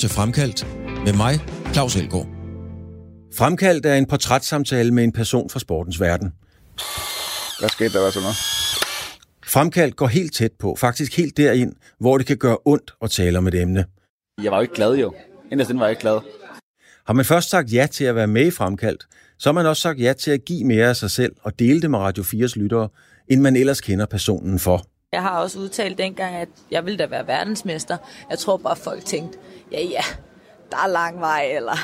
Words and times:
til 0.00 0.08
Fremkaldt 0.08 0.66
med 1.04 1.12
mig, 1.12 1.40
Claus 1.72 1.96
Elgaard. 1.96 2.26
Fremkaldt 3.34 3.86
er 3.86 3.94
en 3.94 4.06
portrætssamtale 4.06 4.90
med 4.94 5.04
en 5.04 5.12
person 5.12 5.50
fra 5.50 5.58
sportens 5.58 6.00
verden. 6.00 6.32
Hvad 7.58 7.68
skete 7.68 7.92
der, 7.92 8.00
hvad 8.00 8.12
så 8.12 8.20
noget? 8.20 8.36
Fremkaldt 9.46 9.96
går 9.96 10.06
helt 10.06 10.34
tæt 10.34 10.52
på, 10.58 10.76
faktisk 10.76 11.16
helt 11.16 11.36
derind, 11.36 11.72
hvor 11.98 12.18
det 12.18 12.26
kan 12.26 12.36
gøre 12.36 12.58
ondt 12.64 12.94
at 13.02 13.10
tale 13.10 13.38
om 13.38 13.46
et 13.46 13.54
emne. 13.54 13.84
Jeg 14.42 14.50
var 14.50 14.56
jo 14.58 14.62
ikke 14.62 14.74
glad 14.74 14.94
jo. 14.94 15.14
Inderst 15.52 15.74
var 15.74 15.84
jeg 15.84 15.90
ikke 15.90 16.00
glad. 16.00 16.20
Har 17.06 17.14
man 17.14 17.24
først 17.24 17.50
sagt 17.50 17.72
ja 17.72 17.86
til 17.90 18.04
at 18.04 18.14
være 18.14 18.26
med 18.26 18.46
i 18.46 18.50
Fremkaldt, 18.50 19.06
så 19.38 19.48
har 19.48 19.52
man 19.52 19.66
også 19.66 19.82
sagt 19.82 20.00
ja 20.00 20.12
til 20.12 20.30
at 20.30 20.44
give 20.44 20.64
mere 20.64 20.88
af 20.88 20.96
sig 20.96 21.10
selv 21.10 21.32
og 21.42 21.58
dele 21.58 21.82
det 21.82 21.90
med 21.90 21.98
Radio 21.98 22.22
4's 22.22 22.52
lyttere, 22.56 22.88
end 23.28 23.40
man 23.40 23.56
ellers 23.56 23.80
kender 23.80 24.06
personen 24.06 24.58
for. 24.58 24.86
Jeg 25.12 25.22
har 25.22 25.40
også 25.40 25.58
udtalt 25.58 25.98
dengang, 25.98 26.36
at 26.36 26.48
jeg 26.70 26.84
ville 26.84 26.98
da 26.98 27.06
være 27.06 27.26
verdensmester. 27.26 27.96
Jeg 28.30 28.38
tror 28.38 28.56
bare, 28.56 28.76
folk 28.76 29.04
tænkte, 29.04 29.38
ja 29.72 29.82
ja, 29.82 30.02
der 30.70 30.76
er 30.76 30.88
lang 30.88 31.20
vej, 31.20 31.52
eller 31.56 31.76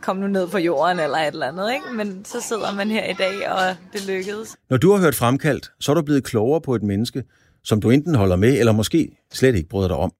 kom 0.00 0.16
nu 0.16 0.26
ned 0.26 0.48
på 0.48 0.58
jorden, 0.58 1.00
eller 1.00 1.18
et 1.18 1.26
eller 1.26 1.46
andet. 1.46 1.72
Ikke? 1.72 1.84
Men 1.96 2.24
så 2.24 2.40
sidder 2.40 2.74
man 2.74 2.90
her 2.90 3.04
i 3.04 3.12
dag, 3.12 3.50
og 3.50 3.76
det 3.92 4.06
lykkedes. 4.06 4.56
Når 4.70 4.76
du 4.76 4.92
har 4.92 5.00
hørt 5.00 5.14
fremkaldt, 5.14 5.70
så 5.80 5.92
er 5.92 5.94
du 5.94 6.02
blevet 6.02 6.24
klogere 6.24 6.60
på 6.60 6.74
et 6.74 6.82
menneske, 6.82 7.24
som 7.64 7.80
du 7.80 7.90
enten 7.90 8.14
holder 8.14 8.36
med, 8.36 8.58
eller 8.58 8.72
måske 8.72 9.16
slet 9.32 9.54
ikke 9.54 9.68
bryder 9.68 9.88
dig 9.88 9.96
om. 9.96 10.12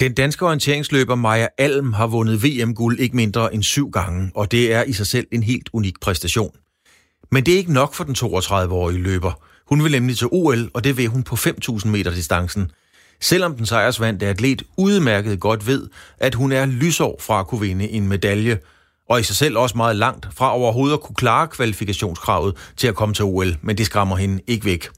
Den 0.00 0.14
danske 0.14 0.46
orienteringsløber 0.46 1.14
Maja 1.14 1.46
Alm 1.58 1.92
har 1.92 2.06
vundet 2.06 2.44
VM-guld 2.44 2.98
ikke 2.98 3.16
mindre 3.16 3.54
end 3.54 3.62
syv 3.62 3.90
gange, 3.90 4.30
og 4.34 4.52
det 4.52 4.72
er 4.72 4.82
i 4.82 4.92
sig 4.92 5.06
selv 5.06 5.26
en 5.32 5.42
helt 5.42 5.70
unik 5.72 6.00
præstation. 6.00 6.50
Men 7.32 7.46
det 7.46 7.54
er 7.54 7.58
ikke 7.58 7.72
nok 7.72 7.94
for 7.94 8.04
den 8.04 8.14
32-årige 8.18 9.02
løber. 9.02 9.32
Hun 9.68 9.84
vil 9.84 9.92
nemlig 9.92 10.18
til 10.18 10.28
OL, 10.30 10.70
og 10.74 10.84
det 10.84 10.96
vil 10.96 11.08
hun 11.08 11.22
på 11.22 11.34
5.000 11.36 11.88
meter 11.88 12.10
distancen. 12.10 12.70
Selvom 13.20 13.56
den 13.56 13.66
sejrsvandte 13.66 14.26
atlet 14.26 14.62
udmærket 14.76 15.40
godt 15.40 15.66
ved, 15.66 15.88
at 16.18 16.34
hun 16.34 16.52
er 16.52 16.66
lysår 16.66 17.16
fra 17.20 17.40
at 17.40 17.46
kunne 17.46 17.60
vinde 17.60 17.88
en 17.88 18.08
medalje, 18.08 18.58
og 19.08 19.20
i 19.20 19.22
sig 19.22 19.36
selv 19.36 19.58
også 19.58 19.76
meget 19.76 19.96
langt 19.96 20.28
fra 20.34 20.54
overhovedet 20.54 20.94
at 20.94 21.00
kunne 21.00 21.16
klare 21.16 21.48
kvalifikationskravet 21.48 22.56
til 22.76 22.88
at 22.88 22.94
komme 22.94 23.14
til 23.14 23.24
OL, 23.24 23.56
men 23.62 23.78
det 23.78 23.86
skræmmer 23.86 24.16
hende 24.16 24.42
ikke 24.46 24.64
væk. 24.64 24.88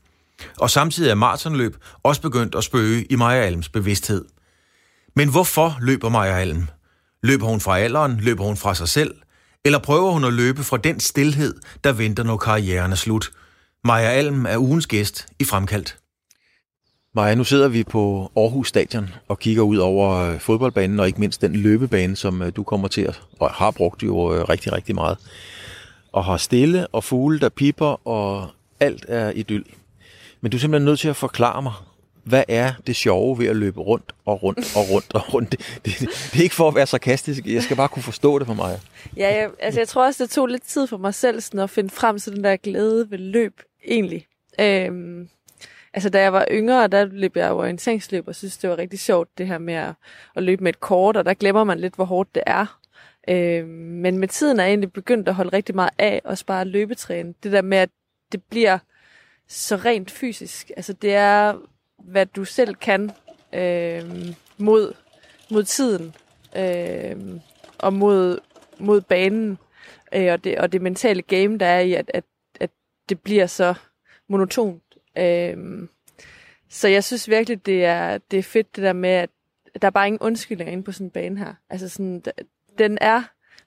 Og 0.58 0.70
samtidig 0.70 1.10
er 1.10 1.14
maratonløb 1.14 1.76
også 2.02 2.20
begyndt 2.20 2.54
at 2.54 2.64
spøge 2.64 3.04
i 3.04 3.16
Maja 3.16 3.42
Alms 3.42 3.68
bevidsthed. 3.68 4.24
Men 5.16 5.28
hvorfor 5.28 5.76
løber 5.80 6.08
Maja 6.08 6.38
Alm? 6.38 6.68
Løber 7.22 7.46
hun 7.46 7.60
fra 7.60 7.78
alderen? 7.78 8.20
Løber 8.20 8.44
hun 8.44 8.56
fra 8.56 8.74
sig 8.74 8.88
selv? 8.88 9.14
Eller 9.66 9.78
prøver 9.78 10.10
hun 10.10 10.24
at 10.24 10.32
løbe 10.32 10.64
fra 10.64 10.76
den 10.76 11.00
stillhed, 11.00 11.54
der 11.84 11.92
venter, 11.92 12.22
når 12.22 12.36
karrieren 12.36 12.92
er 12.92 12.96
slut? 12.96 13.30
Maja 13.84 14.10
Alm 14.10 14.46
er 14.46 14.58
ugens 14.58 14.86
gæst 14.86 15.26
i 15.38 15.44
Fremkaldt. 15.44 15.96
Maja, 17.14 17.34
nu 17.34 17.44
sidder 17.44 17.68
vi 17.68 17.84
på 17.84 18.32
Aarhus 18.36 18.68
Stadion 18.68 19.10
og 19.28 19.38
kigger 19.38 19.62
ud 19.62 19.76
over 19.76 20.16
øh, 20.16 20.40
fodboldbanen, 20.40 21.00
og 21.00 21.06
ikke 21.06 21.20
mindst 21.20 21.40
den 21.40 21.56
løbebane, 21.56 22.16
som 22.16 22.42
øh, 22.42 22.52
du 22.56 22.62
kommer 22.62 22.88
til 22.88 23.00
at, 23.00 23.22
og 23.40 23.50
har 23.50 23.70
brugt 23.70 24.02
jo 24.02 24.34
øh, 24.34 24.48
rigtig, 24.48 24.72
rigtig 24.72 24.94
meget. 24.94 25.18
Og 26.12 26.24
har 26.24 26.36
stille 26.36 26.86
og 26.86 27.04
fugle, 27.04 27.40
der 27.40 27.48
piper, 27.48 28.08
og 28.08 28.48
alt 28.80 29.04
er 29.08 29.30
idyll. 29.30 29.64
Men 30.40 30.50
du 30.50 30.56
er 30.56 30.60
simpelthen 30.60 30.84
nødt 30.84 31.00
til 31.00 31.08
at 31.08 31.16
forklare 31.16 31.62
mig, 31.62 31.72
hvad 32.24 32.44
er 32.48 32.72
det 32.86 32.96
sjove 32.96 33.38
ved 33.38 33.46
at 33.46 33.56
løbe 33.56 33.80
rundt 33.80 34.14
og 34.24 34.42
rundt 34.42 34.76
og 34.76 34.90
rundt 34.90 35.14
og 35.14 35.34
rundt? 35.34 35.50
Det, 35.50 35.60
det, 35.84 36.00
det 36.00 36.38
er 36.38 36.42
ikke 36.42 36.54
for 36.54 36.68
at 36.68 36.74
være 36.74 36.86
sarkastisk, 36.86 37.46
jeg 37.46 37.62
skal 37.62 37.76
bare 37.76 37.88
kunne 37.88 38.02
forstå 38.02 38.38
det 38.38 38.46
for 38.46 38.54
mig. 38.54 38.80
Ja, 39.16 39.34
jeg, 39.34 39.50
altså 39.58 39.80
jeg 39.80 39.88
tror 39.88 40.06
også, 40.06 40.24
det 40.24 40.30
tog 40.30 40.46
lidt 40.46 40.62
tid 40.62 40.86
for 40.86 40.96
mig 40.96 41.14
selv 41.14 41.40
sådan 41.40 41.60
at 41.60 41.70
finde 41.70 41.90
frem 41.90 42.18
til 42.18 42.32
den 42.32 42.44
der 42.44 42.56
glæde 42.56 43.10
ved 43.10 43.18
løb, 43.18 43.62
egentlig. 43.88 44.26
Øhm, 44.60 45.28
altså 45.94 46.10
da 46.10 46.20
jeg 46.20 46.32
var 46.32 46.46
yngre, 46.50 46.86
der 46.86 47.04
løb 47.04 47.36
jeg 47.36 47.52
orienteringsløb 47.52 48.28
og 48.28 48.34
synes, 48.34 48.56
det 48.56 48.70
var 48.70 48.78
rigtig 48.78 49.00
sjovt 49.00 49.38
det 49.38 49.46
her 49.46 49.58
med 49.58 49.74
at, 49.74 49.92
at 50.36 50.42
løbe 50.42 50.64
med 50.64 50.72
et 50.72 50.80
kort, 50.80 51.16
og 51.16 51.24
der 51.24 51.34
glemmer 51.34 51.64
man 51.64 51.80
lidt, 51.80 51.94
hvor 51.94 52.04
hårdt 52.04 52.34
det 52.34 52.42
er. 52.46 52.78
Øhm, 53.28 53.68
men 53.68 54.18
med 54.18 54.28
tiden 54.28 54.60
er 54.60 54.64
jeg 54.64 54.70
egentlig 54.70 54.92
begyndt 54.92 55.28
at 55.28 55.34
holde 55.34 55.56
rigtig 55.56 55.74
meget 55.74 55.90
af 55.98 56.20
og 56.24 56.38
spare 56.38 56.64
løbetræne. 56.64 57.34
Det 57.42 57.52
der 57.52 57.62
med, 57.62 57.78
at 57.78 57.90
det 58.32 58.42
bliver 58.42 58.78
så 59.48 59.76
rent 59.76 60.10
fysisk. 60.10 60.70
Altså 60.76 60.92
det 60.92 61.14
er 61.14 61.54
hvad 62.04 62.26
du 62.26 62.44
selv 62.44 62.74
kan 62.74 63.10
øh, 63.52 64.34
mod, 64.58 64.94
mod 65.50 65.64
tiden 65.64 66.14
øh, 66.56 67.40
og 67.78 67.92
mod, 67.92 68.38
mod 68.78 69.00
banen 69.00 69.58
øh, 70.14 70.32
og, 70.32 70.44
det, 70.44 70.58
og 70.58 70.72
det 70.72 70.82
mentale 70.82 71.22
game, 71.22 71.58
der 71.58 71.66
er 71.66 71.80
i, 71.80 71.94
at, 71.94 72.10
at, 72.14 72.24
at 72.60 72.70
det 73.08 73.20
bliver 73.20 73.46
så 73.46 73.74
monotont. 74.28 74.82
Øh, 75.18 75.88
så 76.68 76.88
jeg 76.88 77.04
synes 77.04 77.28
virkelig, 77.28 77.66
det 77.66 77.84
er, 77.84 78.18
det 78.18 78.38
er 78.38 78.42
fedt 78.42 78.76
det 78.76 78.84
der 78.84 78.92
med, 78.92 79.10
at 79.10 79.30
der 79.82 79.86
er 79.86 79.90
bare 79.90 80.06
ingen 80.06 80.20
undskyldninger 80.20 80.72
inde 80.72 80.84
på 80.84 80.92
sådan 80.92 81.06
en 81.06 81.10
bane 81.10 81.38
her. 81.38 81.54
Altså 81.70 81.88
sådan, 81.88 82.22
den 82.78 82.98
er 83.00 83.22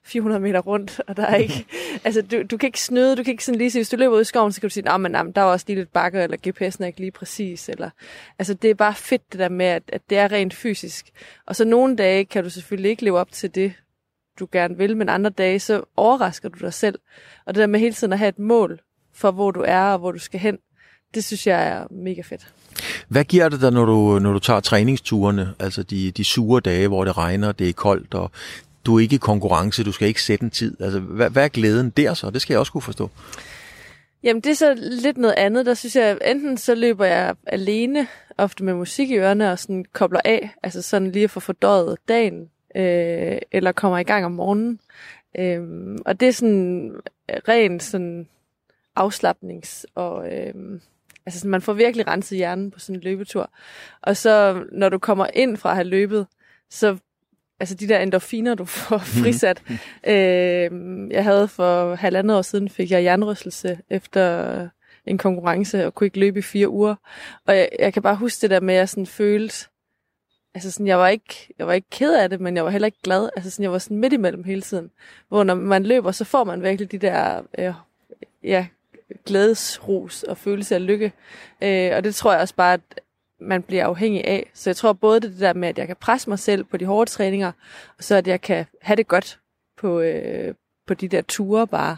400 0.08 0.40
meter 0.40 0.60
rundt, 0.60 1.00
og 1.06 1.16
der 1.16 1.26
er 1.26 1.36
ikke, 1.36 1.66
altså 2.04 2.22
du, 2.22 2.42
du 2.50 2.56
kan 2.56 2.66
ikke 2.66 2.80
snyde, 2.80 3.16
du 3.16 3.22
kan 3.22 3.30
ikke 3.30 3.44
sådan 3.44 3.58
lige 3.58 3.70
sige, 3.70 3.80
hvis 3.80 3.88
du 3.88 3.96
løber 3.96 4.16
ud 4.16 4.20
i 4.20 4.24
skoven, 4.24 4.52
så 4.52 4.60
kan 4.60 4.68
du 4.68 4.72
sige, 4.72 4.84
nah, 4.84 5.00
men, 5.00 5.12
nah, 5.12 5.26
der 5.34 5.40
er 5.40 5.44
også 5.44 5.64
lige 5.68 5.76
lidt 5.76 5.92
bakker, 5.92 6.22
eller 6.22 6.36
GPS'en 6.46 6.82
er 6.82 6.86
ikke 6.86 7.00
lige 7.00 7.10
præcis, 7.10 7.68
eller, 7.68 7.90
altså 8.38 8.54
det 8.54 8.70
er 8.70 8.74
bare 8.74 8.94
fedt 8.94 9.32
det 9.32 9.40
der 9.40 9.48
med, 9.48 9.66
at, 9.66 9.82
at 9.88 10.00
det 10.10 10.18
er 10.18 10.32
rent 10.32 10.54
fysisk. 10.54 11.10
Og 11.46 11.56
så 11.56 11.64
nogle 11.64 11.96
dage 11.96 12.24
kan 12.24 12.44
du 12.44 12.50
selvfølgelig 12.50 12.90
ikke 12.90 13.04
leve 13.04 13.18
op 13.18 13.32
til 13.32 13.54
det, 13.54 13.72
du 14.38 14.48
gerne 14.52 14.76
vil, 14.76 14.96
men 14.96 15.08
andre 15.08 15.30
dage, 15.30 15.60
så 15.60 15.82
overrasker 15.96 16.48
du 16.48 16.58
dig 16.58 16.74
selv. 16.74 16.98
Og 17.46 17.54
det 17.54 17.60
der 17.60 17.66
med 17.66 17.80
hele 17.80 17.94
tiden 17.94 18.12
at 18.12 18.18
have 18.18 18.28
et 18.28 18.38
mål 18.38 18.80
for, 19.14 19.30
hvor 19.30 19.50
du 19.50 19.64
er 19.66 19.82
og 19.82 19.98
hvor 19.98 20.12
du 20.12 20.18
skal 20.18 20.40
hen, 20.40 20.58
det 21.14 21.24
synes 21.24 21.46
jeg 21.46 21.68
er 21.68 21.86
mega 21.90 22.22
fedt. 22.22 22.52
Hvad 23.08 23.24
giver 23.24 23.48
det 23.48 23.60
dig, 23.60 23.72
når 23.72 23.84
du, 23.84 24.18
når 24.18 24.32
du 24.32 24.38
tager 24.38 24.60
træningsturene, 24.60 25.54
altså 25.58 25.82
de, 25.82 26.10
de 26.10 26.24
sure 26.24 26.60
dage, 26.60 26.88
hvor 26.88 27.04
det 27.04 27.16
regner, 27.16 27.52
det 27.52 27.68
er 27.68 27.72
koldt, 27.72 28.14
og 28.14 28.30
du 28.88 28.96
er 28.96 29.00
ikke 29.00 29.14
i 29.14 29.18
konkurrence, 29.18 29.84
du 29.84 29.92
skal 29.92 30.08
ikke 30.08 30.22
sætte 30.22 30.44
en 30.44 30.50
tid. 30.50 30.80
Altså, 30.80 31.00
hvad, 31.00 31.30
hvad 31.30 31.44
er 31.44 31.48
glæden 31.48 31.90
der 31.90 32.14
så? 32.14 32.30
Det 32.30 32.42
skal 32.42 32.54
jeg 32.54 32.58
også 32.58 32.72
kunne 32.72 32.82
forstå. 32.82 33.10
Jamen, 34.22 34.40
det 34.40 34.50
er 34.50 34.54
så 34.54 34.74
lidt 34.76 35.18
noget 35.18 35.34
andet. 35.34 35.66
Der 35.66 35.74
synes 35.74 35.96
jeg, 35.96 36.18
enten 36.24 36.56
så 36.56 36.74
løber 36.74 37.04
jeg 37.04 37.34
alene, 37.46 38.06
ofte 38.38 38.64
med 38.64 38.74
musik 38.74 39.10
i 39.10 39.16
ørerne, 39.16 39.52
og 39.52 39.58
sådan 39.58 39.84
kobler 39.92 40.20
af, 40.24 40.54
altså 40.62 40.82
sådan 40.82 41.10
lige 41.10 41.24
at 41.24 41.30
få 41.30 41.40
fordøjet 41.40 41.98
dagen, 42.08 42.50
øh, 42.76 43.38
eller 43.52 43.72
kommer 43.72 43.98
i 43.98 44.02
gang 44.02 44.24
om 44.24 44.32
morgenen. 44.32 44.80
Øh, 45.38 45.62
og 46.06 46.20
det 46.20 46.28
er 46.28 46.32
sådan 46.32 46.92
ren 47.48 47.80
sådan 47.80 48.28
afslappnings- 49.00 49.84
og... 49.94 50.32
Øh, 50.32 50.54
altså 51.26 51.40
sådan, 51.40 51.50
man 51.50 51.62
får 51.62 51.72
virkelig 51.72 52.06
renset 52.06 52.38
hjernen 52.38 52.70
på 52.70 52.78
sådan 52.78 52.96
en 52.96 53.02
løbetur. 53.02 53.50
Og 54.02 54.16
så 54.16 54.64
når 54.72 54.88
du 54.88 54.98
kommer 54.98 55.26
ind 55.34 55.56
fra 55.56 55.70
at 55.70 55.76
have 55.76 55.88
løbet, 55.88 56.26
så 56.70 56.96
altså 57.60 57.74
de 57.74 57.88
der 57.88 57.98
endorfiner, 57.98 58.54
du 58.54 58.64
får 58.64 58.98
frisat. 59.22 59.62
Mm. 59.68 59.78
Øh, 60.10 61.10
jeg 61.10 61.24
havde 61.24 61.48
for 61.48 61.94
halvandet 61.94 62.36
år 62.36 62.42
siden, 62.42 62.68
fik 62.68 62.90
jeg 62.90 63.04
jernrystelse 63.04 63.78
efter 63.90 64.68
en 65.06 65.18
konkurrence, 65.18 65.86
og 65.86 65.94
kunne 65.94 66.06
ikke 66.06 66.20
løbe 66.20 66.38
i 66.38 66.42
fire 66.42 66.68
uger. 66.68 66.94
Og 67.46 67.56
jeg, 67.56 67.68
jeg 67.78 67.92
kan 67.92 68.02
bare 68.02 68.16
huske 68.16 68.42
det 68.42 68.50
der 68.50 68.60
med, 68.60 68.74
at 68.74 68.78
jeg 68.78 68.88
sådan 68.88 69.06
følte, 69.06 69.68
altså 70.54 70.70
sådan, 70.70 70.86
jeg 70.86 70.98
var 70.98 71.08
ikke, 71.08 71.54
jeg 71.58 71.66
var 71.66 71.72
ikke 71.72 71.90
ked 71.90 72.14
af 72.14 72.30
det, 72.30 72.40
men 72.40 72.56
jeg 72.56 72.64
var 72.64 72.70
heller 72.70 72.86
ikke 72.86 73.02
glad. 73.02 73.28
Altså 73.36 73.50
sådan, 73.50 73.62
jeg 73.62 73.72
var 73.72 73.78
sådan 73.78 73.96
midt 73.96 74.12
imellem 74.12 74.44
hele 74.44 74.62
tiden. 74.62 74.90
Hvor 75.28 75.44
når 75.44 75.54
man 75.54 75.84
løber, 75.84 76.12
så 76.12 76.24
får 76.24 76.44
man 76.44 76.62
virkelig 76.62 76.92
de 76.92 76.98
der, 76.98 77.42
øh, 77.58 77.74
ja, 78.42 78.66
glædesrus 79.26 80.22
og 80.22 80.36
følelse 80.36 80.74
af 80.74 80.86
lykke. 80.86 81.12
Øh, 81.62 81.90
og 81.96 82.04
det 82.04 82.14
tror 82.14 82.32
jeg 82.32 82.40
også 82.40 82.54
bare, 82.54 82.72
at 82.72 83.00
man 83.40 83.62
bliver 83.62 83.86
afhængig 83.86 84.24
af. 84.24 84.50
Så 84.54 84.70
jeg 84.70 84.76
tror 84.76 84.92
både 84.92 85.20
det 85.20 85.40
der 85.40 85.52
med, 85.52 85.68
at 85.68 85.78
jeg 85.78 85.86
kan 85.86 85.96
presse 85.96 86.30
mig 86.30 86.38
selv 86.38 86.64
på 86.64 86.76
de 86.76 86.86
hårde 86.86 87.10
træninger, 87.10 87.52
og 87.98 88.04
så 88.04 88.16
at 88.16 88.26
jeg 88.26 88.40
kan 88.40 88.66
have 88.82 88.96
det 88.96 89.08
godt 89.08 89.38
på, 89.76 90.00
øh, 90.00 90.54
på 90.86 90.94
de 90.94 91.08
der 91.08 91.22
ture 91.22 91.66
bare. 91.66 91.96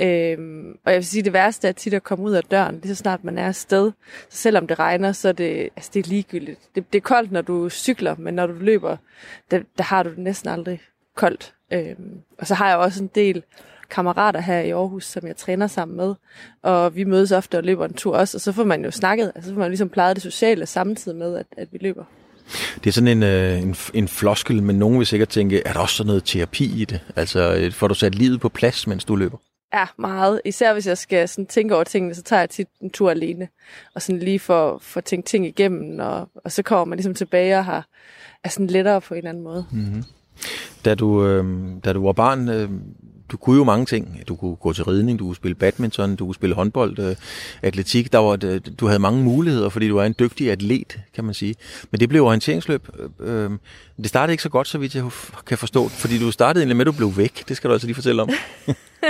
Øhm, 0.00 0.70
og 0.84 0.92
jeg 0.92 0.96
vil 0.96 1.06
sige, 1.06 1.22
det 1.22 1.32
værste 1.32 1.68
er 1.68 1.72
tit 1.72 1.94
at 1.94 2.02
komme 2.02 2.24
ud 2.24 2.32
af 2.32 2.42
døren, 2.42 2.74
lige 2.82 2.94
så 2.94 2.94
snart 2.94 3.24
man 3.24 3.38
er 3.38 3.46
afsted. 3.46 3.92
Så 4.28 4.38
selvom 4.38 4.66
det 4.66 4.78
regner, 4.78 5.12
så 5.12 5.28
er 5.28 5.32
det, 5.32 5.68
altså 5.76 5.90
det 5.94 6.04
er 6.04 6.08
ligegyldigt. 6.08 6.60
Det, 6.74 6.92
det 6.92 6.98
er 6.98 7.02
koldt, 7.02 7.32
når 7.32 7.42
du 7.42 7.68
cykler, 7.68 8.16
men 8.18 8.34
når 8.34 8.46
du 8.46 8.52
løber, 8.52 8.96
der, 9.50 9.60
der 9.78 9.84
har 9.84 10.02
du 10.02 10.10
det 10.10 10.18
næsten 10.18 10.50
aldrig 10.50 10.80
koldt. 11.16 11.54
Øhm, 11.72 12.20
og 12.38 12.46
så 12.46 12.54
har 12.54 12.68
jeg 12.68 12.78
også 12.78 13.02
en 13.02 13.10
del 13.14 13.42
kammerater 13.92 14.40
her 14.40 14.58
i 14.58 14.70
Aarhus, 14.70 15.04
som 15.04 15.26
jeg 15.26 15.36
træner 15.36 15.66
sammen 15.66 15.96
med. 15.96 16.14
Og 16.62 16.96
vi 16.96 17.04
mødes 17.04 17.32
ofte 17.32 17.58
og 17.58 17.64
løber 17.64 17.84
en 17.84 17.94
tur 17.94 18.16
også, 18.16 18.36
og 18.36 18.40
så 18.40 18.52
får 18.52 18.64
man 18.64 18.84
jo 18.84 18.90
snakket, 18.90 19.32
altså 19.34 19.48
så 19.48 19.54
får 19.54 19.60
man 19.60 19.70
ligesom 19.70 19.88
plejet 19.88 20.16
det 20.16 20.22
sociale 20.22 20.66
samtidig 20.66 21.18
med, 21.18 21.36
at, 21.36 21.46
at 21.56 21.68
vi 21.72 21.78
løber. 21.80 22.04
Det 22.84 22.86
er 22.86 22.92
sådan 22.92 23.08
en, 23.08 23.22
øh, 23.22 23.62
en, 23.62 23.76
en 23.94 24.08
floskel, 24.08 24.62
men 24.62 24.78
nogen 24.78 24.98
vil 24.98 25.06
sikkert 25.06 25.28
tænke, 25.28 25.62
er 25.66 25.72
der 25.72 25.80
også 25.80 25.96
sådan 25.96 26.06
noget 26.06 26.24
terapi 26.24 26.82
i 26.82 26.84
det? 26.84 27.00
Altså, 27.16 27.54
øh, 27.54 27.72
får 27.72 27.88
du 27.88 27.94
sat 27.94 28.14
livet 28.14 28.40
på 28.40 28.48
plads, 28.48 28.86
mens 28.86 29.04
du 29.04 29.16
løber? 29.16 29.38
Ja, 29.74 29.86
meget. 29.98 30.40
Især 30.44 30.72
hvis 30.72 30.86
jeg 30.86 30.98
skal 30.98 31.28
sådan 31.28 31.46
tænke 31.46 31.74
over 31.74 31.84
tingene, 31.84 32.14
så 32.14 32.22
tager 32.22 32.40
jeg 32.40 32.50
tit 32.50 32.68
en 32.80 32.90
tur 32.90 33.10
alene. 33.10 33.48
Og 33.94 34.02
sådan 34.02 34.18
lige 34.18 34.38
for, 34.38 34.78
for 34.82 34.98
at 34.98 35.04
tænke 35.04 35.26
ting 35.26 35.46
igennem, 35.46 36.00
og, 36.00 36.28
og 36.44 36.52
så 36.52 36.62
kommer 36.62 36.84
man 36.84 36.96
ligesom 36.96 37.14
tilbage 37.14 37.58
og 37.58 37.64
har, 37.64 37.86
er 38.44 38.48
sådan 38.48 38.66
lettere 38.66 39.00
på 39.00 39.14
en 39.14 39.18
eller 39.18 39.30
anden 39.30 39.44
måde. 39.44 39.64
Mm-hmm. 39.70 40.04
Da, 40.84 40.94
du, 40.94 41.26
øh, 41.26 41.44
da 41.84 41.92
du 41.92 42.04
var 42.04 42.12
barn, 42.12 42.48
øh, 42.48 42.70
du 43.32 43.36
kunne 43.36 43.56
jo 43.56 43.64
mange 43.64 43.86
ting. 43.86 44.22
Du 44.28 44.36
kunne 44.36 44.56
gå 44.56 44.72
til 44.72 44.84
ridning, 44.84 45.18
du 45.18 45.24
kunne 45.24 45.36
spille 45.36 45.54
badminton, 45.54 46.16
du 46.16 46.24
kunne 46.24 46.34
spille 46.34 46.54
håndbold, 46.54 46.98
øh, 46.98 47.16
atletik. 47.62 48.12
Der 48.12 48.18
var, 48.18 48.38
øh, 48.44 48.60
du 48.80 48.86
havde 48.86 48.98
mange 48.98 49.22
muligheder, 49.22 49.68
fordi 49.68 49.88
du 49.88 49.96
er 49.96 50.04
en 50.04 50.14
dygtig 50.18 50.50
atlet, 50.50 51.00
kan 51.14 51.24
man 51.24 51.34
sige. 51.34 51.54
Men 51.90 52.00
det 52.00 52.08
blev 52.08 52.24
orienteringsløb. 52.24 52.88
Øh, 53.20 53.44
øh 53.44 53.50
det 53.96 54.08
startede 54.08 54.32
ikke 54.32 54.42
så 54.42 54.48
godt, 54.48 54.68
så 54.68 54.78
vidt 54.78 54.94
jeg 54.94 55.04
kan 55.46 55.58
forstå, 55.58 55.88
fordi 55.88 56.18
du 56.18 56.30
startede 56.30 56.62
egentlig 56.62 56.76
med, 56.76 56.86
at 56.86 56.92
du 56.92 56.96
blev 56.96 57.16
væk. 57.16 57.48
Det 57.48 57.56
skal 57.56 57.68
du 57.68 57.72
altså 57.72 57.86
lige 57.86 57.94
fortælle 57.94 58.22
om. 58.22 58.28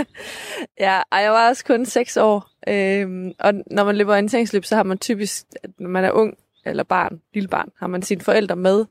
ja, 0.80 1.00
jeg 1.12 1.30
var 1.30 1.48
også 1.48 1.64
kun 1.64 1.86
6 1.86 2.16
år. 2.16 2.50
Øh, 2.68 3.32
og 3.38 3.54
når 3.70 3.84
man 3.84 3.96
løber 3.96 4.12
orienteringsløb, 4.12 4.64
så 4.64 4.76
har 4.76 4.82
man 4.82 4.98
typisk, 4.98 5.44
når 5.78 5.88
man 5.88 6.04
er 6.04 6.10
ung 6.10 6.34
eller 6.64 6.82
barn, 6.82 7.20
lille 7.34 7.48
barn, 7.48 7.68
har 7.78 7.86
man 7.86 8.02
sine 8.02 8.20
forældre 8.20 8.56
med 8.56 8.84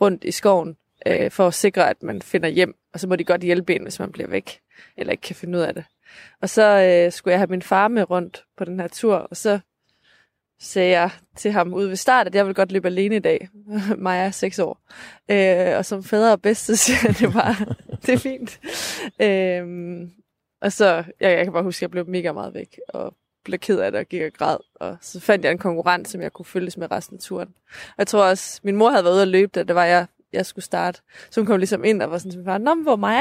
rundt 0.00 0.24
i 0.24 0.30
skoven 0.30 0.76
øh, 1.06 1.30
for 1.30 1.46
at 1.46 1.54
sikre, 1.54 1.90
at 1.90 2.02
man 2.02 2.22
finder 2.22 2.48
hjem. 2.48 2.74
Og 2.94 3.00
så 3.00 3.08
må 3.08 3.16
de 3.16 3.24
godt 3.24 3.42
hjælpe 3.42 3.74
en, 3.74 3.82
hvis 3.82 3.98
man 3.98 4.12
bliver 4.12 4.28
væk, 4.28 4.60
eller 4.96 5.10
ikke 5.10 5.20
kan 5.20 5.36
finde 5.36 5.58
ud 5.58 5.62
af 5.62 5.74
det. 5.74 5.84
Og 6.40 6.48
så 6.48 6.62
øh, 6.62 7.12
skulle 7.12 7.32
jeg 7.32 7.40
have 7.40 7.50
min 7.50 7.62
far 7.62 7.88
med 7.88 8.10
rundt 8.10 8.44
på 8.56 8.64
den 8.64 8.80
her 8.80 8.88
tur, 8.88 9.16
og 9.16 9.36
så 9.36 9.58
sagde 10.60 10.90
jeg 10.90 11.10
til 11.36 11.52
ham 11.52 11.74
ude 11.74 11.88
ved 11.88 11.96
start, 11.96 12.26
at 12.26 12.34
jeg 12.34 12.46
vil 12.46 12.54
godt 12.54 12.72
løbe 12.72 12.88
alene 12.88 13.16
i 13.16 13.18
dag. 13.18 13.48
Maja 13.96 14.26
er 14.26 14.30
seks 14.30 14.58
år. 14.58 14.80
Øh, 15.30 15.78
og 15.78 15.84
som 15.84 16.04
fader 16.04 16.32
og 16.32 16.42
bedste 16.42 16.76
siger 16.82 16.98
jeg, 17.02 17.18
det 17.18 17.34
var 17.34 17.76
det 18.06 18.14
er 18.14 18.18
fint. 18.18 18.60
Øh, 19.20 20.08
og 20.60 20.72
så, 20.72 20.86
jeg, 21.20 21.36
jeg 21.36 21.44
kan 21.44 21.52
bare 21.52 21.62
huske, 21.62 21.78
at 21.78 21.82
jeg 21.82 21.90
blev 21.90 22.08
mega 22.08 22.32
meget 22.32 22.54
væk, 22.54 22.80
og 22.88 23.14
blev 23.44 23.58
ked 23.58 23.78
af 23.78 23.92
det 23.92 24.00
og 24.00 24.06
gik 24.06 24.22
og 24.22 24.32
græd. 24.32 24.56
Og 24.74 24.96
så 25.00 25.20
fandt 25.20 25.44
jeg 25.44 25.52
en 25.52 25.58
konkurrent, 25.58 26.08
som 26.08 26.20
jeg 26.20 26.32
kunne 26.32 26.46
følges 26.46 26.76
med 26.76 26.90
resten 26.90 27.16
af 27.16 27.20
turen. 27.20 27.54
Og 27.70 27.94
jeg 27.98 28.06
tror 28.06 28.24
også, 28.24 28.60
min 28.62 28.76
mor 28.76 28.90
havde 28.90 29.04
været 29.04 29.14
ude 29.14 29.22
at 29.22 29.28
løbe, 29.28 29.50
da 29.54 29.62
det 29.62 29.74
var 29.74 29.84
jeg 29.84 30.06
jeg 30.34 30.46
skulle 30.46 30.64
starte. 30.64 31.00
Så 31.30 31.40
hun 31.40 31.46
kom 31.46 31.58
ligesom 31.58 31.84
ind 31.84 32.02
og 32.02 32.10
var 32.10 32.18
sådan 32.18 32.30
til 32.30 32.38
min 32.38 32.46
far, 32.46 32.58
Nå, 32.58 32.74
hvor 32.82 32.96
mig 32.96 33.20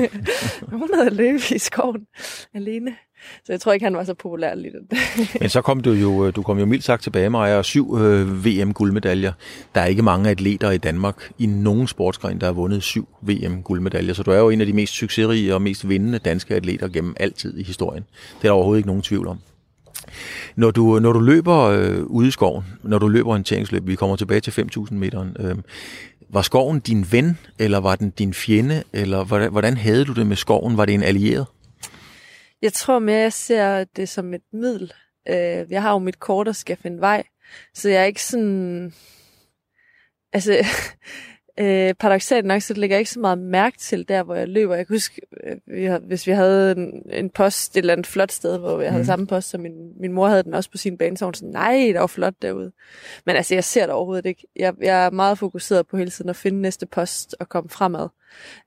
Hun 0.80 0.90
havde 0.94 1.14
løbet 1.14 1.50
i 1.50 1.58
skoven 1.58 2.06
alene. 2.54 2.96
Så 3.44 3.52
jeg 3.52 3.60
tror 3.60 3.72
ikke, 3.72 3.84
han 3.84 3.96
var 3.96 4.04
så 4.04 4.14
populær 4.14 4.54
lige 4.54 4.72
den. 4.72 4.98
Men 5.40 5.48
så 5.48 5.62
kom 5.62 5.80
du 5.80 5.92
jo, 5.92 6.26
øh, 6.26 6.36
du 6.36 6.42
kom 6.42 6.58
jo 6.58 6.66
mildt 6.66 6.84
sagt 6.84 7.02
tilbage, 7.02 7.30
Maja, 7.30 7.56
og 7.56 7.64
syv 7.64 7.98
øh, 7.98 8.44
VM-guldmedaljer. 8.44 9.32
Der 9.74 9.80
er 9.80 9.86
ikke 9.86 10.02
mange 10.02 10.30
atleter 10.30 10.70
i 10.70 10.78
Danmark 10.78 11.32
i 11.38 11.46
nogen 11.46 11.86
sportsgren, 11.86 12.40
der 12.40 12.46
har 12.46 12.52
vundet 12.52 12.82
syv 12.82 13.08
VM-guldmedaljer. 13.22 14.14
Så 14.14 14.22
du 14.22 14.30
er 14.30 14.38
jo 14.38 14.50
en 14.50 14.60
af 14.60 14.66
de 14.66 14.72
mest 14.72 14.92
succesrige 14.92 15.54
og 15.54 15.62
mest 15.62 15.88
vindende 15.88 16.18
danske 16.18 16.54
atleter 16.54 16.88
gennem 16.88 17.14
altid 17.20 17.58
i 17.58 17.62
historien. 17.62 18.02
Det 18.28 18.44
er 18.44 18.48
der 18.48 18.50
overhovedet 18.50 18.78
ikke 18.78 18.88
nogen 18.88 19.02
tvivl 19.02 19.26
om. 19.26 19.38
Når 20.56 20.70
du, 20.70 20.98
når 20.98 21.12
du 21.12 21.20
løber 21.20 21.56
øh, 21.56 22.02
ude 22.02 22.28
i 22.28 22.30
skoven, 22.30 22.64
når 22.82 22.98
du 22.98 23.08
løber 23.08 23.30
orienteringsløb, 23.30 23.86
vi 23.86 23.94
kommer 23.94 24.16
tilbage 24.16 24.40
til 24.40 24.50
5.000 24.50 24.94
meter, 24.94 25.26
øh, 25.38 25.54
var 26.28 26.42
skoven 26.42 26.80
din 26.80 27.06
ven, 27.12 27.38
eller 27.58 27.78
var 27.78 27.96
den 27.96 28.10
din 28.10 28.34
fjende, 28.34 28.82
eller 28.92 29.24
hvordan, 29.24 29.50
hvordan 29.50 29.76
havde 29.76 30.04
du 30.04 30.12
det 30.12 30.26
med 30.26 30.36
skoven? 30.36 30.76
Var 30.76 30.84
det 30.84 30.94
en 30.94 31.02
allieret? 31.02 31.46
Jeg 32.62 32.72
tror 32.72 32.98
mere, 32.98 33.18
jeg 33.18 33.32
ser 33.32 33.84
det 33.84 34.08
som 34.08 34.34
et 34.34 34.42
middel. 34.52 34.92
Øh, 35.28 35.70
jeg 35.70 35.82
har 35.82 35.92
jo 35.92 35.98
mit 35.98 36.20
kort 36.20 36.48
og 36.48 36.56
skal 36.56 36.76
finde 36.76 37.00
vej, 37.00 37.24
så 37.74 37.88
jeg 37.88 38.00
er 38.00 38.04
ikke 38.04 38.22
sådan... 38.22 38.92
Altså, 40.32 40.52
øh, 41.58 41.94
paradoxalt 41.94 42.46
nok, 42.46 42.62
så 42.62 42.74
lægger 42.74 42.96
jeg 42.96 43.00
ikke 43.00 43.10
så 43.10 43.20
meget 43.20 43.38
mærke 43.38 43.78
til 43.78 44.08
der, 44.08 44.22
hvor 44.22 44.34
jeg 44.34 44.48
løber. 44.48 44.74
Jeg 44.74 44.86
kan 44.86 44.94
huske, 44.94 45.20
øh, 45.44 45.56
vi 45.66 45.84
havde, 45.84 46.00
hvis 46.00 46.26
vi 46.26 46.32
havde 46.32 46.72
en, 46.72 47.02
en 47.12 47.30
post 47.30 47.76
et 47.76 47.80
eller 47.80 47.92
andet 47.92 48.06
flot 48.06 48.32
sted, 48.32 48.58
hvor 48.58 48.80
jeg 48.80 48.90
havde 48.90 49.02
mm. 49.02 49.06
samme 49.06 49.26
post, 49.26 49.50
som 49.50 49.60
min, 49.60 50.00
min 50.00 50.12
mor 50.12 50.28
havde 50.28 50.42
den 50.42 50.54
også 50.54 50.70
på 50.70 50.76
sin 50.76 50.98
bane, 50.98 51.16
så 51.16 51.24
hun 51.24 51.34
sådan, 51.34 51.52
nej, 51.52 51.90
der 51.92 52.00
var 52.00 52.06
flot 52.06 52.34
derude. 52.42 52.72
Men 53.26 53.36
altså, 53.36 53.54
jeg 53.54 53.64
ser 53.64 53.82
det 53.82 53.90
overhovedet 53.90 54.26
ikke. 54.26 54.46
Jeg, 54.56 54.74
jeg 54.80 55.06
er 55.06 55.10
meget 55.10 55.38
fokuseret 55.38 55.86
på 55.86 55.96
hele 55.96 56.10
tiden 56.10 56.30
at 56.30 56.36
finde 56.36 56.60
næste 56.60 56.86
post 56.86 57.36
og 57.40 57.48
komme 57.48 57.70
fremad. 57.70 58.08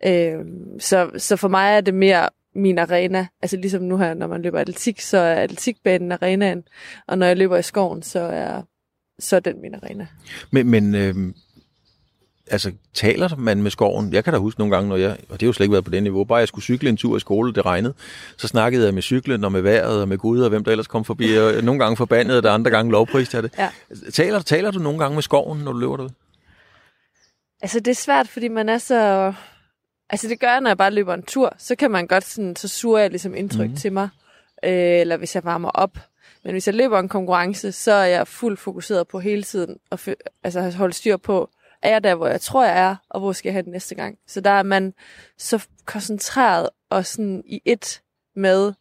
Øh, 0.06 0.40
så, 0.80 1.10
så 1.18 1.36
for 1.36 1.48
mig 1.48 1.76
er 1.76 1.82
det 1.82 1.94
mere 1.94 2.30
min 2.56 2.78
arena. 2.78 3.28
Altså 3.42 3.58
ligesom 3.58 3.84
nu 3.84 3.98
her, 3.98 4.14
når 4.14 4.28
man 4.28 4.42
løber 4.42 4.60
atletik, 4.60 5.02
så 5.02 5.18
er 5.18 5.36
atletikbanen 5.36 6.12
arenaen, 6.12 6.64
og 7.08 7.18
når 7.18 7.26
jeg 7.26 7.38
løber 7.38 7.58
i 7.58 7.62
skoven, 7.62 8.02
så 8.02 8.20
er, 8.20 8.62
så 9.20 9.36
er 9.36 9.40
den 9.40 9.62
min 9.62 9.76
arena. 9.76 10.08
Men, 10.52 10.70
men 10.70 10.96
øh, 10.96 11.16
altså, 12.50 12.72
taler 12.94 13.36
man 13.36 13.62
med 13.62 13.72
skoven? 13.72 14.14
Jeg 14.14 14.24
kan 14.24 14.34
da 14.34 14.40
huske 14.40 14.60
nogle 14.60 14.76
gange, 14.76 14.90
når 14.90 14.96
jeg, 14.96 15.12
og 15.12 15.32
det 15.32 15.42
har 15.42 15.48
jo 15.48 15.54
slet 15.54 15.64
ikke 15.64 15.72
været 15.72 15.86
på 15.86 15.92
det 15.92 16.04
niveau, 16.04 16.24
bare 16.24 16.38
jeg 16.38 16.48
skulle 16.48 16.64
cykle 16.64 16.90
en 16.90 16.98
tur 16.98 17.18
i 17.18 17.20
skole, 17.20 17.54
det 17.54 17.66
regnede, 17.66 17.94
så 18.38 18.48
snakkede 18.48 18.86
jeg 18.86 18.94
med 18.94 19.02
cyklen 19.02 19.44
og 19.44 19.52
med 19.52 19.62
vejret 19.62 20.02
og 20.02 20.08
med 20.08 20.18
Gud 20.18 20.42
og 20.42 20.50
hvem 20.50 20.64
der 20.64 20.72
ellers 20.72 20.88
kom 20.88 21.06
forbi, 21.06 21.38
og 21.38 21.54
nogle 21.64 21.80
gange 21.80 21.98
forbandet, 21.98 22.38
og 22.38 22.44
der 22.44 22.52
andre 22.52 22.72
gange 22.72 22.92
lovprist 22.92 23.36
af 23.36 23.42
det. 23.42 23.54
Ja. 23.58 23.70
Taler, 24.14 24.40
taler 24.40 24.72
du 24.72 24.80
nogle 24.80 25.00
gange 25.00 25.16
med 25.16 25.24
skoven, 25.24 25.60
når 25.60 25.72
du 25.72 25.78
løber 25.78 25.96
derude? 25.96 26.14
Altså, 27.62 27.80
det 27.80 27.92
er 27.92 27.96
svært, 27.96 28.28
fordi 28.28 28.48
man 28.48 28.70
er 28.70 28.78
så... 28.78 29.34
Altså, 30.10 30.28
det 30.28 30.40
gør 30.40 30.52
jeg, 30.52 30.62
når 30.62 30.70
jeg 30.70 30.78
bare 30.78 30.92
løber 30.92 31.14
en 31.14 31.24
tur, 31.24 31.56
så 31.58 31.76
kan 31.76 31.92
man 31.92 32.08
godt 32.08 32.24
sådan, 32.24 32.56
så 32.56 32.68
suger 32.68 33.00
jeg 33.00 33.10
ligesom 33.10 33.36
indtryk 33.36 33.60
mm-hmm. 33.60 33.78
til 33.78 33.94
mig, 33.94 34.10
øh, 34.64 34.72
eller 34.72 35.18
hvis 35.18 35.36
jeg 35.36 35.44
varmer 35.44 35.70
op. 35.70 35.98
Men 36.44 36.52
hvis 36.52 36.68
jeg 36.68 36.76
løber 36.76 37.00
en 37.00 37.10
konkurrence, 37.10 37.72
så 37.72 37.92
er 37.92 38.06
jeg 38.06 38.28
fuldt 38.28 38.60
fokuseret 38.60 39.08
på 39.08 39.20
hele 39.20 39.44
tiden, 39.44 39.78
og 39.90 40.00
altså 40.44 40.72
holde 40.72 40.94
styr 40.94 41.18
på, 41.18 41.50
er 41.82 41.90
jeg 41.90 42.04
der, 42.04 42.16
hvor 42.16 42.28
jeg 42.28 42.42
tror, 42.42 42.66
jeg 42.66 42.80
er, 42.80 42.96
og 43.10 43.20
hvor 43.20 43.32
skal 43.32 43.50
jeg 43.50 43.54
have 43.54 43.64
det 43.64 43.72
næste 43.72 43.96
gang. 43.96 44.18
Så 44.28 44.42
der 44.42 44.50
er 44.50 44.64
man 44.64 44.94
så 45.38 45.68
koncentreret 45.86 46.70
og 46.90 47.06
sådan 47.06 47.44
i 47.46 47.62
et 47.66 48.02
med 48.36 48.74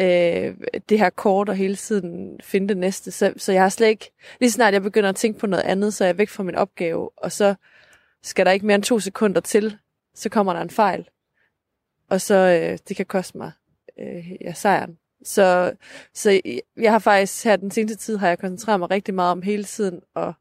øh, 0.00 0.56
det 0.88 0.98
her 0.98 1.10
kort 1.10 1.48
og 1.48 1.54
hele 1.54 1.76
tiden 1.76 2.40
finde 2.42 2.68
det 2.68 2.76
næste. 2.76 3.10
Så, 3.10 3.32
så 3.36 3.52
jeg 3.52 3.62
har 3.62 3.68
slet 3.68 3.88
ikke, 3.88 4.10
lige 4.40 4.50
snart 4.50 4.74
jeg 4.74 4.82
begynder 4.82 5.08
at 5.08 5.16
tænke 5.16 5.38
på 5.38 5.46
noget 5.46 5.64
andet, 5.64 5.94
så 5.94 6.04
er 6.04 6.08
jeg 6.08 6.18
væk 6.18 6.28
fra 6.28 6.42
min 6.42 6.54
opgave, 6.54 7.10
og 7.16 7.32
så 7.32 7.54
skal 8.22 8.46
der 8.46 8.52
ikke 8.52 8.66
mere 8.66 8.74
end 8.74 8.84
to 8.84 9.00
sekunder 9.00 9.40
til, 9.40 9.78
så 10.14 10.28
kommer 10.28 10.52
der 10.52 10.60
en 10.60 10.70
fejl. 10.70 11.08
Og 12.10 12.20
så 12.20 12.34
øh, 12.34 12.78
det 12.88 12.96
kan 12.96 13.06
koste 13.06 13.38
mig 13.38 13.52
øh, 13.98 14.32
ja, 14.40 14.52
sejren. 14.52 14.98
Så, 15.24 15.72
så 16.14 16.40
jeg 16.76 16.92
har 16.92 16.98
faktisk 16.98 17.44
her 17.44 17.56
den 17.56 17.70
seneste 17.70 17.96
tid, 17.96 18.16
har 18.16 18.28
jeg 18.28 18.38
koncentreret 18.38 18.80
mig 18.80 18.90
rigtig 18.90 19.14
meget 19.14 19.32
om 19.32 19.42
hele 19.42 19.64
tiden 19.64 20.00
at, 20.16 20.32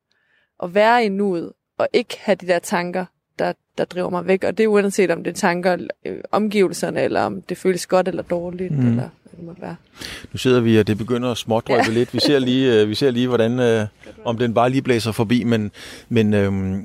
at 0.64 0.74
være 0.74 1.06
i 1.06 1.10
nuet, 1.10 1.54
og 1.78 1.88
ikke 1.94 2.18
have 2.20 2.36
de 2.36 2.48
der 2.48 2.60
tanker, 2.60 3.06
der, 3.40 3.54
der 3.78 3.86
driver 3.86 4.10
mig 4.10 4.28
væk. 4.28 4.44
Og 4.44 4.58
det 4.58 4.64
er 4.64 4.68
uanset 4.68 5.12
om 5.12 5.24
det 5.24 5.32
er 5.32 5.36
tanker, 5.36 5.78
øh, 6.06 6.18
omgivelserne, 6.32 7.02
eller 7.02 7.22
om 7.22 7.42
det 7.42 7.58
føles 7.58 7.88
godt 7.88 8.08
eller 8.08 8.24
dårligt, 8.24 8.72
mm. 8.72 8.88
eller 8.88 9.10
hvad 9.24 9.38
det 9.38 9.44
måtte 9.46 9.62
være. 9.62 9.76
Nu 10.34 10.38
sidder 10.38 10.62
vi, 10.62 10.80
og 10.80 10.88
det 10.88 10.98
begynder 10.98 11.32
at 11.32 11.38
smådrøbe 11.38 11.84
ja. 11.88 11.92
lidt. 11.92 12.14
Vi 12.14 12.20
ser 12.20 12.40
lige, 12.40 12.82
øh, 12.82 12.90
vi 12.90 12.96
ser 12.96 13.12
lige 13.12 13.28
hvordan, 13.28 13.60
øh, 13.60 13.88
om 14.26 14.38
den 14.38 14.54
bare 14.54 14.70
lige 14.70 14.82
blæser 14.82 15.12
forbi, 15.12 15.44
men, 15.44 15.72
men 16.10 16.34
øh, 16.34 16.76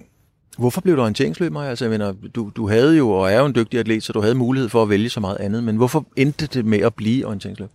hvorfor 0.59 0.81
blev 0.81 0.97
du 0.97 1.01
orienteringsløb, 1.01 1.53
Maja? 1.53 1.71
Altså, 1.71 1.85
jeg 1.85 1.91
mener, 1.91 2.15
du, 2.35 2.51
du 2.57 2.69
havde 2.69 2.97
jo, 2.97 3.11
og 3.11 3.33
er 3.33 3.39
jo 3.39 3.47
en 3.47 3.55
dygtig 3.55 3.81
atlet, 3.81 4.03
så 4.03 4.13
du 4.13 4.21
havde 4.21 4.35
mulighed 4.35 4.69
for 4.69 4.83
at 4.83 4.89
vælge 4.89 5.09
så 5.09 5.21
meget 5.21 5.37
andet, 5.37 5.65
men 5.65 5.77
hvorfor 5.77 6.07
endte 6.17 6.47
det 6.47 6.65
med 6.65 6.79
at 6.79 6.95
blive 6.95 7.27
orienteringsløb? 7.27 7.69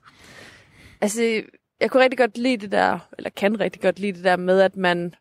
Altså, 1.01 1.42
jeg 1.81 1.92
kunne 1.92 2.04
rigtig 2.04 2.18
godt 2.18 2.38
lide 2.38 2.57
det 2.57 2.71
der, 2.71 2.99
eller 3.18 3.30
kan 3.35 3.59
rigtig 3.59 3.81
godt 3.81 3.99
lide 3.99 4.14
det 4.14 4.23
der 4.23 4.38
med, 4.38 4.59
at 4.59 4.78
man 4.78 5.14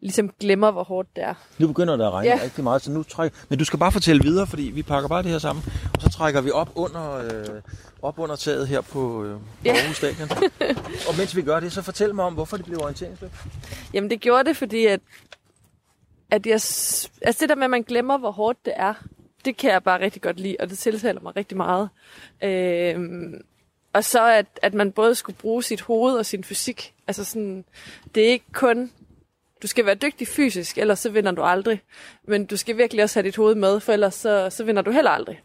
ligesom 0.00 0.30
glemmer, 0.40 0.70
hvor 0.70 0.84
hårdt 0.84 1.08
det 1.16 1.24
er. 1.24 1.34
Nu 1.58 1.66
begynder 1.66 1.96
det 1.96 2.04
at 2.04 2.12
regne 2.12 2.30
ja. 2.30 2.38
rigtig 2.42 2.64
meget, 2.64 2.82
så 2.82 2.90
nu 2.90 3.02
trækker... 3.02 3.38
Men 3.48 3.58
du 3.58 3.64
skal 3.64 3.78
bare 3.78 3.92
fortælle 3.92 4.22
videre, 4.22 4.46
fordi 4.46 4.62
vi 4.62 4.82
pakker 4.82 5.08
bare 5.08 5.22
det 5.22 5.30
her 5.30 5.38
sammen, 5.38 5.64
og 5.94 6.02
så 6.02 6.10
trækker 6.10 6.40
vi 6.40 6.50
op 6.50 6.70
under, 6.74 7.12
øh, 7.12 7.60
op 8.02 8.18
under 8.18 8.36
taget 8.36 8.68
her 8.68 8.80
på 8.80 9.24
øh, 9.24 9.40
ja. 9.64 9.72
Aarhus 9.72 9.96
Stadion. 9.96 10.28
og 11.08 11.14
mens 11.18 11.36
vi 11.36 11.42
gør 11.42 11.60
det, 11.60 11.72
så 11.72 11.82
fortæl 11.82 12.14
mig 12.14 12.24
om, 12.24 12.34
hvorfor 12.34 12.56
det 12.56 12.66
blev 12.66 12.78
orienteringsløb. 12.82 13.30
Jamen 13.94 14.10
det 14.10 14.20
gjorde 14.20 14.48
det, 14.48 14.56
fordi 14.56 14.86
at, 14.86 15.00
at 16.30 16.46
jeg, 16.46 16.54
altså 16.54 17.36
det 17.40 17.48
der 17.48 17.54
med, 17.54 17.64
at 17.64 17.70
man 17.70 17.82
glemmer, 17.82 18.18
hvor 18.18 18.30
hårdt 18.30 18.64
det 18.64 18.72
er, 18.76 18.94
det 19.44 19.56
kan 19.56 19.70
jeg 19.70 19.82
bare 19.82 20.00
rigtig 20.00 20.22
godt 20.22 20.40
lide, 20.40 20.56
og 20.60 20.70
det 20.70 20.78
tiltaler 20.78 21.20
mig 21.20 21.36
rigtig 21.36 21.56
meget. 21.56 21.88
Øhm, 22.42 23.34
og 23.92 24.04
så 24.04 24.26
at, 24.32 24.46
at 24.62 24.74
man 24.74 24.92
både 24.92 25.14
skulle 25.14 25.36
bruge 25.36 25.62
sit 25.62 25.80
hoved 25.80 26.14
og 26.14 26.26
sin 26.26 26.44
fysik. 26.44 26.94
Altså 27.06 27.24
sådan, 27.24 27.64
det 28.14 28.26
er 28.26 28.32
ikke 28.32 28.52
kun 28.52 28.90
du 29.64 29.68
skal 29.68 29.86
være 29.86 29.94
dygtig 29.94 30.28
fysisk, 30.28 30.78
ellers 30.78 30.98
så 30.98 31.10
vinder 31.10 31.32
du 31.32 31.42
aldrig. 31.42 31.80
Men 32.28 32.46
du 32.46 32.56
skal 32.56 32.76
virkelig 32.76 33.02
også 33.02 33.18
have 33.18 33.26
dit 33.26 33.36
hoved 33.36 33.54
med, 33.54 33.80
for 33.80 33.92
ellers 33.92 34.14
så, 34.14 34.50
så 34.50 34.64
vinder 34.64 34.82
du 34.82 34.90
heller 34.90 35.10
aldrig. 35.10 35.40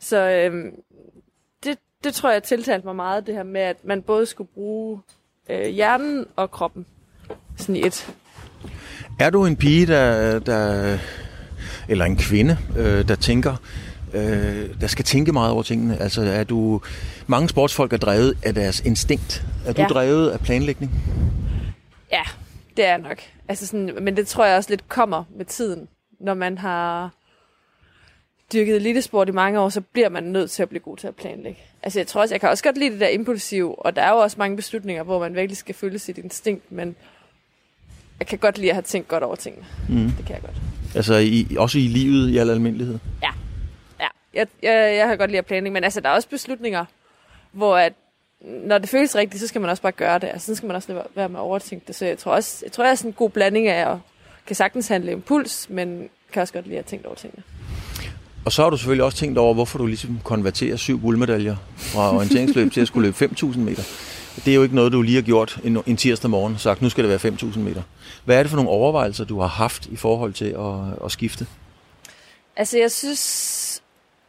Så 0.00 0.30
øhm, 0.30 0.70
det, 1.64 1.78
det 2.04 2.14
tror 2.14 2.30
jeg 2.30 2.42
tiltalte 2.42 2.86
mig 2.86 2.96
meget, 2.96 3.26
det 3.26 3.34
her 3.34 3.42
med, 3.42 3.60
at 3.60 3.84
man 3.84 4.02
både 4.02 4.26
skulle 4.26 4.50
bruge 4.54 5.00
øh, 5.50 5.66
hjernen 5.66 6.26
og 6.36 6.50
kroppen 6.50 6.86
sådan 7.56 7.76
i 7.76 7.86
et. 7.86 8.12
Er 9.20 9.30
du 9.30 9.46
en 9.46 9.56
pige, 9.56 9.86
der, 9.86 10.38
der 10.38 10.98
eller 11.88 12.04
en 12.04 12.16
kvinde, 12.16 12.58
øh, 12.78 13.08
der 13.08 13.14
tænker, 13.14 13.56
øh, 14.12 14.80
der 14.80 14.86
skal 14.86 15.04
tænke 15.04 15.32
meget 15.32 15.52
over 15.52 15.62
tingene? 15.62 16.02
Altså 16.02 16.22
er 16.22 16.44
du, 16.44 16.80
mange 17.26 17.48
sportsfolk 17.48 17.92
er 17.92 17.96
drevet 17.96 18.36
af 18.42 18.54
deres 18.54 18.80
instinkt. 18.80 19.46
Er 19.66 19.72
du 19.72 19.82
ja. 19.82 19.88
drevet 19.88 20.30
af 20.30 20.40
planlægning? 20.40 20.92
Ja, 22.12 22.22
det 22.76 22.84
er 22.84 22.96
nok. 22.96 23.20
Altså 23.48 23.66
sådan, 23.66 23.98
men 24.00 24.16
det 24.16 24.26
tror 24.26 24.44
jeg 24.44 24.56
også 24.56 24.70
lidt 24.70 24.88
kommer 24.88 25.24
med 25.36 25.44
tiden. 25.44 25.88
Når 26.20 26.34
man 26.34 26.58
har 26.58 27.10
dyrket 28.52 28.76
elitesport 28.76 29.28
i 29.28 29.32
mange 29.32 29.60
år, 29.60 29.68
så 29.68 29.80
bliver 29.80 30.08
man 30.08 30.22
nødt 30.22 30.50
til 30.50 30.62
at 30.62 30.68
blive 30.68 30.80
god 30.80 30.96
til 30.96 31.06
at 31.06 31.16
planlægge. 31.16 31.60
Altså 31.82 31.98
jeg 31.98 32.06
tror 32.06 32.20
også, 32.20 32.34
jeg 32.34 32.40
kan 32.40 32.48
også 32.48 32.64
godt 32.64 32.78
lide 32.78 32.90
det 32.92 33.00
der 33.00 33.08
impulsiv, 33.08 33.74
og 33.78 33.96
der 33.96 34.02
er 34.02 34.10
jo 34.10 34.16
også 34.16 34.36
mange 34.38 34.56
beslutninger, 34.56 35.02
hvor 35.02 35.18
man 35.18 35.34
virkelig 35.34 35.56
skal 35.56 35.74
følge 35.74 35.98
sit 35.98 36.18
instinkt, 36.18 36.72
men 36.72 36.96
jeg 38.18 38.26
kan 38.26 38.38
godt 38.38 38.58
lide 38.58 38.70
at 38.70 38.74
have 38.74 38.82
tænkt 38.82 39.08
godt 39.08 39.22
over 39.22 39.36
tingene. 39.36 39.66
Mm. 39.88 40.10
Det 40.10 40.26
kan 40.26 40.34
jeg 40.34 40.42
godt. 40.42 40.56
Altså 40.94 41.14
i, 41.14 41.56
også 41.58 41.78
i 41.78 41.80
livet 41.80 42.30
i 42.30 42.38
al 42.38 42.50
almindelighed? 42.50 42.98
Ja. 43.22 43.30
Ja, 44.00 44.08
jeg, 44.34 44.46
jeg, 44.62 44.96
jeg 44.96 45.08
har 45.08 45.16
godt 45.16 45.30
lide 45.30 45.38
at 45.38 45.46
planlægge, 45.46 45.74
men 45.74 45.84
altså, 45.84 46.00
der 46.00 46.08
er 46.08 46.12
også 46.12 46.28
beslutninger, 46.28 46.84
hvor 47.52 47.76
at, 47.76 47.92
når 48.44 48.78
det 48.78 48.88
føles 48.88 49.16
rigtigt, 49.16 49.40
så 49.40 49.46
skal 49.46 49.60
man 49.60 49.70
også 49.70 49.82
bare 49.82 49.92
gøre 49.92 50.18
det. 50.18 50.26
Altså, 50.26 50.46
så 50.46 50.54
skal 50.54 50.66
man 50.66 50.76
også 50.76 51.02
være 51.14 51.28
med 51.28 51.36
at 51.36 51.42
overtænke 51.42 51.84
det. 51.86 51.94
Så 51.94 52.06
jeg 52.06 52.18
tror 52.18 52.32
også, 52.32 52.60
jeg 52.64 52.72
tror, 52.72 52.84
jeg 52.84 52.90
er 52.90 52.94
sådan 52.94 53.08
en 53.08 53.14
god 53.14 53.30
blanding 53.30 53.68
af 53.68 53.90
at 53.90 53.98
kan 54.46 54.56
sagtens 54.56 54.88
handle 54.88 55.12
impuls, 55.12 55.66
men 55.70 56.08
kan 56.32 56.42
også 56.42 56.54
godt 56.54 56.66
lide 56.66 56.78
at 56.78 56.84
tænke 56.84 57.06
over 57.06 57.16
tingene. 57.16 57.42
Og 58.44 58.52
så 58.52 58.62
har 58.62 58.70
du 58.70 58.76
selvfølgelig 58.76 59.04
også 59.04 59.18
tænkt 59.18 59.38
over, 59.38 59.54
hvorfor 59.54 59.78
du 59.78 59.86
ligesom 59.86 60.20
konverterer 60.24 60.76
syv 60.76 61.00
guldmedaljer 61.00 61.56
fra 61.76 62.16
orienteringsløb 62.16 62.72
til 62.72 62.80
at 62.80 62.86
skulle 62.86 63.12
løbe 63.20 63.34
5.000 63.34 63.58
meter. 63.58 63.82
Det 64.44 64.50
er 64.50 64.54
jo 64.54 64.62
ikke 64.62 64.74
noget, 64.74 64.92
du 64.92 65.02
lige 65.02 65.14
har 65.14 65.22
gjort 65.22 65.60
en, 65.64 65.82
en 65.86 65.96
tirsdag 65.96 66.30
morgen, 66.30 66.58
sagt, 66.58 66.82
nu 66.82 66.88
skal 66.88 67.04
det 67.04 67.24
være 67.24 67.32
5.000 67.32 67.58
meter. 67.58 67.82
Hvad 68.24 68.38
er 68.38 68.42
det 68.42 68.50
for 68.50 68.56
nogle 68.56 68.70
overvejelser, 68.70 69.24
du 69.24 69.40
har 69.40 69.46
haft 69.46 69.86
i 69.86 69.96
forhold 69.96 70.32
til 70.32 70.44
at, 70.44 71.04
at 71.04 71.12
skifte? 71.12 71.46
Altså, 72.56 72.78
jeg 72.78 72.90
synes, 72.90 73.82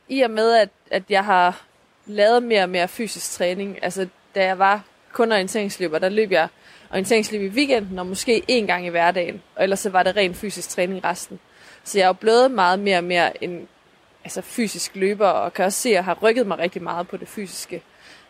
i 0.10 0.22
og 0.22 0.32
med, 0.32 0.52
at, 0.52 0.70
at 0.92 1.04
jeg 1.10 1.26
har 1.26 1.66
lavet 2.06 2.44
mere 2.44 2.64
og 2.64 2.70
mere 2.70 2.88
fysisk 2.88 3.32
træning, 3.32 3.84
altså, 3.84 4.08
da 4.36 4.46
jeg 4.46 4.60
var 4.60 4.84
kun 5.14 5.32
orienteringsløber, 5.32 6.00
der 6.00 6.10
løb 6.10 6.32
jeg 6.32 6.48
orienteringsløb 6.90 7.42
i 7.42 7.48
weekenden, 7.48 8.00
og 8.00 8.06
måske 8.06 8.44
en 8.48 8.68
gang 8.68 8.86
i 8.86 8.90
hverdagen, 8.90 9.42
og 9.56 9.64
ellers 9.64 9.80
så 9.80 9.90
var 9.90 10.04
det 10.04 10.16
ren 10.16 10.34
fysisk 10.34 10.70
træning 10.70 11.06
resten. 11.06 11.40
Så 11.84 11.98
jeg 11.98 12.04
er 12.04 12.08
jo 12.08 12.14
blevet 12.14 12.52
meget 12.52 12.80
mere 12.80 12.98
og 12.98 13.04
mere 13.04 13.44
en 13.44 13.68
altså 14.24 14.42
fysisk 14.42 14.96
løber, 14.96 15.28
og 15.28 15.54
kan 15.54 15.66
også 15.66 15.80
se, 15.80 15.90
at 15.90 15.96
jeg 15.96 16.04
har 16.04 16.18
rykket 16.22 16.48
mig 16.48 16.58
rigtig 16.58 16.84
meget 16.84 17.08
på 17.08 17.18
det 17.18 17.28
fysiske. 17.28 17.84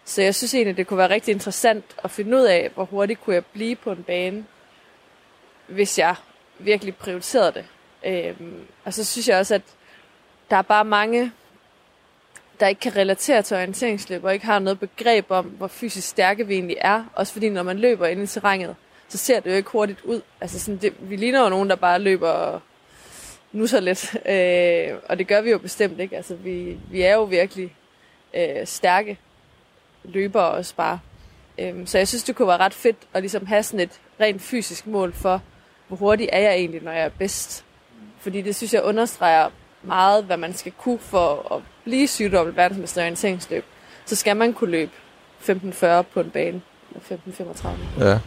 Så 0.06 0.22
jeg 0.22 0.36
synes 0.36 0.54
egentlig, 0.54 0.78
det 0.78 0.88
kunne 0.88 0.98
være 0.98 1.10
rigtig 1.10 1.32
interessant 1.32 1.86
at 2.04 2.12
finde 2.12 2.38
ud 2.38 2.44
af, 2.44 2.72
hvor 2.74 2.86
hurtigt 2.86 3.22
kunne 3.22 3.34
jeg 3.34 3.46
blive 3.46 3.76
på 3.76 3.92
en 3.92 4.04
bane, 4.04 4.46
hvis 5.68 6.00
jeg 6.00 6.16
virkelig 6.60 6.96
prioriterede 6.96 7.52
det. 7.52 7.66
Øhm, 8.06 8.68
og 8.84 8.94
så 8.94 9.04
synes 9.04 9.30
jeg 9.30 9.38
også, 9.38 9.56
at 9.56 9.62
der 10.50 10.58
er 10.58 10.62
bare 10.62 10.86
mange, 10.86 11.32
der 12.60 12.68
ikke 12.68 12.82
kan 12.82 12.96
relatere 12.96 13.42
til 13.42 13.58
orienteringsløb, 13.58 14.24
og 14.24 14.34
ikke 14.34 14.46
har 14.46 14.60
noget 14.60 14.80
begreb 14.80 15.26
om, 15.30 15.46
hvor 15.46 15.68
fysisk 15.68 16.08
stærke 16.08 16.48
vi 16.48 16.54
egentlig 16.54 16.78
er. 16.82 17.04
Også 17.16 17.34
fordi, 17.34 17.50
når 17.50 17.64
man 17.64 17.80
løber 17.80 18.08
ind 18.08 18.24
i 18.24 18.28
terrænet, 18.28 18.76
så 19.08 19.18
ser 19.18 19.40
det 19.40 19.52
jo 19.52 19.56
ikke 19.56 19.70
hurtigt 19.70 20.02
ud. 20.02 20.22
Altså 20.42 20.60
sådan, 20.60 20.78
det, 20.78 20.94
vi 21.00 21.16
ligner 21.16 21.44
jo 21.44 21.50
nogen, 21.50 21.70
der 21.70 21.76
bare 21.76 22.00
løber 22.00 22.62
nu 23.52 23.68
så 23.68 23.80
lidt. 23.80 24.16
Øh, 24.30 24.98
og 25.10 25.18
det 25.18 25.28
gør 25.28 25.42
vi 25.42 25.52
jo 25.52 25.58
bestemt 25.58 26.00
ikke. 26.00 26.16
Altså, 26.16 26.36
vi, 26.36 26.78
vi 26.92 27.02
er 27.02 27.14
jo 27.14 27.24
virkelig 27.24 27.76
øh, 28.34 28.68
stærke 28.68 29.18
løbere 30.04 30.52
også 30.52 30.76
bare. 30.76 31.00
Øh, 31.60 31.88
så 31.88 31.98
jeg 31.98 32.08
synes, 32.08 32.24
det 32.24 32.36
kunne 32.36 32.48
være 32.48 32.58
ret 32.58 32.74
fedt 32.74 32.98
at 33.14 33.22
ligesom 33.22 33.46
have 33.46 33.64
sådan 33.64 33.80
et 33.80 34.02
rent 34.20 34.42
fysisk 34.42 34.88
mål 34.88 35.14
for, 35.14 35.42
hvor 35.88 35.98
hurtig 35.98 36.30
er 36.32 36.40
jeg 36.40 36.54
egentlig, 36.54 36.82
når 36.82 36.92
jeg 36.92 37.06
er 37.06 37.10
bedst. 37.10 37.66
Fordi 38.20 38.42
det 38.42 38.56
synes 38.56 38.74
jeg 38.74 38.84
understreger 38.84 39.50
meget, 39.84 40.24
hvad 40.24 40.38
man 40.38 40.54
skal 40.54 40.72
kunne 40.72 41.00
for 41.00 41.56
at 41.56 41.62
blive 41.86 42.08
sygdobbelt 42.08 42.58
verdensmester 42.58 43.02
i 43.02 43.04
orienteringsløb. 43.04 43.66
Så 44.06 44.16
skal 44.16 44.38
man 44.38 44.54
kunne 44.54 44.72
løbe 44.72 44.92
15.40 45.50 46.02
på 46.02 46.20
en 46.20 46.30
bane. 46.30 46.62
15.35. 47.12 48.06
Ja. 48.06 48.20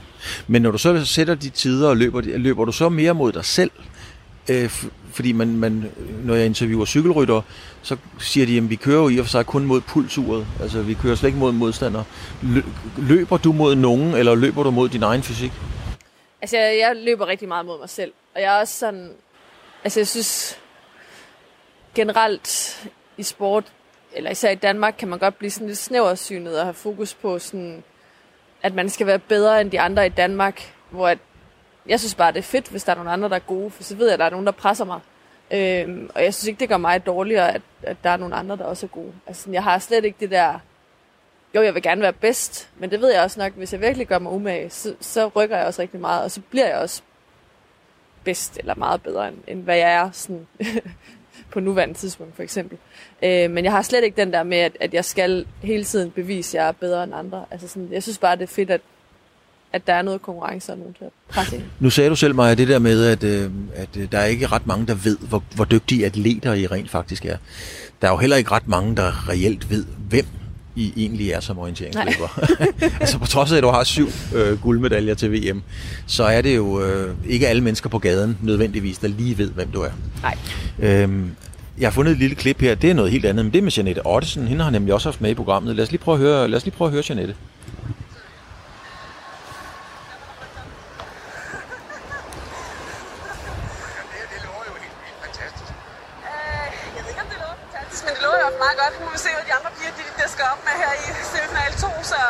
Men 0.47 0.63
når 0.63 0.71
du 0.71 0.79
så 0.79 1.05
sætter 1.05 1.35
de 1.35 1.51
tider 1.51 1.89
og 1.89 1.97
løber, 1.97 2.21
løber 2.21 2.65
du 2.65 2.73
så 2.73 2.89
mere 2.89 3.15
mod 3.15 3.33
dig 3.33 3.45
selv? 3.45 3.71
Øh, 4.51 4.71
fordi 5.13 5.33
man, 5.33 5.57
man, 5.57 5.93
når 6.25 6.35
jeg 6.35 6.47
interviewer 6.47 6.85
cykelrytter, 6.85 7.43
så 7.83 7.97
siger 8.19 8.47
de, 8.47 8.57
at 8.57 8.71
vi 8.71 8.77
kører 8.77 9.03
jo 9.03 9.09
i 9.09 9.19
og 9.19 9.25
for 9.25 9.31
sig 9.31 9.47
kun 9.47 9.65
mod 9.65 9.81
pulsuret. 9.81 10.47
Altså, 10.61 10.83
vi 10.83 10.95
kører 10.95 11.15
slet 11.15 11.29
ikke 11.29 11.39
mod 11.39 11.53
modstandere. 11.53 12.05
Løber 12.99 13.37
du 13.37 13.53
mod 13.53 13.75
nogen, 13.75 14.15
eller 14.15 14.35
løber 14.35 14.63
du 14.63 14.71
mod 14.71 14.89
din 14.89 15.03
egen 15.03 15.23
fysik? 15.23 15.53
Altså, 16.41 16.57
jeg, 16.57 16.79
jeg 16.79 16.97
løber 16.97 17.27
rigtig 17.27 17.49
meget 17.49 17.67
mod 17.67 17.79
mig 17.79 17.91
selv. 17.91 18.13
Og 18.35 18.41
jeg 18.41 18.57
er 18.57 18.61
også 18.61 18.79
sådan... 18.79 19.11
Altså, 19.85 20.01
jeg 20.01 20.07
synes 20.07 20.59
generelt 21.95 22.81
i 23.19 23.23
sport, 23.23 23.73
eller 24.13 24.31
især 24.31 24.51
i 24.51 24.55
Danmark, 24.55 24.95
kan 24.99 25.09
man 25.09 25.19
godt 25.19 25.39
blive 25.39 25.51
sådan 25.51 25.67
lidt 25.67 25.79
snæversynet 25.79 26.59
og 26.59 26.67
have 26.67 26.75
fokus 26.75 27.15
på 27.15 27.39
sådan, 27.39 27.85
at 28.63 28.75
man 28.75 28.89
skal 28.89 29.07
være 29.07 29.19
bedre 29.19 29.61
end 29.61 29.71
de 29.71 29.81
andre 29.81 30.07
i 30.07 30.09
Danmark, 30.09 30.75
hvor 30.91 31.09
at 31.09 31.19
jeg 31.87 32.01
synes 32.01 32.15
bare, 32.15 32.33
det 32.33 32.39
er 32.39 32.43
fedt, 32.43 32.69
hvis 32.69 32.85
der 32.85 32.93
er 32.93 32.97
nogle 32.97 33.11
andre, 33.11 33.29
der 33.29 33.35
er 33.35 33.41
gode, 33.41 33.71
for 33.71 33.83
så 33.83 33.97
ved 33.97 34.07
jeg, 34.07 34.13
at 34.13 34.19
der 34.19 34.25
er 34.25 34.31
nogen, 34.31 34.47
der 34.47 34.53
presser 34.53 34.85
mig. 34.85 35.01
Øhm, 35.51 36.11
og 36.15 36.25
jeg 36.25 36.35
synes 36.35 36.49
ikke, 36.49 36.61
det 36.61 36.69
gør 36.69 36.77
mig 36.77 37.07
dårligere, 37.07 37.55
at, 37.55 37.63
at 37.83 37.97
der 38.05 38.11
er 38.11 38.17
nogle 38.17 38.35
andre, 38.35 38.57
der 38.57 38.65
også 38.65 38.87
er 38.87 38.91
gode. 38.91 39.13
Altså, 39.27 39.51
jeg 39.51 39.63
har 39.63 39.79
slet 39.79 40.05
ikke 40.05 40.17
det 40.21 40.31
der... 40.31 40.59
Jo, 41.55 41.63
jeg 41.63 41.75
vil 41.75 41.83
gerne 41.83 42.03
være 42.03 42.13
bedst, 42.13 42.71
men 42.77 42.91
det 42.91 43.01
ved 43.01 43.13
jeg 43.13 43.23
også 43.23 43.41
nok, 43.41 43.53
hvis 43.53 43.73
jeg 43.73 43.81
virkelig 43.81 44.07
gør 44.07 44.19
mig 44.19 44.33
umage, 44.33 44.71
så, 44.71 44.95
så 45.01 45.29
rykker 45.29 45.57
jeg 45.57 45.67
også 45.67 45.83
rigtig 45.83 46.01
meget, 46.01 46.23
og 46.23 46.31
så 46.31 46.41
bliver 46.41 46.67
jeg 46.67 46.79
også 46.79 47.03
bedst, 48.25 48.59
eller 48.59 48.75
meget 48.75 49.03
bedre, 49.03 49.29
end, 49.29 49.37
end 49.47 49.63
hvad 49.63 49.77
jeg 49.77 49.93
er 49.93 50.11
sådan, 50.11 50.47
på 51.51 51.61
nuværende 51.61 51.95
tidspunkt, 51.95 52.37
for 52.37 52.43
eksempel. 52.43 52.79
Øh, 53.23 53.51
men 53.51 53.65
jeg 53.65 53.73
har 53.73 53.83
slet 53.83 54.05
ikke 54.05 54.17
den 54.17 54.33
der 54.33 54.43
med, 54.43 54.59
at, 54.59 54.77
at 54.81 54.95
jeg 54.95 55.05
skal 55.05 55.45
hele 55.63 55.85
tiden 55.85 56.11
bevise, 56.11 56.59
at 56.59 56.63
jeg 56.63 56.69
er 56.69 56.73
bedre 56.73 57.05
end 57.05 57.15
andre. 57.15 57.45
Altså 57.51 57.69
sådan, 57.69 57.89
jeg 57.93 58.03
synes 58.03 58.19
bare, 58.19 58.37
det 58.37 58.43
er 58.43 58.47
fedt, 58.47 58.71
at, 58.71 58.81
at 59.73 59.87
der 59.87 59.95
er 59.95 60.03
noget 60.03 60.23
konkurrence 60.23 60.73
og 60.73 60.79
nogen 60.79 60.95
til 60.95 61.05
at 61.05 61.11
presse 61.29 61.57
ind. 61.57 61.65
Nu 61.81 61.91
sagde 61.91 62.11
du 62.11 62.17
selv, 62.17 62.35
Maja, 62.35 62.55
det 62.55 62.69
der 62.69 62.79
med, 62.79 63.05
at, 63.05 63.25
øh, 63.25 63.51
at 63.75 63.89
øh, 63.97 64.13
der 64.13 64.19
er 64.19 64.25
ikke 64.25 64.47
ret 64.47 64.67
mange, 64.67 64.87
der 64.87 64.95
ved, 64.95 65.19
hvor, 65.19 65.43
hvor 65.55 65.65
dygtige 65.65 66.07
atleter 66.07 66.55
I 66.55 66.67
rent 66.67 66.91
faktisk 66.91 67.25
er. 67.25 67.37
Der 68.03 68.09
er 68.09 68.13
jo 68.13 68.19
heller 68.19 68.37
ikke 68.37 68.51
ret 68.51 68.69
mange, 68.69 68.97
der 68.97 69.29
reelt 69.29 69.71
ved, 69.71 69.85
hvem 70.09 70.27
i 70.79 70.93
egentlig 70.97 71.31
er 71.31 71.41
som 71.41 71.59
orienteringsløber. 71.59 72.41
altså 73.01 73.19
på 73.19 73.27
trods 73.27 73.53
af, 73.53 73.57
at 73.57 73.63
du 73.63 73.69
har 73.69 73.85
syv 73.85 74.09
øh, 74.35 74.61
guldmedaljer 74.61 75.15
til 75.15 75.33
VM, 75.33 75.63
så 76.07 76.25
er 76.25 76.43
det 76.43 76.57
jo 76.57 76.83
øh, 76.83 77.15
ikke 77.27 77.49
alle 77.49 77.63
mennesker 77.63 77.89
på 77.89 77.99
gaden 77.99 78.39
nødvendigvis, 78.43 78.99
der 78.99 79.09
lige 79.09 79.39
ved, 79.39 79.51
hvem 79.51 79.69
du 79.71 79.81
er. 79.81 79.91
Nej. 80.23 80.39
Øhm, 80.79 81.31
jeg 81.79 81.87
har 81.87 81.93
fundet 81.93 82.13
et 82.13 82.19
lille 82.19 82.37
klip 82.37 82.61
her, 82.61 82.75
det 82.75 82.91
er 82.91 82.95
noget 82.95 83.11
helt 83.11 83.25
andet, 83.25 83.45
men 83.45 83.53
det 83.53 83.59
er 83.59 83.63
med 83.63 83.73
Janette 83.73 84.07
Ottesen. 84.07 84.49
Hende 84.49 84.65
har 84.65 84.71
nemlig 84.71 84.95
også 84.95 85.09
haft 85.09 85.21
med 85.21 85.31
i 85.31 85.35
programmet. 85.35 85.77
Lad 85.77 85.85
os 85.85 85.91
lige 85.91 86.01
prøve 86.01 86.15
at 86.15 86.21
høre, 86.21 86.49
lad 86.49 86.57
os 86.57 86.65
lige 86.65 86.75
prøve 86.77 86.89
at 86.89 86.93
høre 86.93 87.03
Janette. 87.09 87.35
meget 98.65 98.79
godt. 98.83 98.93
Nu 98.99 99.01
må 99.07 99.11
vi 99.17 99.21
se, 99.27 99.31
hvad 99.37 99.45
de 99.49 99.55
andre 99.59 99.71
piger 99.77 99.93
de, 99.99 100.05
de 100.19 100.25
skal 100.35 100.45
op 100.53 100.61
med 100.69 100.75
her 100.83 100.93
i 101.05 101.07
semifinal 101.33 101.73
2, 101.85 101.89
så 102.13 102.21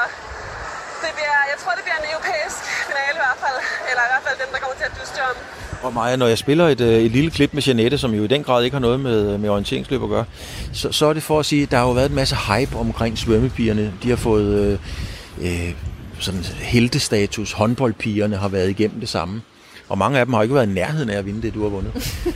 det 1.02 1.10
bliver, 1.16 1.38
jeg 1.52 1.58
tror, 1.62 1.72
det 1.78 1.84
bliver 1.86 1.98
en 2.02 2.08
europæisk 2.14 2.60
finale 2.90 3.16
i 3.18 3.22
hvert 3.24 3.40
fald, 3.44 3.58
eller 3.98 4.08
i 4.10 4.12
hvert 4.14 4.24
fald 4.28 4.38
dem, 4.44 4.52
der 4.52 4.58
kommer 4.58 4.76
til 4.76 4.84
at 4.84 4.94
dyste 5.02 5.20
om. 5.30 5.36
Og 5.82 5.92
Maja, 5.92 6.16
når 6.16 6.26
jeg 6.26 6.38
spiller 6.38 6.68
et, 6.68 6.80
øh, 6.80 7.02
et 7.02 7.10
lille 7.10 7.30
klip 7.30 7.54
med 7.54 7.62
Janette, 7.62 7.98
som 7.98 8.14
jo 8.14 8.24
i 8.24 8.26
den 8.26 8.42
grad 8.44 8.64
ikke 8.64 8.74
har 8.74 8.80
noget 8.80 9.00
med, 9.00 9.38
med 9.38 9.48
orienteringsløb 9.48 10.02
at 10.02 10.08
gøre, 10.08 10.24
så, 10.72 10.92
så 10.92 11.06
er 11.06 11.12
det 11.12 11.22
for 11.22 11.40
at 11.40 11.46
sige, 11.46 11.62
at 11.62 11.70
der 11.70 11.76
har 11.76 11.84
jo 11.84 11.92
været 11.92 12.08
en 12.08 12.14
masse 12.14 12.36
hype 12.36 12.76
omkring 12.76 13.18
svømmepigerne. 13.18 13.92
De 14.02 14.08
har 14.08 14.16
fået 14.16 14.58
øh, 14.58 14.78
øh, 15.40 15.74
sådan 16.18 16.40
heltestatus. 16.58 17.52
Håndboldpigerne 17.52 18.36
har 18.36 18.48
været 18.48 18.70
igennem 18.70 19.00
det 19.00 19.08
samme. 19.08 19.42
Og 19.88 19.98
mange 19.98 20.18
af 20.18 20.26
dem 20.26 20.34
har 20.34 20.42
ikke 20.42 20.54
været 20.54 20.66
i 20.66 20.72
nærheden 20.72 21.10
af 21.10 21.18
at 21.18 21.26
vinde 21.26 21.42
det, 21.42 21.54
du 21.54 21.62
har 21.62 21.68
vundet. 21.68 21.92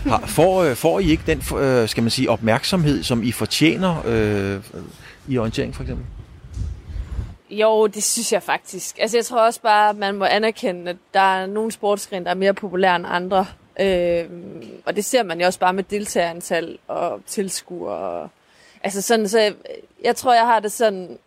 Har, 0.07 0.23
får, 0.27 0.63
øh, 0.63 0.77
får 0.77 1.01
I 1.01 1.11
ikke 1.11 1.23
den, 1.27 1.59
øh, 1.59 1.89
skal 1.89 2.03
man 2.03 2.11
sige, 2.11 2.31
opmærksomhed, 2.31 3.03
som 3.03 3.23
I 3.23 3.33
fortjener 3.33 4.03
øh, 4.07 4.61
i 5.29 5.39
orientering 5.39 5.75
for 5.75 5.83
eksempel? 5.83 6.07
Jo, 7.53 7.87
det 7.87 8.03
synes 8.03 8.33
jeg 8.33 8.43
faktisk. 8.43 8.99
Altså 8.99 9.17
jeg 9.17 9.25
tror 9.25 9.41
også 9.41 9.61
bare, 9.61 9.91
at 9.91 9.97
man 9.97 10.15
må 10.15 10.25
anerkende, 10.25 10.91
at 10.91 10.97
der 11.15 11.21
er 11.21 11.47
nogle 11.47 11.73
sportsgrene, 11.73 12.25
der 12.25 12.31
er 12.31 12.35
mere 12.35 12.55
populære 12.55 12.97
end 12.97 13.07
andre. 13.09 13.47
Øh, 13.81 14.31
og 14.85 14.97
det 14.97 15.05
ser 15.05 15.23
man 15.23 15.41
jo 15.41 15.47
også 15.47 15.59
bare 15.59 15.73
med 15.73 15.85
deltagerantal 15.85 16.79
og 16.89 17.21
tilskuere. 17.27 18.29
Altså 18.83 19.03
sådan, 19.03 19.29
så 19.29 19.41
jeg, 19.41 19.55
jeg 20.05 20.17
tror, 20.17 20.35
jeg 20.35 20.47
har 20.47 20.61
det 20.61 20.73
sådan... 20.73 21.19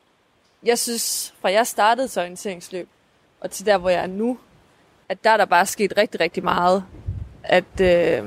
Jeg 0.64 0.80
synes, 0.80 1.34
fra 1.42 1.52
jeg 1.52 1.68
startede 1.68 2.08
til 2.08 2.22
orienteringsløb, 2.22 2.88
og 3.42 3.52
til 3.52 3.66
der, 3.66 3.78
hvor 3.78 3.90
jeg 3.90 4.04
er 4.04 4.08
nu, 4.08 4.38
at 5.10 5.24
der 5.24 5.30
er 5.30 5.38
der 5.38 5.46
bare 5.46 5.66
sket 5.66 5.94
rigtig, 5.98 6.20
rigtig 6.20 6.44
meget. 6.44 6.84
At, 7.44 7.82
øh, 7.82 8.24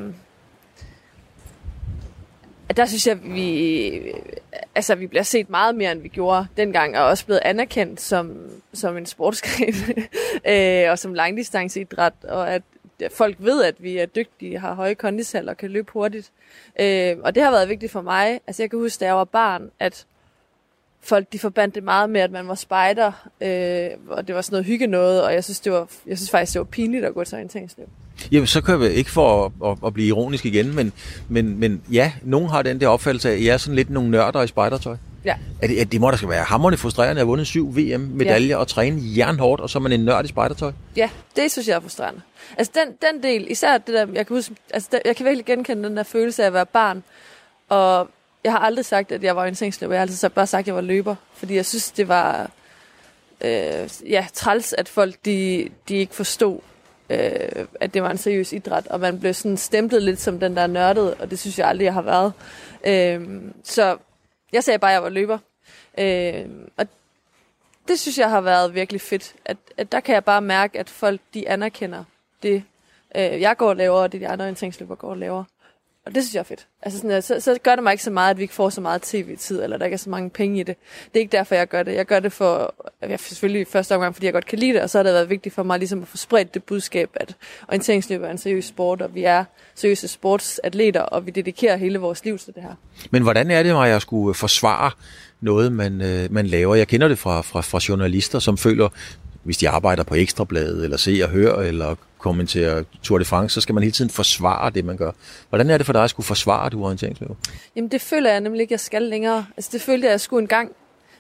at 2.68 2.76
der 2.76 2.87
synes 2.87 3.06
jeg, 3.06 3.18
vi, 3.22 4.12
altså, 4.75 4.94
vi 4.94 5.06
bliver 5.06 5.22
set 5.22 5.50
meget 5.50 5.75
mere, 5.75 5.92
end 5.92 6.00
vi 6.00 6.08
gjorde 6.08 6.46
dengang, 6.56 6.98
og 6.98 7.04
også 7.04 7.26
blevet 7.26 7.40
anerkendt 7.44 8.00
som, 8.00 8.37
som 8.72 8.96
en 8.96 9.06
sportsgren, 9.06 9.75
øh, 10.52 10.90
og 10.90 10.98
som 10.98 11.14
langdistanceidræt, 11.14 12.12
og 12.22 12.50
at 12.54 12.62
folk 13.12 13.37
ved, 13.38 13.64
at 13.64 13.75
vi 13.82 13.98
er 13.98 14.06
dygtige, 14.06 14.58
har 14.58 14.75
høje 14.75 14.94
kondisal 14.94 15.48
og 15.48 15.56
kan 15.56 15.70
løbe 15.70 15.92
hurtigt. 15.92 16.30
Øh, 16.80 17.16
og 17.22 17.34
det 17.34 17.42
har 17.42 17.50
været 17.50 17.68
vigtigt 17.68 17.92
for 17.92 18.00
mig. 18.00 18.40
Altså 18.46 18.62
jeg 18.62 18.70
kan 18.70 18.78
huske, 18.78 19.00
da 19.00 19.06
jeg 19.06 19.16
var 19.16 19.25
barn, 19.25 19.70
at 19.78 20.06
folk 21.00 21.32
de 21.32 21.38
forbandt 21.38 21.75
det 21.75 21.82
meget 21.82 22.10
med, 22.10 22.20
at 22.20 22.30
man 22.30 22.48
var 22.48 22.54
spejder, 22.54 23.28
øh, 23.40 23.90
og 24.08 24.26
det 24.26 24.34
var 24.34 24.40
sådan 24.40 24.54
noget 24.54 24.66
hygge 24.66 24.87
noget, 24.87 25.22
og 25.22 25.34
jeg 25.34 25.44
synes, 25.44 25.60
det 25.60 25.72
var, 25.72 25.90
jeg 26.06 26.18
synes 26.18 26.30
faktisk, 26.30 26.52
det 26.52 26.58
var 26.58 26.64
pinligt 26.64 27.04
at 27.04 27.14
gå 27.14 27.25
til 27.25 27.37
orienteringsløb. 27.37 27.88
Jamen, 28.32 28.47
så 28.47 28.61
kan 28.61 28.82
jeg 28.82 28.92
ikke 28.92 29.11
for 29.11 29.44
at, 29.44 29.70
at, 29.70 29.78
at 29.87 29.94
blive 29.94 30.08
ironisk 30.08 30.47
igen, 30.47 30.75
men, 30.75 30.92
men, 31.28 31.61
men 31.61 31.82
ja, 31.92 32.12
nogen 32.23 32.49
har 32.49 32.62
den 32.62 32.80
der 32.80 32.88
opfattelse 32.88 33.28
af, 33.28 33.32
at 33.32 33.38
I 33.38 33.49
er 33.49 33.56
sådan 33.56 33.76
lidt 33.76 33.90
nogle 33.90 34.11
nørder 34.11 34.42
i 34.42 34.47
spejdertøj. 34.47 34.97
Ja. 35.25 35.37
At, 35.62 35.70
at 35.70 35.92
det 35.92 36.00
må 36.00 36.11
da 36.11 36.16
skal 36.16 36.28
være 36.28 36.44
hammerende 36.44 36.78
frustrerende 36.78 37.11
at 37.11 37.16
have 37.16 37.26
vundet 37.26 37.47
syv 37.47 37.76
VM-medaljer 37.76 38.49
ja. 38.49 38.56
og 38.56 38.68
træne 38.68 39.00
jernhårdt, 39.16 39.61
og 39.61 39.70
så 39.70 39.78
er 39.78 39.80
man 39.80 39.92
en 39.92 40.00
nørd 40.00 40.25
i 40.25 40.28
spejdertøj. 40.28 40.73
Ja, 40.97 41.11
det 41.37 41.52
synes 41.52 41.68
jeg 41.68 41.76
er 41.76 41.80
frustrerende. 41.80 42.20
Altså 42.58 42.73
den, 42.75 43.12
den 43.12 43.23
del, 43.23 43.50
især 43.50 43.78
det 43.78 43.94
der, 43.94 44.06
jeg 44.14 44.26
kan, 44.26 44.37
huske, 44.37 44.54
altså 44.75 44.88
der, 44.92 44.99
jeg 45.04 45.16
kan 45.16 45.26
virkelig 45.26 45.44
genkende 45.44 45.88
den 45.88 45.97
der 45.97 46.02
følelse 46.02 46.42
af 46.42 46.47
at 46.47 46.52
være 46.52 46.66
barn, 46.66 47.02
og 47.68 48.08
jeg 48.44 48.52
har 48.52 48.58
aldrig 48.58 48.85
sagt, 48.85 49.12
at 49.12 49.23
jeg 49.23 49.37
var 49.37 49.42
orienteringsløber. 49.42 49.94
Jeg 49.94 50.00
har 50.00 50.06
altid 50.06 50.28
bare 50.28 50.47
sagt, 50.47 50.61
at 50.61 50.66
jeg 50.66 50.75
var 50.75 50.80
løber. 50.80 51.14
Fordi 51.35 51.54
jeg 51.54 51.66
synes, 51.66 51.90
det 51.90 52.08
var 52.08 52.50
øh, 53.40 53.88
ja, 54.08 54.26
træls, 54.35 54.73
at 54.73 54.88
folk 54.88 55.14
de, 55.25 55.68
de 55.88 55.97
ikke 55.97 56.14
forstod, 56.14 56.58
øh, 57.11 57.67
at 57.81 57.95
det 57.95 58.03
var 58.03 58.11
en 58.11 58.19
seriøs 58.19 58.53
idræt. 58.53 58.87
Og 58.87 59.00
man 59.00 59.21
blev 59.21 59.35
sådan 59.35 59.57
stemplet 59.57 60.03
lidt 60.03 60.21
som 60.21 60.41
den 60.41 60.57
der 60.57 60.67
nørdede, 60.67 61.15
og 61.15 61.31
det 61.31 61.38
synes 61.38 61.59
jeg 61.59 61.69
aldrig, 61.69 61.85
jeg 61.85 61.95
har 61.95 62.03
været. 62.03 62.33
Øh, 62.87 63.43
så 63.65 63.97
jeg 64.53 64.65
sagde 64.65 64.79
bare, 64.79 64.91
at 64.91 64.95
jeg 64.95 65.03
var 65.03 65.09
løber. 65.09 65.38
Øh, 65.99 66.47
og 66.77 66.87
det 67.88 68.00
synes 68.00 68.19
jeg 68.19 68.31
har 68.31 68.41
været 68.41 68.75
virkelig 68.75 69.00
fedt. 69.00 69.35
At, 69.45 69.57
at 69.77 69.93
der 69.93 70.00
kan 70.00 70.15
jeg 70.15 70.25
bare 70.25 70.43
mærke, 70.43 70.79
at 70.79 70.91
folk 70.91 71.21
de 71.35 71.49
anerkender 71.49 72.05
det, 72.43 72.62
øh, 73.17 73.41
jeg 73.41 73.57
går 73.57 73.69
og 73.69 73.77
laver, 73.77 73.99
og 73.99 74.12
det 74.12 74.21
de 74.21 74.29
andre 74.29 74.45
orienteringsløber 74.45 74.95
går 74.95 75.11
og 75.11 75.19
laver. 75.19 75.45
Og 76.07 76.14
det 76.14 76.23
synes 76.23 76.35
jeg 76.35 76.40
er 76.40 76.45
fedt. 76.45 76.67
Altså 76.83 76.99
sådan, 76.99 77.23
så, 77.23 77.40
så 77.40 77.59
gør 77.62 77.75
det 77.75 77.85
mig 77.85 77.93
ikke 77.93 78.05
så 78.05 78.11
meget, 78.11 78.31
at 78.31 78.37
vi 78.37 78.43
ikke 78.43 78.55
får 78.55 78.71
så 78.71 78.81
meget 78.81 79.02
tv-tid, 79.02 79.62
eller 79.62 79.76
der 79.76 79.85
ikke 79.85 79.95
er 79.95 79.99
så 79.99 80.11
mange 80.11 80.31
penge 80.31 80.61
i 80.61 80.62
det. 80.62 80.76
Det 81.05 81.17
er 81.17 81.21
ikke 81.21 81.33
derfor, 81.33 81.55
jeg 81.55 81.69
gør 81.69 81.83
det. 81.83 81.95
Jeg 81.95 82.07
gør 82.07 82.21
det 82.21 82.33
for, 82.33 82.75
jeg 83.02 83.21
selvfølgelig 83.21 83.67
første 83.67 83.95
omgang, 83.95 84.14
fordi 84.14 84.26
jeg 84.26 84.33
godt 84.33 84.47
kan 84.47 84.59
lide 84.59 84.73
det, 84.73 84.83
og 84.83 84.90
så 84.90 84.99
har 84.99 85.02
det 85.02 85.12
været 85.12 85.31
vigtigt 85.31 85.55
for 85.55 85.62
mig 85.62 85.78
ligesom 85.78 86.02
at 86.02 86.09
få 86.09 86.17
spredt 86.17 86.55
det 86.55 86.64
budskab, 86.64 87.11
at 87.14 87.37
orienteringsløb 87.69 88.23
er 88.23 88.31
en 88.31 88.38
seriøs 88.38 88.64
sport, 88.64 89.02
og 89.02 89.14
vi 89.14 89.25
er 89.25 89.45
seriøse 89.75 90.09
sportsatleter, 90.09 91.00
og 91.00 91.26
vi 91.26 91.31
dedikerer 91.31 91.76
hele 91.76 91.99
vores 91.99 92.25
liv 92.25 92.38
til 92.38 92.55
det 92.55 92.62
her. 92.62 92.75
Men 93.11 93.23
hvordan 93.23 93.50
er 93.50 93.62
det, 93.62 93.71
at 93.71 93.88
jeg 93.88 94.02
skulle 94.02 94.35
forsvare 94.35 94.90
noget, 95.40 95.73
man, 95.73 96.00
øh, 96.00 96.33
man 96.33 96.47
laver? 96.47 96.75
Jeg 96.75 96.88
kender 96.88 97.09
det 97.09 97.19
fra, 97.19 97.40
fra, 97.40 97.61
fra 97.61 97.81
journalister, 97.88 98.38
som 98.38 98.59
føler, 98.59 98.88
hvis 99.42 99.57
de 99.57 99.68
arbejder 99.68 100.02
på 100.02 100.14
Ekstrabladet, 100.14 100.85
eller 100.85 100.97
ser 100.97 101.25
og 101.25 101.30
hører, 101.30 101.62
eller 101.62 101.95
kommenterer 102.18 102.85
Tour 103.02 103.18
de 103.18 103.25
France, 103.25 103.54
så 103.54 103.61
skal 103.61 103.75
man 103.75 103.83
hele 103.83 103.92
tiden 103.92 104.11
forsvare 104.11 104.71
det, 104.71 104.85
man 104.85 104.97
gør. 104.97 105.11
Hvordan 105.49 105.71
er 105.71 105.76
det 105.76 105.87
for 105.87 105.92
dig 105.92 106.04
at 106.04 106.11
skulle 106.11 106.26
forsvare, 106.26 106.71
du 106.71 106.85
orienteringsløber? 106.85 107.35
Jamen 107.76 107.90
det 107.90 108.00
føler 108.00 108.30
jeg 108.30 108.40
nemlig 108.40 108.61
ikke, 108.61 108.73
jeg 108.73 108.80
skal 108.80 109.02
længere. 109.02 109.47
Altså 109.57 109.71
det 109.73 109.80
følte 109.83 110.04
jeg, 110.07 110.11
jeg 110.11 110.21
skulle 110.21 110.42
en 110.42 110.49
gang, 110.49 110.73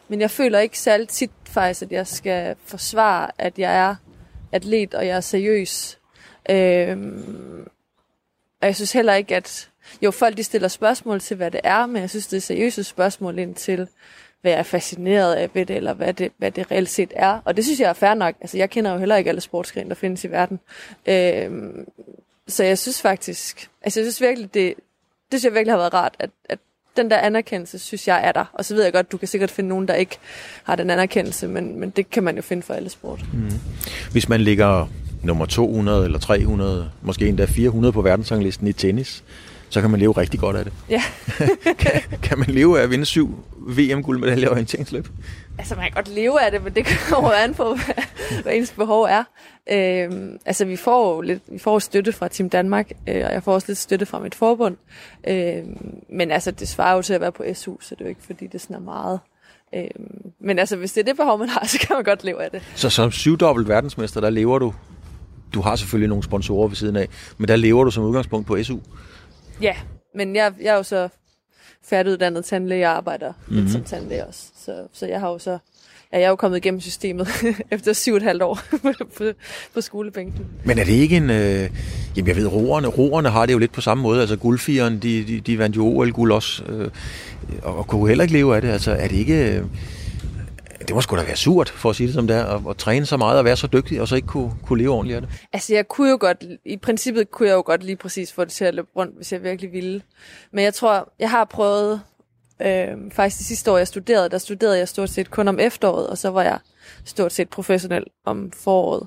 men 0.08 0.20
jeg 0.20 0.30
føler 0.30 0.58
ikke 0.58 0.78
særlig 0.78 1.08
tit 1.08 1.30
faktisk, 1.44 1.82
at 1.82 1.92
jeg 1.92 2.06
skal 2.06 2.54
forsvare, 2.66 3.30
at 3.38 3.58
jeg 3.58 3.76
er 3.76 3.94
atlet, 4.52 4.94
og 4.94 5.06
jeg 5.06 5.16
er 5.16 5.20
seriøs. 5.20 5.98
Øhm, 6.50 7.66
og 8.60 8.66
jeg 8.66 8.76
synes 8.76 8.92
heller 8.92 9.14
ikke, 9.14 9.36
at... 9.36 9.68
Jo, 10.02 10.10
folk 10.10 10.36
de 10.36 10.42
stiller 10.42 10.68
spørgsmål 10.68 11.20
til, 11.20 11.36
hvad 11.36 11.50
det 11.50 11.60
er, 11.64 11.86
men 11.86 12.02
jeg 12.02 12.10
synes, 12.10 12.26
det 12.26 12.36
er 12.36 12.40
seriøse 12.40 12.84
spørgsmål 12.84 13.38
ind 13.38 13.54
til, 13.54 13.88
hvad 14.40 14.52
jeg 14.52 14.58
er 14.58 14.62
fascineret 14.62 15.34
af 15.34 15.50
ved 15.54 15.66
det, 15.66 15.76
eller 15.76 15.94
hvad 15.94 16.14
det, 16.14 16.32
hvad 16.38 16.50
det 16.50 16.70
reelt 16.70 16.88
set 16.88 17.12
er. 17.16 17.38
Og 17.44 17.56
det 17.56 17.64
synes 17.64 17.80
jeg 17.80 17.88
er 17.88 17.92
fair 17.92 18.14
nok. 18.14 18.34
Altså, 18.40 18.56
jeg 18.56 18.70
kender 18.70 18.92
jo 18.92 18.98
heller 18.98 19.16
ikke 19.16 19.30
alle 19.30 19.40
sportsgrene, 19.40 19.88
der 19.88 19.94
findes 19.94 20.24
i 20.24 20.30
verden. 20.30 20.60
Øhm, 21.08 21.86
så 22.48 22.64
jeg 22.64 22.78
synes 22.78 23.00
faktisk, 23.00 23.70
altså 23.82 24.00
jeg 24.00 24.04
synes 24.04 24.20
virkelig, 24.20 24.54
det, 24.54 24.74
det 25.32 25.40
synes 25.40 25.44
jeg 25.44 25.54
virkelig 25.54 25.72
har 25.72 25.78
været 25.78 25.94
rart, 25.94 26.14
at, 26.18 26.30
at 26.48 26.58
den 26.96 27.10
der 27.10 27.16
anerkendelse, 27.16 27.78
synes 27.78 28.08
jeg 28.08 28.20
er 28.24 28.32
der. 28.32 28.44
Og 28.52 28.64
så 28.64 28.74
ved 28.74 28.82
jeg 28.84 28.92
godt, 28.92 29.12
du 29.12 29.16
kan 29.16 29.28
sikkert 29.28 29.50
finde 29.50 29.68
nogen, 29.68 29.88
der 29.88 29.94
ikke 29.94 30.18
har 30.64 30.76
den 30.76 30.90
anerkendelse, 30.90 31.48
men, 31.48 31.80
men 31.80 31.90
det 31.90 32.10
kan 32.10 32.22
man 32.22 32.36
jo 32.36 32.42
finde 32.42 32.62
for 32.62 32.74
alle 32.74 32.88
sport. 32.88 33.24
Mm. 33.32 33.50
Hvis 34.12 34.28
man 34.28 34.40
ligger 34.40 34.86
nummer 35.22 35.46
200 35.46 36.04
eller 36.04 36.18
300, 36.18 36.90
måske 37.02 37.28
endda 37.28 37.44
400 37.44 37.92
på 37.92 38.02
verdensranglisten 38.02 38.66
i 38.66 38.72
tennis, 38.72 39.24
så 39.68 39.80
kan 39.80 39.90
man 39.90 40.00
leve 40.00 40.12
rigtig 40.12 40.40
godt 40.40 40.56
af 40.56 40.64
det. 40.64 40.72
Ja. 40.88 41.02
kan, 41.78 42.02
kan 42.22 42.38
man 42.38 42.46
leve 42.46 42.78
af 42.78 42.82
at 42.82 42.90
vinde 42.90 43.04
syv 43.04 43.44
VM-guldmedaljer 43.56 44.48
i 44.48 44.50
orienteringsløb? 44.50 45.08
Altså, 45.58 45.74
man 45.74 45.84
kan 45.84 45.92
godt 45.92 46.08
leve 46.08 46.40
af 46.42 46.50
det, 46.50 46.64
men 46.64 46.74
det 46.74 46.86
kommer 47.08 47.30
an 47.30 47.54
på, 47.54 47.74
hvad, 47.74 48.04
hvad 48.42 48.54
ens 48.54 48.70
behov 48.70 49.02
er. 49.02 49.24
Øhm, 49.70 50.38
altså, 50.46 50.64
vi 50.64 50.76
får 50.76 51.14
jo 51.14 51.20
lidt, 51.20 51.42
vi 51.48 51.58
får 51.58 51.78
støtte 51.78 52.12
fra 52.12 52.28
Team 52.28 52.50
Danmark, 52.50 52.90
øh, 53.08 53.26
og 53.26 53.32
jeg 53.32 53.42
får 53.42 53.54
også 53.54 53.66
lidt 53.68 53.78
støtte 53.78 54.06
fra 54.06 54.18
mit 54.18 54.34
forbund. 54.34 54.76
Øhm, 55.28 55.94
men 56.10 56.30
altså, 56.30 56.50
det 56.50 56.68
svarer 56.68 56.94
jo 56.96 57.02
til 57.02 57.14
at 57.14 57.20
være 57.20 57.32
på 57.32 57.44
SU, 57.54 57.80
så 57.80 57.94
det 57.94 58.00
er 58.00 58.04
jo 58.04 58.08
ikke, 58.08 58.22
fordi 58.26 58.46
det 58.46 58.60
sådan 58.60 58.76
er 58.76 58.80
meget. 58.80 59.20
Øhm, 59.74 60.32
men 60.40 60.58
altså, 60.58 60.76
hvis 60.76 60.92
det 60.92 61.00
er 61.00 61.04
det 61.04 61.16
behov, 61.16 61.38
man 61.38 61.48
har, 61.48 61.66
så 61.72 61.78
kan 61.78 61.96
man 61.96 62.04
godt 62.04 62.24
leve 62.24 62.42
af 62.42 62.50
det. 62.50 62.62
Så 62.74 62.90
som 62.90 63.10
syvdobbelt 63.12 63.68
verdensmester, 63.68 64.20
der 64.20 64.30
lever 64.30 64.58
du 64.58 64.74
du 65.54 65.60
har 65.60 65.76
selvfølgelig 65.76 66.08
nogle 66.08 66.24
sponsorer 66.24 66.68
ved 66.68 66.76
siden 66.76 66.96
af, 66.96 67.08
men 67.38 67.48
der 67.48 67.56
lever 67.56 67.84
du 67.84 67.90
som 67.90 68.04
udgangspunkt 68.04 68.46
på 68.46 68.62
SU. 68.62 68.78
Ja, 69.62 69.76
men 70.14 70.36
jeg, 70.36 70.52
jeg 70.60 70.72
er 70.72 70.76
jo 70.76 70.82
så 70.82 71.08
færdiguddannet 71.82 72.44
tandlæge 72.44 72.86
og 72.86 72.96
arbejder 72.96 73.32
mm-hmm. 73.32 73.62
lidt 73.62 73.72
som 73.72 73.84
tandlæge 73.84 74.26
også. 74.26 74.42
Så, 74.64 74.86
så 74.92 75.06
jeg 75.06 75.20
har 75.20 75.28
jo 75.28 75.38
så 75.38 75.58
Ja, 76.12 76.18
jeg 76.18 76.24
er 76.24 76.28
jo 76.28 76.36
kommet 76.36 76.58
igennem 76.58 76.80
systemet 76.80 77.28
efter 77.70 77.92
syv 77.92 78.12
og 78.12 78.16
et 78.16 78.22
halvt 78.22 78.42
år 78.42 78.60
på, 79.18 79.24
på 79.74 79.80
skolebænken. 79.80 80.46
Men 80.64 80.78
er 80.78 80.84
det 80.84 80.92
ikke 80.92 81.16
en... 81.16 81.30
Øh, 81.30 81.70
jamen, 82.16 82.28
jeg 82.28 82.36
ved, 82.36 82.46
roerne, 82.46 82.88
roerne 82.88 83.28
har 83.28 83.46
det 83.46 83.52
jo 83.52 83.58
lidt 83.58 83.72
på 83.72 83.80
samme 83.80 84.02
måde. 84.02 84.20
Altså, 84.20 84.36
guldfieren, 84.36 84.98
de, 84.98 85.24
de, 85.24 85.40
de 85.40 85.58
vandt 85.58 85.76
jo 85.76 85.86
OL-guld 85.86 86.32
også, 86.32 86.62
øh, 86.64 86.90
og, 87.62 87.78
og 87.78 87.86
kunne 87.86 88.08
heller 88.08 88.24
ikke 88.24 88.34
leve 88.34 88.56
af 88.56 88.62
det. 88.62 88.68
Altså, 88.68 88.92
er 88.92 89.08
det 89.08 89.16
ikke... 89.16 89.56
Øh, 89.56 89.64
det 90.88 90.94
må 90.94 91.00
sgu 91.00 91.16
da 91.16 91.22
være 91.22 91.36
surt, 91.36 91.68
for 91.68 91.90
at 91.90 91.96
sige 91.96 92.06
det 92.06 92.14
som 92.14 92.26
det 92.26 92.36
er, 92.36 92.44
at, 92.44 92.62
at 92.70 92.76
træne 92.76 93.06
så 93.06 93.16
meget 93.16 93.38
og 93.38 93.44
være 93.44 93.56
så 93.56 93.66
dygtig, 93.66 94.00
og 94.00 94.08
så 94.08 94.16
ikke 94.16 94.28
kunne, 94.28 94.52
kunne 94.66 94.82
leve 94.82 94.92
ordentligt 94.92 95.16
af 95.16 95.22
det. 95.22 95.30
Altså, 95.52 95.74
jeg 95.74 95.88
kunne 95.88 96.10
jo 96.10 96.16
godt, 96.20 96.44
i 96.64 96.76
princippet 96.76 97.30
kunne 97.30 97.48
jeg 97.48 97.54
jo 97.54 97.62
godt 97.66 97.84
lige 97.84 97.96
præcis 97.96 98.32
få 98.32 98.44
det 98.44 98.52
til 98.52 98.64
at 98.64 98.74
løbe 98.74 98.88
rundt, 98.96 99.16
hvis 99.16 99.32
jeg 99.32 99.42
virkelig 99.42 99.72
ville. 99.72 100.02
Men 100.52 100.64
jeg 100.64 100.74
tror, 100.74 101.12
jeg 101.18 101.30
har 101.30 101.44
prøvet, 101.44 102.00
øh, 102.62 102.96
faktisk 103.12 103.38
det 103.38 103.46
sidste 103.46 103.72
år, 103.72 103.78
jeg 103.78 103.88
studerede, 103.88 104.28
der 104.28 104.38
studerede 104.38 104.78
jeg 104.78 104.88
stort 104.88 105.10
set 105.10 105.30
kun 105.30 105.48
om 105.48 105.58
efteråret, 105.58 106.06
og 106.06 106.18
så 106.18 106.30
var 106.30 106.42
jeg 106.42 106.58
stort 107.04 107.32
set 107.32 107.48
professionel 107.48 108.04
om 108.24 108.50
foråret. 108.50 109.06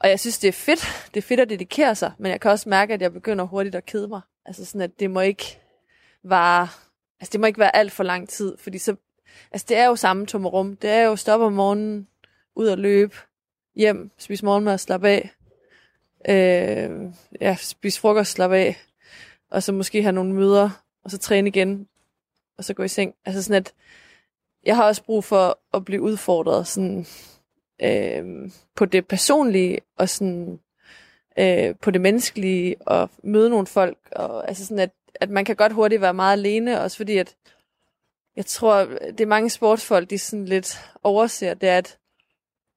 Og 0.00 0.08
jeg 0.08 0.20
synes, 0.20 0.38
det 0.38 0.48
er 0.48 0.52
fedt. 0.52 1.08
Det 1.14 1.20
er 1.20 1.26
fedt 1.26 1.40
at 1.40 1.50
dedikere 1.50 1.94
sig, 1.94 2.12
men 2.18 2.32
jeg 2.32 2.40
kan 2.40 2.50
også 2.50 2.68
mærke, 2.68 2.94
at 2.94 3.02
jeg 3.02 3.12
begynder 3.12 3.44
hurtigt 3.44 3.74
at 3.74 3.86
kede 3.86 4.08
mig. 4.08 4.20
Altså 4.46 4.64
sådan, 4.64 4.80
at 4.80 4.90
det 5.00 5.10
må 5.10 5.20
ikke 5.20 5.60
være, 6.24 6.68
altså 7.20 7.32
det 7.32 7.40
må 7.40 7.46
ikke 7.46 7.60
være 7.60 7.76
alt 7.76 7.92
for 7.92 8.02
lang 8.02 8.28
tid, 8.28 8.56
fordi 8.58 8.78
så 8.78 8.96
Altså, 9.52 9.66
det 9.68 9.76
er 9.76 9.86
jo 9.86 9.96
samme 9.96 10.26
tommerum. 10.26 10.76
Det 10.76 10.90
er 10.90 11.02
jo 11.02 11.16
stoppe 11.16 11.46
om 11.46 11.52
morgenen, 11.52 12.08
ud 12.56 12.66
og 12.66 12.78
løbe, 12.78 13.16
hjem, 13.76 14.10
spise 14.18 14.44
morgenmad 14.44 14.78
slappe 14.78 15.08
af. 15.08 15.30
Øh, 16.28 17.12
ja, 17.40 17.56
spise 17.60 18.00
frokost, 18.00 18.30
slappe 18.30 18.56
af. 18.56 18.76
Og 19.50 19.62
så 19.62 19.72
måske 19.72 20.02
have 20.02 20.12
nogle 20.12 20.34
møder, 20.34 20.70
og 21.04 21.10
så 21.10 21.18
træne 21.18 21.48
igen, 21.48 21.88
og 22.58 22.64
så 22.64 22.74
gå 22.74 22.82
i 22.82 22.88
seng. 22.88 23.14
Altså 23.24 23.42
sådan 23.42 23.56
at, 23.56 23.72
jeg 24.64 24.76
har 24.76 24.84
også 24.84 25.04
brug 25.04 25.24
for 25.24 25.58
at 25.74 25.84
blive 25.84 26.02
udfordret 26.02 26.66
sådan, 26.66 27.06
øh, 27.82 28.50
på 28.76 28.84
det 28.84 29.06
personlige, 29.06 29.78
og 29.98 30.08
sådan, 30.08 30.60
øh, 31.38 31.74
på 31.82 31.90
det 31.90 32.00
menneskelige, 32.00 32.76
og 32.80 33.10
møde 33.22 33.50
nogle 33.50 33.66
folk. 33.66 33.98
Og, 34.12 34.48
altså 34.48 34.66
sådan 34.66 34.78
at, 34.78 34.90
at 35.14 35.30
man 35.30 35.44
kan 35.44 35.56
godt 35.56 35.72
hurtigt 35.72 36.00
være 36.00 36.14
meget 36.14 36.32
alene, 36.32 36.80
også 36.80 36.96
fordi 36.96 37.18
at 37.18 37.36
jeg 38.38 38.46
tror, 38.46 38.86
det 39.08 39.20
er 39.20 39.26
mange 39.26 39.50
sportsfolk, 39.50 40.10
de 40.10 40.18
sådan 40.18 40.44
lidt 40.44 40.80
overser, 41.02 41.54
det 41.54 41.68
er, 41.68 41.78
at 41.78 41.96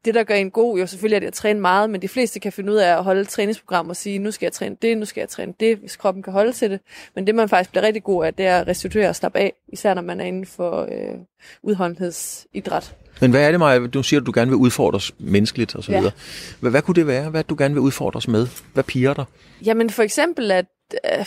det, 0.05 0.13
der 0.13 0.23
gør 0.23 0.35
en 0.35 0.51
god, 0.51 0.79
jo 0.79 0.87
selvfølgelig 0.87 1.15
er 1.15 1.19
det 1.19 1.27
at 1.27 1.33
træne 1.33 1.59
meget, 1.59 1.89
men 1.89 2.01
de 2.01 2.07
fleste 2.07 2.39
kan 2.39 2.51
finde 2.51 2.71
ud 2.71 2.77
af 2.77 2.97
at 2.97 3.03
holde 3.03 3.21
et 3.21 3.29
træningsprogram 3.29 3.89
og 3.89 3.95
sige, 3.95 4.19
nu 4.19 4.31
skal 4.31 4.45
jeg 4.45 4.53
træne 4.53 4.77
det, 4.81 4.97
nu 4.97 5.05
skal 5.05 5.21
jeg 5.21 5.29
træne 5.29 5.53
det, 5.59 5.77
hvis 5.77 5.95
kroppen 5.95 6.23
kan 6.23 6.33
holde 6.33 6.51
til 6.51 6.71
det. 6.71 6.79
Men 7.15 7.27
det, 7.27 7.35
man 7.35 7.49
faktisk 7.49 7.71
bliver 7.71 7.83
rigtig 7.83 8.03
god 8.03 8.25
af, 8.25 8.33
det 8.33 8.45
er 8.45 8.59
at 8.59 8.67
restituere 8.67 9.09
og 9.09 9.15
slappe 9.15 9.39
af, 9.39 9.53
især 9.67 9.93
når 9.93 10.01
man 10.01 10.19
er 10.19 10.25
inden 10.25 10.45
for 10.45 10.81
øh, 10.81 11.17
udholdenhedsidræt. 11.63 12.95
Men 13.21 13.31
hvad 13.31 13.47
er 13.47 13.51
det, 13.51 13.59
Maja? 13.59 13.87
Du 13.87 14.03
siger, 14.03 14.19
at 14.19 14.25
du 14.25 14.31
gerne 14.35 14.51
vil 14.51 14.57
udfordres 14.57 15.11
menneskeligt 15.19 15.75
osv. 15.75 15.91
Ja. 15.91 16.11
Hvad, 16.59 16.71
hvad 16.71 16.81
kunne 16.81 16.95
det 16.95 17.07
være? 17.07 17.29
Hvad 17.29 17.43
du 17.43 17.55
gerne 17.57 17.73
vil 17.73 17.81
udfordres 17.81 18.27
med? 18.27 18.47
Hvad 18.73 18.83
piger 18.83 19.13
dig? 19.13 19.25
Jamen 19.65 19.89
for 19.89 20.03
eksempel, 20.03 20.51
at 20.51 20.65
øh, 21.05 21.25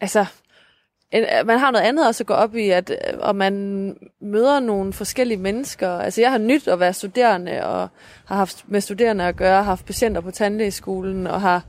altså, 0.00 0.26
Øh, 1.14 1.46
man 1.46 1.58
har 1.58 1.70
noget 1.70 1.84
andet 1.84 2.06
også 2.06 2.22
at 2.22 2.26
gå 2.26 2.34
op 2.34 2.56
i, 2.56 2.70
at 2.70 2.90
øh, 2.90 3.18
og 3.20 3.36
man 3.36 3.96
møder 4.20 4.60
nogle 4.60 4.92
forskellige 4.92 5.38
mennesker. 5.38 5.90
Altså 5.90 6.20
jeg 6.20 6.30
har 6.30 6.38
nyt 6.38 6.68
at 6.68 6.80
være 6.80 6.92
studerende, 6.92 7.64
og 7.64 7.88
har 8.24 8.36
haft 8.36 8.64
med 8.66 8.80
studerende 8.80 9.24
at 9.24 9.36
gøre, 9.36 9.56
har 9.56 9.62
haft 9.62 9.86
patienter 9.86 10.20
på 10.20 10.30
tandlægeskolen, 10.30 11.26
og 11.26 11.40
har 11.40 11.62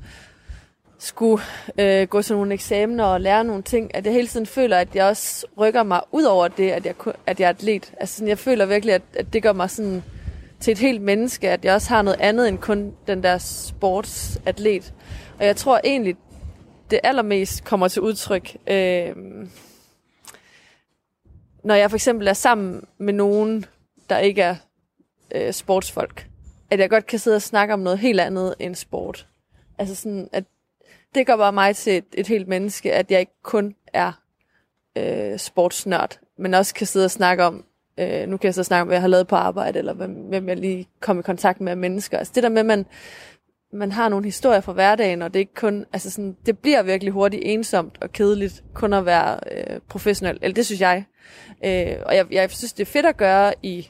skulle 1.03 1.43
øh, 1.79 2.07
gå 2.07 2.21
til 2.21 2.35
nogle 2.35 2.53
eksamener 2.53 3.03
og 3.03 3.21
lære 3.21 3.43
nogle 3.43 3.63
ting, 3.63 3.95
at 3.95 4.05
jeg 4.05 4.13
hele 4.13 4.27
tiden 4.27 4.45
føler, 4.45 4.77
at 4.77 4.95
jeg 4.95 5.05
også 5.05 5.45
rykker 5.57 5.83
mig 5.83 6.01
ud 6.11 6.23
over 6.23 6.47
det, 6.47 6.71
at 6.71 6.85
jeg, 6.85 6.93
at 7.25 7.39
jeg 7.39 7.45
er 7.45 7.49
atlet. 7.49 7.93
Altså 7.99 8.15
sådan, 8.15 8.27
jeg 8.27 8.39
føler 8.39 8.65
virkelig, 8.65 8.95
at, 8.95 9.01
at 9.15 9.33
det 9.33 9.43
gør 9.43 9.53
mig 9.53 9.69
sådan 9.69 10.03
til 10.59 10.71
et 10.71 10.77
helt 10.77 11.01
menneske, 11.01 11.49
at 11.49 11.65
jeg 11.65 11.73
også 11.73 11.89
har 11.89 12.01
noget 12.01 12.19
andet 12.19 12.47
end 12.47 12.57
kun 12.57 12.93
den 13.07 13.23
der 13.23 13.37
sportsatlet. 13.37 14.93
Og 15.39 15.45
jeg 15.45 15.55
tror 15.55 15.81
egentlig, 15.83 16.15
det 16.93 16.99
allermest 17.03 17.63
kommer 17.63 17.87
til 17.87 18.01
udtryk, 18.01 18.57
øh, 18.67 19.15
når 21.63 21.75
jeg 21.75 21.89
for 21.89 21.97
eksempel 21.97 22.27
er 22.27 22.33
sammen 22.33 22.87
med 22.97 23.13
nogen, 23.13 23.65
der 24.09 24.17
ikke 24.17 24.41
er 24.41 24.55
øh, 25.35 25.53
sportsfolk. 25.53 26.27
At 26.71 26.79
jeg 26.79 26.89
godt 26.89 27.05
kan 27.05 27.19
sidde 27.19 27.35
og 27.35 27.41
snakke 27.41 27.73
om 27.73 27.79
noget 27.79 27.99
helt 27.99 28.19
andet 28.19 28.55
end 28.59 28.75
sport. 28.75 29.27
Altså 29.77 29.95
sådan, 29.95 30.29
at 30.31 30.43
det 31.15 31.27
gør 31.27 31.37
bare 31.37 31.53
mig 31.53 31.75
til 31.75 31.97
et, 31.97 32.05
et 32.13 32.27
helt 32.27 32.47
menneske, 32.47 32.93
at 32.93 33.11
jeg 33.11 33.19
ikke 33.19 33.41
kun 33.43 33.75
er 33.93 34.11
øh, 34.97 35.39
sportsnørd, 35.39 36.19
men 36.37 36.53
også 36.53 36.73
kan 36.73 36.87
sidde 36.87 37.05
og 37.05 37.11
snakke 37.11 37.43
om, 37.43 37.65
øh, 37.97 38.27
nu 38.27 38.37
kan 38.37 38.45
jeg 38.47 38.53
så 38.53 38.63
snakke 38.63 38.81
om, 38.81 38.87
hvad 38.87 38.95
jeg 38.95 39.01
har 39.01 39.07
lavet 39.07 39.27
på 39.27 39.35
arbejde, 39.35 39.79
eller 39.79 39.93
hvem, 39.93 40.11
hvem 40.11 40.49
jeg 40.49 40.57
lige 40.57 40.87
kom 40.99 41.19
i 41.19 41.21
kontakt 41.21 41.61
med 41.61 41.71
af 41.71 41.77
mennesker. 41.77 42.17
Altså 42.17 42.31
det 42.35 42.43
der 42.43 42.49
med, 42.49 42.59
at 42.59 42.65
man, 42.65 42.85
man 43.73 43.91
har 43.91 44.09
nogle 44.09 44.25
historier 44.25 44.61
fra 44.61 44.73
hverdagen, 44.73 45.21
og 45.21 45.33
det 45.33 45.35
er 45.35 45.39
ikke 45.41 45.53
kun, 45.53 45.85
altså 45.93 46.09
sådan, 46.09 46.35
det 46.45 46.57
bliver 46.57 46.83
virkelig 46.83 47.13
hurtigt 47.13 47.43
ensomt 47.45 47.97
og 48.01 48.11
kedeligt 48.11 48.63
kun 48.73 48.93
at 48.93 49.05
være 49.05 49.39
øh, 49.51 49.79
professionel, 49.89 50.37
eller 50.41 50.53
det 50.53 50.65
synes 50.65 50.81
jeg. 50.81 51.05
Øh, 51.65 51.95
og 52.05 52.15
jeg, 52.15 52.25
jeg 52.31 52.51
synes, 52.51 52.73
det 52.73 52.87
er 52.87 52.91
fedt 52.91 53.05
at 53.05 53.17
gøre 53.17 53.53
i 53.63 53.89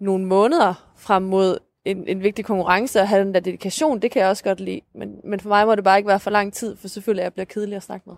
nogle 0.00 0.26
måneder 0.26 0.92
frem 0.98 1.22
mod 1.22 1.58
en, 1.84 2.04
en 2.08 2.22
vigtig 2.22 2.44
konkurrence 2.44 3.00
og 3.00 3.08
have 3.08 3.24
den 3.24 3.34
der 3.34 3.40
dedikation, 3.40 4.00
det 4.00 4.10
kan 4.10 4.22
jeg 4.22 4.28
også 4.28 4.44
godt 4.44 4.60
lide. 4.60 4.80
Men, 4.94 5.08
men 5.24 5.40
for 5.40 5.48
mig 5.48 5.66
må 5.66 5.74
det 5.74 5.84
bare 5.84 5.98
ikke 5.98 6.08
være 6.08 6.20
for 6.20 6.30
lang 6.30 6.52
tid, 6.52 6.76
for 6.76 6.88
selvfølgelig 6.88 7.20
er 7.20 7.24
jeg 7.24 7.32
bliver 7.32 7.44
kedelig 7.46 7.76
at 7.76 7.82
snakke 7.82 8.04
med. 8.06 8.14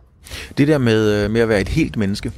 Det 0.59 0.69
der 0.69 0.79
med, 0.79 1.25
øh, 1.25 1.31
med 1.31 1.41
at 1.41 1.49
være 1.49 1.61
et 1.61 1.69
helt 1.69 1.97
menneske, 1.97 2.33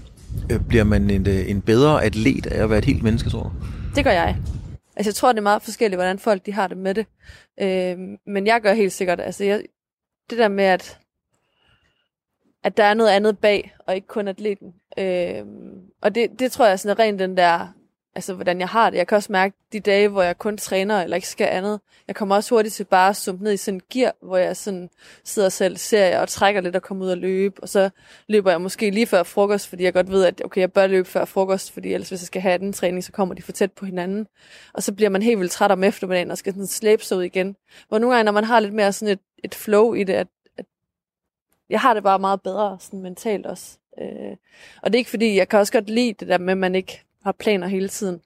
øh, 0.53 0.61
bliver 0.69 0.85
man 0.85 1.11
en, 1.11 1.29
øh, 1.29 1.51
en 1.51 1.61
bedre 1.61 2.05
atlet 2.05 2.47
af 2.47 2.63
at 2.63 2.71
være 2.71 2.79
et 2.79 2.85
helt 2.85 3.03
menneske, 3.03 3.31
tror 3.31 3.43
du? 3.43 3.51
Det 3.97 4.05
gør 4.05 4.11
jeg. 4.11 4.37
Altså 4.99 5.09
jeg 5.09 5.15
tror, 5.15 5.33
det 5.33 5.39
er 5.39 5.43
meget 5.43 5.63
forskelligt, 5.63 5.99
hvordan 5.99 6.19
folk 6.19 6.47
de 6.47 6.53
har 6.53 6.69
det 6.69 6.77
med 6.77 6.95
det. 6.95 7.07
Øh, 7.61 7.99
men 8.27 8.47
jeg 8.47 8.61
gør 8.61 8.73
helt 8.73 8.93
sikkert, 8.93 9.21
altså 9.21 9.45
jeg, 9.45 9.65
det 10.31 10.39
der 10.39 10.49
med, 10.49 10.65
at, 10.65 10.99
at 12.63 12.77
der 12.77 12.85
er 12.85 12.95
noget 12.95 13.11
andet 13.11 13.39
bag, 13.39 13.77
og 13.87 13.95
ikke 13.95 14.07
kun 14.07 14.29
atleten. 14.29 14.75
Øh, 14.99 15.45
og 16.01 16.15
det, 16.15 16.41
det 16.41 16.53
tror 16.53 16.67
jeg 16.67 16.73
er 16.73 16.99
rent 16.99 17.19
den 17.19 17.37
der 17.37 17.78
altså 18.19 18.35
hvordan 18.35 18.61
jeg 18.61 18.69
har 18.69 18.91
det. 18.91 18.99
Jeg 18.99 19.07
kan 19.07 19.17
også 19.17 19.33
mærke 19.33 19.57
de 19.73 19.81
dage, 19.81 20.09
hvor 20.09 20.23
jeg 20.23 20.39
kun 20.39 20.57
træner 20.57 21.03
eller 21.03 21.17
ikke 21.17 21.29
skal 21.29 21.47
andet. 21.47 21.81
Jeg 22.09 22.17
kommer 22.17 22.35
også 22.35 22.55
hurtigt 22.55 22.75
til 22.75 22.85
bare 22.85 23.09
at 23.09 23.17
sumpe 23.17 23.45
ned 23.45 23.53
i 23.53 23.57
sådan 23.57 23.75
en 23.75 23.83
gear, 23.91 24.15
hvor 24.23 24.37
jeg 24.37 24.57
sådan 24.57 24.91
sidder 25.25 25.49
selv 25.49 25.77
ser 25.77 26.21
og 26.21 26.29
trækker 26.29 26.61
lidt 26.61 26.77
og 26.77 26.83
kommer 26.83 27.05
ud 27.05 27.11
og 27.11 27.17
løbe. 27.17 27.63
Og 27.63 27.69
så 27.69 27.91
løber 28.29 28.51
jeg 28.51 28.61
måske 28.61 28.91
lige 28.91 29.07
før 29.07 29.23
frokost, 29.23 29.69
fordi 29.69 29.85
jeg 29.85 29.93
godt 29.93 30.11
ved, 30.11 30.25
at 30.25 30.43
okay, 30.45 30.61
jeg 30.61 30.73
bør 30.73 30.87
løbe 30.87 31.09
før 31.09 31.25
frokost, 31.25 31.73
fordi 31.73 31.95
ellers 31.95 32.09
hvis 32.09 32.21
jeg 32.23 32.27
skal 32.27 32.43
have 32.43 32.59
den 32.59 32.73
træning, 32.73 33.05
så 33.05 33.13
kommer 33.13 33.35
de 33.35 33.43
for 33.43 33.53
tæt 33.53 33.73
på 33.73 33.87
hinanden. 33.87 34.27
Og 34.73 34.83
så 34.83 34.93
bliver 34.93 35.11
man 35.11 35.23
helt 35.23 35.39
vildt 35.39 35.53
træt 35.53 35.71
om 35.71 35.85
eftermiddagen 35.85 36.31
og 36.31 36.39
skal 36.39 36.53
sådan 36.53 36.67
slæbe 36.67 37.05
sig 37.05 37.17
ud 37.17 37.23
igen. 37.23 37.57
Hvor 37.89 37.99
nogle 37.99 38.15
gange, 38.17 38.25
når 38.25 38.33
man 38.33 38.45
har 38.45 38.61
lidt 38.61 38.75
mere 38.75 38.93
sådan 38.93 39.13
et, 39.13 39.21
et 39.45 39.55
flow 39.55 39.95
i 39.95 40.05
det, 40.05 40.15
at, 40.15 40.29
at 40.59 40.67
jeg 41.71 41.81
har 41.81 41.95
det 41.95 42.03
bare 42.03 42.19
meget 42.19 42.43
bedre 42.43 42.79
sådan 42.81 43.03
mentalt 43.03 43.47
også. 43.47 43.79
Øh, 44.01 44.37
og 44.83 44.93
det 44.93 44.95
er 44.95 44.99
ikke 45.01 45.11
fordi, 45.11 45.37
jeg 45.37 45.49
kan 45.49 45.59
også 45.59 45.73
godt 45.73 45.91
lide 45.91 46.13
det 46.13 46.29
der 46.29 46.39
med, 46.39 46.53
at 46.53 46.59
man 46.59 46.75
ikke 46.75 47.05
har 47.23 47.33
planer 47.33 47.67
hele 47.67 47.89
tiden. 47.89 48.21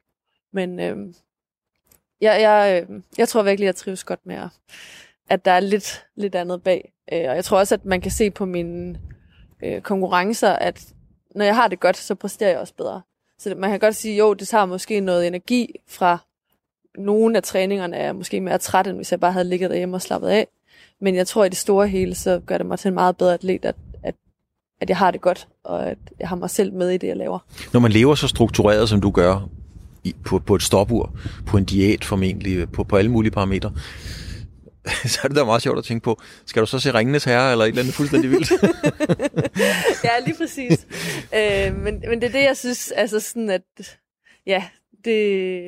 Men 0.52 0.80
øh, 0.80 1.14
jeg, 2.20 2.40
jeg, 2.40 2.82
øhm, 2.82 3.04
jeg 3.18 3.28
tror 3.28 3.42
virkelig, 3.42 3.66
jeg 3.66 3.76
trives 3.76 4.04
godt 4.04 4.26
med, 4.26 4.48
at 5.28 5.44
der 5.44 5.50
er 5.50 5.60
lidt, 5.60 6.06
lidt 6.14 6.34
andet 6.34 6.62
bag. 6.62 6.92
Øh, 7.12 7.28
og 7.28 7.36
jeg 7.36 7.44
tror 7.44 7.58
også, 7.58 7.74
at 7.74 7.84
man 7.84 8.00
kan 8.00 8.10
se 8.10 8.30
på 8.30 8.44
mine 8.44 9.00
øh, 9.62 9.80
konkurrencer, 9.80 10.52
at 10.52 10.94
når 11.34 11.44
jeg 11.44 11.56
har 11.56 11.68
det 11.68 11.80
godt, 11.80 11.96
så 11.96 12.14
præsterer 12.14 12.50
jeg 12.50 12.58
også 12.58 12.74
bedre. 12.74 13.02
Så 13.38 13.54
man 13.54 13.70
kan 13.70 13.80
godt 13.80 13.96
sige, 13.96 14.16
jo, 14.16 14.34
det 14.34 14.48
tager 14.48 14.66
måske 14.66 15.00
noget 15.00 15.26
energi 15.26 15.80
fra 15.86 16.18
nogle 16.98 17.36
af 17.36 17.42
træningerne, 17.42 17.96
er 17.96 18.04
jeg 18.04 18.16
måske 18.16 18.40
mere 18.40 18.58
træt, 18.58 18.86
end 18.86 18.96
hvis 18.96 19.10
jeg 19.12 19.20
bare 19.20 19.32
havde 19.32 19.48
ligget 19.48 19.70
derhjemme 19.70 19.96
og 19.96 20.02
slappet 20.02 20.28
af. 20.28 20.48
Men 21.00 21.14
jeg 21.14 21.26
tror, 21.26 21.42
at 21.42 21.46
i 21.46 21.50
det 21.50 21.58
store 21.58 21.88
hele, 21.88 22.14
så 22.14 22.40
gør 22.46 22.58
det 22.58 22.66
mig 22.66 22.78
til 22.78 22.88
en 22.88 22.94
meget 22.94 23.16
bedre 23.16 23.34
atlet, 23.34 23.64
at 23.64 23.74
at 24.82 24.88
jeg 24.88 24.96
har 24.96 25.10
det 25.10 25.20
godt, 25.20 25.48
og 25.64 25.90
at 25.90 25.98
jeg 26.20 26.28
har 26.28 26.36
mig 26.36 26.50
selv 26.50 26.72
med 26.72 26.90
i 26.90 26.96
det, 26.96 27.06
jeg 27.06 27.16
laver. 27.16 27.38
Når 27.72 27.80
man 27.80 27.92
lever 27.92 28.14
så 28.14 28.28
struktureret, 28.28 28.88
som 28.88 29.00
du 29.00 29.10
gør, 29.10 29.48
i, 30.04 30.14
på, 30.24 30.38
på 30.38 30.54
et 30.54 30.62
stopur, 30.62 31.16
på 31.46 31.56
en 31.56 31.64
diæt 31.64 32.04
formentlig, 32.04 32.72
på, 32.72 32.84
på 32.84 32.96
alle 32.96 33.10
mulige 33.10 33.32
parametre, 33.32 33.72
så 35.12 35.20
er 35.24 35.28
det 35.28 35.36
da 35.36 35.44
meget 35.44 35.62
sjovt 35.62 35.78
at 35.78 35.84
tænke 35.84 36.04
på, 36.04 36.20
skal 36.46 36.62
du 36.62 36.66
så 36.66 36.78
se 36.78 36.94
Ringenes 36.94 37.24
Herre, 37.24 37.52
eller 37.52 37.64
et 37.64 37.68
eller 37.68 37.82
andet 37.82 37.94
fuldstændig 37.94 38.30
vildt? 38.30 38.50
ja, 40.04 40.10
lige 40.24 40.36
præcis. 40.38 40.86
øh, 41.34 41.76
men, 41.76 42.02
men 42.08 42.20
det 42.20 42.24
er 42.24 42.32
det, 42.32 42.42
jeg 42.42 42.56
synes, 42.56 42.90
altså 42.90 43.20
sådan 43.20 43.50
at, 43.50 43.98
ja, 44.46 44.64
det, 45.04 45.62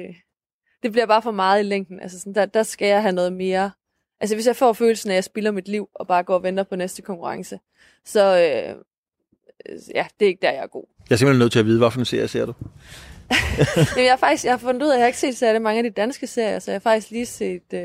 det 0.83 0.93
bliver 0.93 1.07
bare 1.07 1.23
for 1.23 1.31
meget 1.31 1.61
i 1.61 1.67
længden. 1.67 2.01
Altså 2.01 2.19
sådan, 2.19 2.35
der, 2.35 2.47
der 2.47 2.63
skal 2.63 2.89
jeg 2.89 3.03
have 3.03 3.13
noget 3.13 3.33
mere. 3.33 3.71
Altså 4.21 4.37
hvis 4.37 4.47
jeg 4.47 4.57
får 4.57 4.73
følelsen 4.73 5.11
af, 5.11 5.15
at 5.15 5.17
jeg 5.17 5.25
spilder 5.25 5.51
mit 5.51 5.69
liv, 5.69 5.89
og 5.95 6.07
bare 6.07 6.23
går 6.23 6.35
og 6.35 6.43
venter 6.43 6.63
på 6.63 6.77
næste 6.77 7.03
konkurrence, 7.03 7.59
så, 8.05 8.39
øh, 8.39 8.75
ja, 9.95 10.07
det 10.21 10.27
er 10.27 10.29
ikke 10.29 10.43
der, 10.43 10.51
jeg 10.51 10.63
er 10.63 10.67
god. 10.67 10.85
Jeg 11.11 11.15
er 11.15 11.19
simpelthen 11.19 11.39
nødt 11.39 11.53
til 11.53 11.59
at 11.59 11.67
vide, 11.67 11.79
hvilken 11.79 12.01
en 12.01 12.05
serie 12.05 12.29
ser 12.29 12.47
du? 12.47 12.53
Jamen, 13.77 14.05
jeg, 14.05 14.13
har 14.13 14.17
faktisk, 14.17 14.45
jeg 14.45 14.53
har 14.53 14.59
fundet 14.59 14.83
ud 14.83 14.89
af, 14.89 14.93
at 14.93 14.99
jeg 14.99 15.03
har 15.03 15.07
ikke 15.07 15.19
set 15.19 15.37
særlig 15.37 15.63
mange 15.63 15.79
af 15.79 15.85
de 15.85 15.91
danske 15.91 16.27
serier, 16.27 16.59
så 16.59 16.71
jeg 16.71 16.75
har 16.75 16.81
faktisk 16.81 17.11
lige 17.11 17.27
set 17.27 17.63
uh, 17.73 17.81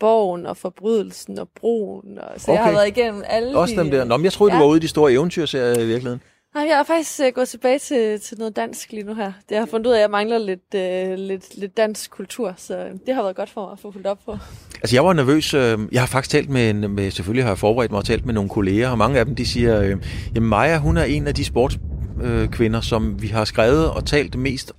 Borgen 0.00 0.46
og 0.46 0.56
Forbrydelsen 0.56 1.38
og 1.38 1.48
Broen. 1.60 2.18
Og, 2.18 2.40
så 2.40 2.50
okay. 2.50 2.58
jeg 2.58 2.64
har 2.64 2.72
været 2.72 2.88
igennem 2.88 3.22
alle 3.26 3.58
Også 3.58 3.74
dem 3.74 3.90
der. 3.90 4.04
Nå, 4.04 4.16
men 4.16 4.24
jeg 4.24 4.32
troede, 4.32 4.52
ja. 4.52 4.58
du 4.58 4.64
var 4.64 4.70
ude 4.70 4.78
i 4.78 4.80
de 4.80 4.88
store 4.88 5.12
eventyrserier 5.12 5.74
i 5.74 5.86
virkeligheden. 5.86 6.20
Nej, 6.54 6.66
jeg 6.68 6.76
har 6.76 6.84
faktisk 6.84 7.20
uh, 7.20 7.34
gået 7.34 7.48
tilbage 7.48 7.78
til, 7.78 8.20
til 8.20 8.38
noget 8.38 8.56
dansk 8.56 8.92
lige 8.92 9.02
nu 9.02 9.14
her. 9.14 9.32
Det 9.48 9.56
har 9.56 9.66
fundet 9.66 9.86
ud 9.86 9.92
af, 9.92 9.96
at 9.96 10.00
jeg 10.00 10.10
mangler 10.10 10.38
lidt, 10.38 10.74
uh, 10.74 11.14
lidt, 11.18 11.58
lidt 11.58 11.76
dansk 11.76 12.10
kultur, 12.10 12.54
så 12.56 12.88
det 13.06 13.14
har 13.14 13.22
været 13.22 13.36
godt 13.36 13.50
for 13.50 13.64
mig 13.64 13.72
at 13.72 13.78
få 13.78 13.92
fuldt 13.92 14.06
op 14.06 14.18
på. 14.24 14.38
Altså, 14.74 14.96
jeg 14.96 15.04
var 15.04 15.12
nervøs. 15.12 15.54
Øh, 15.54 15.78
jeg 15.92 16.02
har 16.02 16.06
faktisk 16.06 16.30
talt 16.30 16.50
med, 16.50 16.74
med, 16.74 17.10
selvfølgelig 17.10 17.44
har 17.44 17.50
jeg 17.50 17.58
forberedt 17.58 17.90
mig 17.90 17.98
og 17.98 18.04
talt 18.04 18.26
med 18.26 18.34
nogle 18.34 18.50
kolleger, 18.50 18.88
og 18.88 18.98
mange 18.98 19.18
af 19.18 19.26
dem, 19.26 19.34
de 19.34 19.46
siger, 19.46 19.80
øh, 19.80 19.96
jamen 20.34 20.48
Maja, 20.48 20.78
hun 20.78 20.96
er 20.96 21.04
en 21.04 21.26
af 21.26 21.34
de 21.34 21.44
sportskvinder, 21.44 22.78
øh, 22.78 22.84
som 22.84 23.22
vi 23.22 23.26
har 23.26 23.44
skrevet 23.44 23.90
og 23.90 24.06
talt 24.06 24.38
mest 24.38 24.72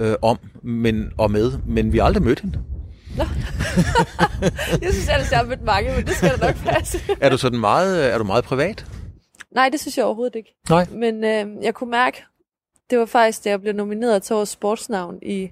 øh, 0.00 0.14
om 0.22 0.38
men, 0.62 1.10
og 1.18 1.30
med, 1.30 1.52
men 1.66 1.92
vi 1.92 1.98
har 1.98 2.04
aldrig 2.04 2.22
mødt 2.22 2.40
hende. 2.40 2.58
Nå. 3.16 3.24
jeg 4.82 4.92
synes 4.92 5.08
ellers, 5.08 5.30
jeg 5.30 5.38
har 5.38 5.46
mødt 5.46 5.64
mange, 5.64 5.92
men 5.96 6.06
det 6.06 6.14
skal 6.14 6.30
da 6.30 6.46
nok 6.46 6.56
passe. 6.64 6.98
er 7.20 7.28
du 7.28 7.36
sådan 7.36 7.58
meget, 7.58 8.14
er 8.14 8.18
du 8.18 8.24
meget 8.24 8.44
privat? 8.44 8.86
Nej, 9.54 9.68
det 9.68 9.80
synes 9.80 9.98
jeg 9.98 10.04
overhovedet 10.04 10.34
ikke. 10.34 10.56
Nej. 10.68 10.86
Men 10.90 11.24
øh, 11.24 11.64
jeg 11.64 11.74
kunne 11.74 11.90
mærke, 11.90 12.24
det 12.90 12.98
var 12.98 13.06
faktisk, 13.06 13.44
da 13.44 13.50
jeg 13.50 13.60
blev 13.60 13.74
nomineret 13.74 14.22
til 14.22 14.36
årets 14.36 14.50
sportsnavn 14.50 15.18
i 15.22 15.50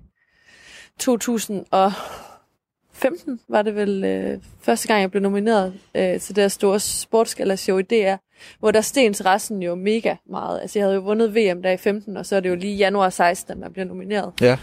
2015, 0.98 3.40
var 3.48 3.62
det 3.62 3.74
vel 3.74 4.04
øh, 4.04 4.38
første 4.60 4.88
gang, 4.88 5.00
jeg 5.00 5.10
blev 5.10 5.22
nomineret 5.22 5.74
øh, 5.94 6.20
til 6.20 6.36
det 6.36 6.52
store 6.52 6.80
sportsgala-show 6.80 7.78
i 7.78 7.82
DR, 7.82 8.16
hvor 8.58 8.70
der 8.70 8.80
steg 8.80 9.04
interessen 9.04 9.62
jo 9.62 9.74
mega 9.74 10.16
meget. 10.30 10.60
Altså, 10.60 10.78
jeg 10.78 10.86
havde 10.86 10.94
jo 10.94 11.00
vundet 11.00 11.34
VM 11.34 11.62
der 11.62 11.70
i 11.70 11.76
15, 11.76 12.16
og 12.16 12.26
så 12.26 12.36
er 12.36 12.40
det 12.40 12.48
jo 12.48 12.54
lige 12.54 12.76
januar 12.76 13.10
16, 13.10 13.52
at 13.52 13.58
man 13.58 13.72
bliver 13.72 13.86
nomineret. 13.86 14.32
Ja. 14.40 14.58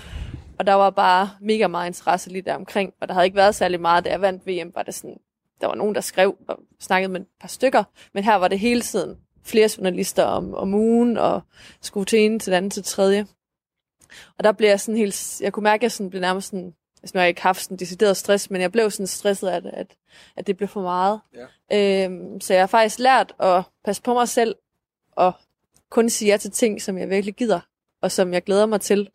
Og 0.58 0.68
der 0.68 0.74
var 0.74 0.90
bare 0.90 1.30
mega 1.42 1.68
meget 1.68 1.88
interesse 1.88 2.30
lige 2.30 2.42
der 2.42 2.56
omkring, 2.56 2.94
og 3.02 3.08
der 3.08 3.14
havde 3.14 3.26
ikke 3.26 3.38
været 3.38 3.56
særlig 3.56 3.82
meget, 3.82 4.06
da 4.06 4.10
jeg 4.10 4.22
vandt 4.22 4.48
VM, 4.48 4.72
var 4.76 4.84
det 4.84 4.94
sådan, 4.94 5.18
der 5.62 5.68
var 5.68 5.76
nogen, 5.76 5.96
der 5.96 6.02
skrev 6.02 6.36
og 6.48 6.60
snakkede 6.80 7.12
med 7.12 7.22
et 7.22 7.28
par 7.42 7.48
stykker, 7.48 7.84
men 8.14 8.24
her 8.24 8.36
var 8.36 8.48
det 8.48 8.60
hele 8.60 8.82
tiden 8.82 9.18
flere 9.50 9.70
journalister 9.78 10.24
om, 10.24 10.54
om 10.54 10.74
ugen, 10.74 11.18
og 11.18 11.42
skulle 11.82 12.06
til 12.06 12.20
en 12.20 12.40
til 12.40 12.52
den 12.52 12.58
anden 12.58 12.72
til 12.72 12.84
tredje. 12.84 13.28
Og 14.38 14.44
der 14.44 14.52
blev 14.52 14.70
jeg 14.70 14.80
sådan 14.80 14.98
helt, 14.98 15.42
jeg 15.42 15.54
kunne 15.54 15.64
mærke, 15.64 15.80
at 15.80 15.84
jeg 15.84 15.92
sådan 15.92 16.10
blev 16.10 16.22
nærmest 16.22 16.50
sådan, 16.50 16.74
altså 17.04 17.12
nu 17.14 17.20
har 17.20 17.24
jeg 17.24 17.30
ikke 17.30 17.42
haft 17.42 17.64
sådan 17.64 17.78
decideret 17.78 18.18
stress, 18.18 18.50
men 18.50 18.62
jeg 18.62 18.72
blev 18.72 18.92
sådan 18.92 19.08
stresset 19.08 19.48
af 19.48 19.62
det, 19.62 19.72
at, 19.74 19.88
at 20.38 20.48
det 20.48 20.58
blev 20.58 20.68
for 20.68 20.82
meget. 20.82 21.20
Ja. 21.70 22.06
Øhm, 22.06 22.42
så 22.42 22.54
jeg 22.54 22.62
har 22.62 22.68
faktisk 22.68 23.00
lært 23.00 23.34
at 23.40 23.64
passe 23.86 24.02
på 24.02 24.14
mig 24.14 24.28
selv, 24.28 24.56
og 25.12 25.34
kun 25.92 26.10
sige 26.10 26.32
ja 26.32 26.38
til 26.38 26.52
ting, 26.52 26.82
som 26.82 26.98
jeg 26.98 27.10
virkelig 27.10 27.36
gider, 27.36 27.60
og 28.02 28.12
som 28.12 28.34
jeg 28.34 28.44
glæder 28.44 28.66
mig 28.66 28.82
til. 28.82 29.10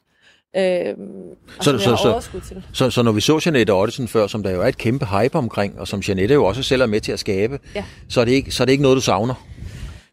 Øhm, 0.56 1.36
så, 1.60 1.78
så, 1.78 1.96
så, 1.96 2.40
til. 2.48 2.62
så, 2.72 2.90
så 2.90 3.02
når 3.02 3.12
vi 3.12 3.20
så 3.20 3.42
Janette 3.46 3.70
Ottesen 3.70 4.08
før, 4.08 4.26
som 4.26 4.42
der 4.42 4.50
jo 4.50 4.62
er 4.62 4.66
et 4.66 4.78
kæmpe 4.78 5.06
hype 5.06 5.38
omkring, 5.38 5.80
og 5.80 5.88
som 5.88 6.00
Janette 6.00 6.34
jo 6.34 6.44
også 6.44 6.62
selv 6.62 6.82
er 6.82 6.86
med 6.86 7.00
til 7.00 7.12
at 7.12 7.18
skabe, 7.18 7.60
ja. 7.74 7.84
så, 8.08 8.20
er 8.20 8.24
det 8.24 8.32
ikke, 8.32 8.50
så 8.50 8.62
er 8.62 8.64
det 8.64 8.72
ikke 8.72 8.82
noget, 8.82 8.96
du 8.96 9.00
savner? 9.00 9.34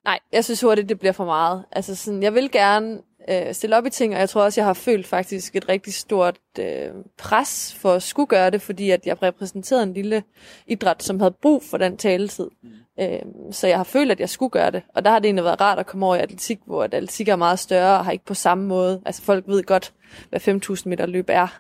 Nej, 0.06 0.20
jeg 0.32 0.46
synes 0.46 0.62
hurtigt, 0.62 0.90
det 0.90 1.00
bliver 1.00 1.12
for 1.12 1.26
meget. 1.26 1.66
Altså 1.72 1.96
sådan, 1.96 2.24
jeg 2.24 2.34
vil 2.34 2.52
gerne 2.52 3.02
øh, 3.30 3.54
stille 3.54 3.78
op 3.78 3.86
i 3.86 3.90
ting, 3.90 4.14
og 4.14 4.20
jeg 4.20 4.30
tror 4.30 4.44
også, 4.44 4.62
jeg 4.62 4.66
har 4.66 4.74
følt 4.74 5.08
faktisk 5.08 5.56
et 5.56 5.70
rigtig 5.70 5.94
stort 5.94 6.38
øh, 6.60 6.90
pres 7.18 7.76
for 7.80 7.94
at 7.94 8.04
skulle 8.04 8.28
gøre 8.28 8.50
det, 8.50 8.62
fordi 8.62 8.90
at 8.90 9.06
jeg 9.06 9.24
repræsenterede 9.24 9.84
en 9.84 9.94
lille 9.94 10.24
idræt, 10.68 11.04
som 11.04 11.20
havde 11.20 11.36
brug 11.42 11.64
for 11.64 11.78
den 11.78 11.98
taletid. 11.98 12.50
Mm. 12.64 12.70
Øh, 13.00 13.20
så 13.52 13.68
jeg 13.68 13.78
har 13.78 13.84
følt, 13.84 14.12
at 14.12 14.20
jeg 14.20 14.30
skulle 14.30 14.50
gøre 14.50 14.72
det. 14.72 14.84
Og 14.96 15.06
der 15.06 15.12
har 15.12 15.20
det 15.20 15.26
egentlig 15.26 15.46
været 15.46 15.62
rart 15.62 15.80
at 15.80 15.86
komme 15.86 16.06
over 16.06 16.16
i 16.16 16.20
atletik, 16.20 16.60
hvor 16.66 16.84
at 16.84 16.94
atletik 16.94 17.28
er 17.28 17.36
meget 17.36 17.60
større 17.60 17.98
og 17.98 18.06
har 18.06 18.12
ikke 18.12 18.26
på 18.26 18.34
samme 18.34 18.66
måde. 18.66 19.02
Altså 19.06 19.22
folk 19.22 19.48
ved 19.48 19.64
godt, 19.64 19.94
hvad 20.30 20.48
5.000 20.48 20.84
meter 20.86 21.06
løb 21.06 21.26
er. 21.30 21.60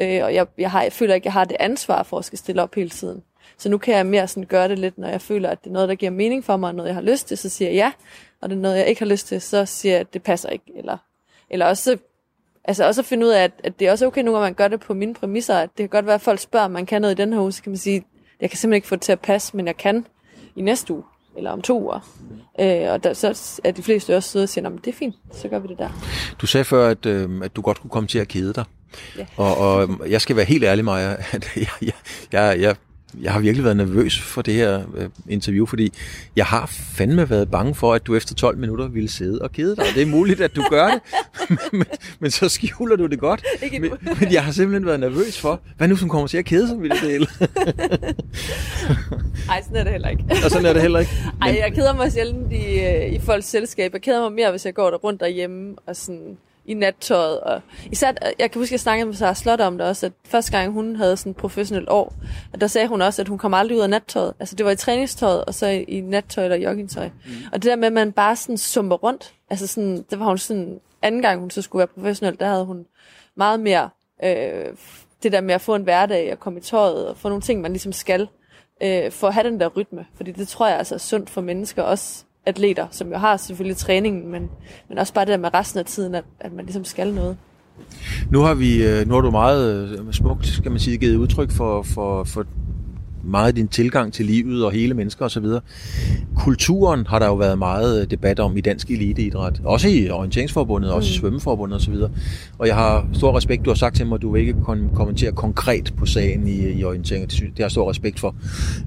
Øh, 0.00 0.24
og 0.24 0.34
jeg, 0.34 0.46
jeg, 0.58 0.70
har, 0.70 0.82
jeg 0.82 0.92
føler 0.92 1.14
ikke, 1.14 1.22
at 1.22 1.26
jeg 1.26 1.32
har 1.32 1.44
det 1.44 1.56
ansvar 1.60 2.02
for 2.02 2.18
at 2.18 2.24
skal 2.24 2.38
stille 2.38 2.62
op 2.62 2.74
hele 2.74 2.90
tiden. 2.90 3.22
Så 3.58 3.68
nu 3.68 3.78
kan 3.78 3.94
jeg 3.94 4.06
mere 4.06 4.28
sådan 4.28 4.44
gøre 4.44 4.68
det 4.68 4.78
lidt, 4.78 4.98
når 4.98 5.08
jeg 5.08 5.20
føler, 5.20 5.50
at 5.50 5.64
det 5.64 5.70
er 5.70 5.74
noget, 5.74 5.88
der 5.88 5.94
giver 5.94 6.10
mening 6.10 6.44
for 6.44 6.56
mig, 6.56 6.68
og 6.68 6.74
noget, 6.74 6.88
jeg 6.88 6.94
har 6.94 7.02
lyst 7.02 7.28
til, 7.28 7.38
så 7.38 7.48
siger 7.48 7.68
jeg 7.68 7.76
ja. 7.76 7.92
Og 8.40 8.48
det 8.48 8.56
er 8.56 8.60
noget, 8.60 8.78
jeg 8.78 8.86
ikke 8.86 9.00
har 9.00 9.06
lyst 9.06 9.26
til, 9.26 9.40
så 9.40 9.66
siger 9.66 9.92
jeg, 9.92 10.00
at 10.00 10.14
det 10.14 10.22
passer 10.22 10.48
ikke. 10.48 10.72
Eller, 10.76 10.96
eller 11.50 11.66
også, 11.66 11.98
altså 12.64 12.86
også 12.86 13.00
at 13.00 13.04
finde 13.04 13.26
ud 13.26 13.30
af, 13.30 13.44
at, 13.44 13.52
at 13.64 13.78
det 13.78 13.88
er 13.88 13.92
også 13.92 14.06
okay 14.06 14.22
nu, 14.22 14.36
at 14.36 14.42
man 14.42 14.54
gør 14.54 14.68
det 14.68 14.80
på 14.80 14.94
mine 14.94 15.14
præmisser. 15.14 15.58
At 15.58 15.70
det 15.70 15.78
kan 15.78 15.88
godt 15.88 16.06
være, 16.06 16.14
at 16.14 16.20
folk 16.20 16.40
spørger, 16.40 16.64
om 16.64 16.70
man 16.70 16.86
kan 16.86 17.00
noget 17.02 17.18
i 17.18 17.22
den 17.22 17.32
her 17.32 17.40
uge, 17.40 17.52
så 17.52 17.62
kan 17.62 17.70
man 17.70 17.78
sige, 17.78 18.04
jeg 18.40 18.50
kan 18.50 18.56
simpelthen 18.56 18.76
ikke 18.76 18.88
få 18.88 18.94
det 18.94 19.02
til 19.02 19.12
at 19.12 19.20
passe, 19.20 19.56
men 19.56 19.66
jeg 19.66 19.76
kan 19.76 20.06
i 20.56 20.62
næste 20.62 20.94
uge 20.94 21.02
eller 21.36 21.50
om 21.50 21.62
to 21.62 21.82
uger. 21.82 22.00
Øh, 22.60 22.92
og 22.92 23.04
der, 23.04 23.12
så 23.12 23.60
er 23.64 23.70
de 23.70 23.82
fleste 23.82 24.16
også 24.16 24.30
søde 24.30 24.42
og 24.42 24.48
siger, 24.48 24.68
det 24.68 24.86
er 24.86 24.92
fint, 24.92 25.14
så 25.32 25.48
gør 25.48 25.58
vi 25.58 25.68
det 25.68 25.78
der. 25.78 25.88
Du 26.40 26.46
sagde 26.46 26.64
før, 26.64 26.88
at, 26.88 27.06
øh, 27.06 27.30
at 27.44 27.56
du 27.56 27.62
godt 27.62 27.80
kunne 27.80 27.90
komme 27.90 28.06
til 28.06 28.18
at 28.18 28.28
kede 28.28 28.52
dig. 28.52 28.64
Ja. 29.18 29.26
Og, 29.36 29.56
og 29.56 29.88
jeg 30.10 30.20
skal 30.20 30.36
være 30.36 30.44
helt 30.44 30.64
ærlig, 30.64 30.84
Maja, 30.84 31.16
at 31.32 31.50
jeg, 31.56 31.68
jeg, 31.82 31.92
jeg, 32.32 32.60
jeg 32.60 32.76
jeg 33.20 33.32
har 33.32 33.40
virkelig 33.40 33.64
været 33.64 33.76
nervøs 33.76 34.20
for 34.20 34.42
det 34.42 34.54
her 34.54 34.82
øh, 34.96 35.08
interview, 35.28 35.66
fordi 35.66 35.92
jeg 36.36 36.46
har 36.46 36.66
fandme 36.66 37.30
været 37.30 37.50
bange 37.50 37.74
for, 37.74 37.94
at 37.94 38.06
du 38.06 38.16
efter 38.16 38.34
12 38.34 38.58
minutter 38.58 38.88
ville 38.88 39.08
sidde 39.08 39.38
og 39.42 39.52
kede 39.52 39.76
dig. 39.76 39.84
Det 39.94 40.02
er 40.02 40.06
muligt, 40.06 40.40
at 40.40 40.56
du 40.56 40.62
gør 40.70 40.86
det, 40.88 41.00
men, 41.72 41.84
men 42.18 42.30
så 42.30 42.48
skjuler 42.48 42.96
du 42.96 43.06
det 43.06 43.18
godt. 43.18 43.44
Ikke 43.62 43.80
men, 43.80 43.90
men 44.20 44.32
jeg 44.32 44.44
har 44.44 44.52
simpelthen 44.52 44.86
været 44.86 45.00
nervøs 45.00 45.40
for, 45.40 45.60
hvad 45.76 45.88
nu 45.88 45.96
som 45.96 46.08
kommer 46.08 46.28
til 46.28 46.38
at 46.38 46.44
kede 46.44 46.68
sig, 46.68 46.82
ville 46.82 46.96
det. 46.96 47.28
Ej, 49.50 49.62
sådan 49.62 49.76
er 49.76 49.82
det 49.82 49.92
heller 49.92 50.08
ikke. 50.08 50.24
og 50.44 50.50
sådan 50.50 50.66
er 50.66 50.72
det 50.72 50.82
heller 50.82 50.98
ikke. 50.98 51.12
Ej, 51.42 51.58
jeg 51.60 51.72
keder 51.74 51.94
mig 51.94 52.12
sjældent 52.12 52.52
i, 52.52 52.80
øh, 52.80 53.12
i 53.12 53.18
folks 53.18 53.46
selskab. 53.46 53.92
Jeg 53.92 54.02
keder 54.02 54.20
mig 54.20 54.32
mere, 54.32 54.50
hvis 54.50 54.66
jeg 54.66 54.74
går 54.74 54.90
der 54.90 54.96
rundt 54.96 55.20
derhjemme 55.20 55.74
og 55.86 55.96
sådan 55.96 56.36
i 56.64 56.74
nattøjet. 56.74 57.40
Og 57.40 57.60
især, 57.92 58.12
jeg 58.38 58.50
kan 58.50 58.60
huske, 58.60 58.68
at 58.68 58.72
jeg 58.72 58.80
snakkede 58.80 59.06
med 59.06 59.14
Sarah 59.14 59.36
Slot 59.36 59.60
om 59.60 59.78
det 59.78 59.86
også, 59.86 60.06
at 60.06 60.12
første 60.24 60.52
gang 60.52 60.72
hun 60.72 60.96
havde 60.96 61.16
sådan 61.16 61.30
et 61.30 61.36
professionelt 61.36 61.88
år, 61.88 62.14
og 62.52 62.60
der 62.60 62.66
sagde 62.66 62.88
hun 62.88 63.02
også, 63.02 63.22
at 63.22 63.28
hun 63.28 63.38
kom 63.38 63.54
aldrig 63.54 63.76
ud 63.76 63.82
af 63.82 63.90
nattøjet. 63.90 64.34
Altså 64.40 64.56
det 64.56 64.66
var 64.66 64.72
i 64.72 64.76
træningstøjet, 64.76 65.44
og 65.44 65.54
så 65.54 65.66
i, 65.66 65.82
i 65.82 66.00
nattøj 66.00 66.44
eller 66.44 66.56
joggingtøj. 66.56 67.08
Mm. 67.08 67.32
Og 67.52 67.62
det 67.62 67.70
der 67.70 67.76
med, 67.76 67.86
at 67.86 67.92
man 67.92 68.12
bare 68.12 68.36
sådan 68.36 68.58
summer 68.58 68.96
rundt, 68.96 69.34
altså 69.50 69.66
sådan, 69.66 70.04
det 70.10 70.18
var 70.18 70.26
hun 70.26 70.38
sådan, 70.38 70.80
anden 71.02 71.22
gang 71.22 71.40
hun 71.40 71.50
så 71.50 71.62
skulle 71.62 71.80
være 71.80 71.86
professionel, 71.86 72.40
der 72.40 72.46
havde 72.46 72.64
hun 72.64 72.86
meget 73.34 73.60
mere 73.60 73.90
øh, 74.24 74.76
det 75.22 75.32
der 75.32 75.40
med 75.40 75.54
at 75.54 75.60
få 75.60 75.74
en 75.74 75.82
hverdag 75.82 76.32
og 76.32 76.40
komme 76.40 76.58
i 76.58 76.62
tøjet 76.62 77.08
og 77.08 77.16
få 77.16 77.28
nogle 77.28 77.42
ting, 77.42 77.60
man 77.60 77.72
ligesom 77.72 77.92
skal 77.92 78.28
øh, 78.82 79.10
for 79.10 79.28
at 79.28 79.34
have 79.34 79.48
den 79.48 79.60
der 79.60 79.68
rytme. 79.68 80.06
Fordi 80.14 80.32
det 80.32 80.48
tror 80.48 80.66
jeg 80.66 80.78
altså 80.78 80.94
er 80.94 80.98
sundt 80.98 81.30
for 81.30 81.40
mennesker, 81.40 81.82
også 81.82 82.24
atleter, 82.46 82.86
som 82.90 83.08
jo 83.08 83.16
har 83.16 83.36
selvfølgelig 83.36 83.76
træningen, 83.76 84.32
men, 84.32 84.50
men 84.88 84.98
også 84.98 85.14
bare 85.14 85.24
det 85.24 85.32
der 85.32 85.38
med 85.38 85.54
resten 85.54 85.78
af 85.80 85.84
tiden, 85.84 86.14
at, 86.14 86.24
at 86.40 86.52
man 86.52 86.64
ligesom 86.64 86.84
skal 86.84 87.14
noget. 87.14 87.36
Nu 88.30 88.40
har 88.40 88.54
vi, 88.54 88.86
øh, 88.86 89.08
nu 89.08 89.14
har 89.14 89.20
du 89.20 89.30
meget 89.30 89.98
øh, 89.98 90.12
smukt, 90.12 90.46
skal 90.46 90.70
man 90.70 90.80
sige, 90.80 90.98
givet 90.98 91.16
udtryk 91.16 91.50
for, 91.50 91.82
for, 91.82 92.24
for 92.24 92.46
meget 93.24 93.56
din 93.56 93.68
tilgang 93.68 94.12
til 94.12 94.26
livet 94.26 94.64
og 94.64 94.72
hele 94.72 94.94
mennesker 94.94 95.24
osv. 95.24 95.44
Kulturen 96.36 97.06
har 97.06 97.18
der 97.18 97.26
jo 97.26 97.34
været 97.34 97.58
meget 97.58 98.02
øh, 98.02 98.10
debat 98.10 98.40
om 98.40 98.56
i 98.56 98.60
dansk 98.60 98.90
eliteidræt. 98.90 99.60
Også 99.64 99.88
i 99.88 100.10
orienteringsforbundet, 100.10 100.90
mm. 100.90 100.96
også 100.96 101.10
i 101.10 101.12
svømmeforbundet 101.12 101.76
osv. 101.76 101.94
Og 102.58 102.66
jeg 102.66 102.74
har 102.74 103.08
stor 103.12 103.36
respekt, 103.36 103.64
du 103.64 103.70
har 103.70 103.74
sagt 103.74 103.96
til 103.96 104.06
mig, 104.06 104.14
at 104.14 104.22
du 104.22 104.32
vil 104.32 104.40
ikke 104.40 104.54
kon- 104.68 104.94
kommentere 104.94 105.32
konkret 105.32 105.94
på 105.96 106.06
sagen 106.06 106.48
i, 106.48 106.72
i 106.72 106.84
orientering. 106.84 107.30
Det 107.30 107.40
har 107.40 107.52
jeg 107.58 107.70
stor 107.70 107.90
respekt 107.90 108.20
for. 108.20 108.34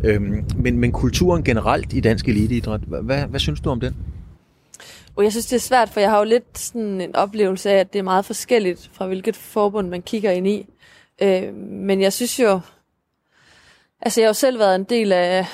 Øhm, 0.04 0.44
men, 0.56 0.78
men 0.78 0.92
kulturen 0.92 1.44
generelt 1.44 1.94
i 1.94 2.00
dansk 2.00 2.28
eliteidræt, 2.28 2.82
hvad, 2.88 3.02
hvad, 3.02 3.24
hvad 3.24 3.40
synes 3.40 3.60
du 3.60 3.70
om 3.70 3.80
den? 3.80 3.96
Og 5.16 5.24
jeg 5.24 5.32
synes, 5.32 5.46
det 5.46 5.56
er 5.56 5.60
svært, 5.60 5.90
for 5.90 6.00
jeg 6.00 6.10
har 6.10 6.18
jo 6.18 6.24
lidt 6.24 6.58
sådan 6.58 7.02
en 7.02 7.16
oplevelse 7.16 7.70
af, 7.72 7.76
at 7.76 7.94
det 7.94 8.00
er 8.00 8.04
meget 8.04 8.26
forskelligt 8.26 8.90
fra 8.94 9.08
hvilket 9.08 9.36
forbund 9.36 9.90
man 9.90 10.02
kigger 10.02 10.32
ind 10.32 10.48
i. 10.48 10.66
Øh, 11.22 11.54
men 11.72 12.02
jeg 12.02 12.14
synes 12.14 12.40
jo, 12.40 12.60
altså 14.02 14.22
jeg 14.22 14.26
har 14.26 14.30
jo 14.30 14.34
selv 14.34 14.60
været 14.60 14.76
en 14.76 14.84
del 14.84 15.12
af, 15.12 15.46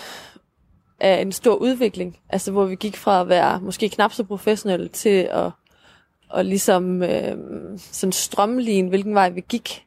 af 0.99 1.21
en 1.21 1.32
stor 1.32 1.56
udvikling, 1.56 2.19
altså 2.30 2.51
hvor 2.51 2.65
vi 2.65 2.75
gik 2.75 2.97
fra 2.97 3.21
at 3.21 3.30
være 3.30 3.60
måske 3.62 3.89
knap 3.89 4.13
så 4.13 4.23
professionelle 4.23 4.88
til 4.88 5.30
at, 5.32 5.51
at 6.36 6.45
ligesom 6.45 7.04
øh, 7.04 7.38
sådan 7.77 8.12
strømline, 8.12 8.89
hvilken 8.89 9.15
vej 9.15 9.30
vi 9.30 9.43
gik. 9.49 9.86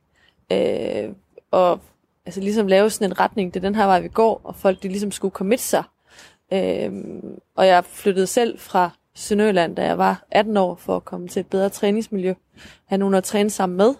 Øh, 0.53 1.09
og 1.51 1.81
altså 2.27 2.41
ligesom 2.41 2.67
lave 2.67 2.91
sådan 2.91 3.11
en 3.11 3.21
retning, 3.21 3.55
det 3.55 3.61
er 3.61 3.69
den 3.69 3.75
her 3.75 3.87
vej, 3.87 4.01
vi 4.01 4.09
går, 4.09 4.41
og 4.45 4.57
folk 4.57 4.83
de 4.83 4.89
ligesom 4.89 5.11
skulle 5.11 5.33
commit 5.33 5.61
sig. 5.61 5.83
Øh, 6.53 6.93
og 7.57 7.67
jeg 7.67 7.85
flyttede 7.85 8.27
selv 8.27 8.59
fra 8.59 8.91
Sønderjylland, 9.15 9.77
da 9.77 9.85
jeg 9.85 9.99
var 9.99 10.25
18 10.31 10.57
år, 10.57 10.75
for 10.75 10.97
at 10.97 11.05
komme 11.05 11.29
til 11.29 11.41
et 11.41 11.47
bedre 11.47 11.69
træningsmiljø. 11.69 12.35
Have 12.85 12.99
nogen 12.99 13.15
at 13.15 13.25
træne 13.25 13.51
sammen 13.51 13.77
med, 13.77 13.95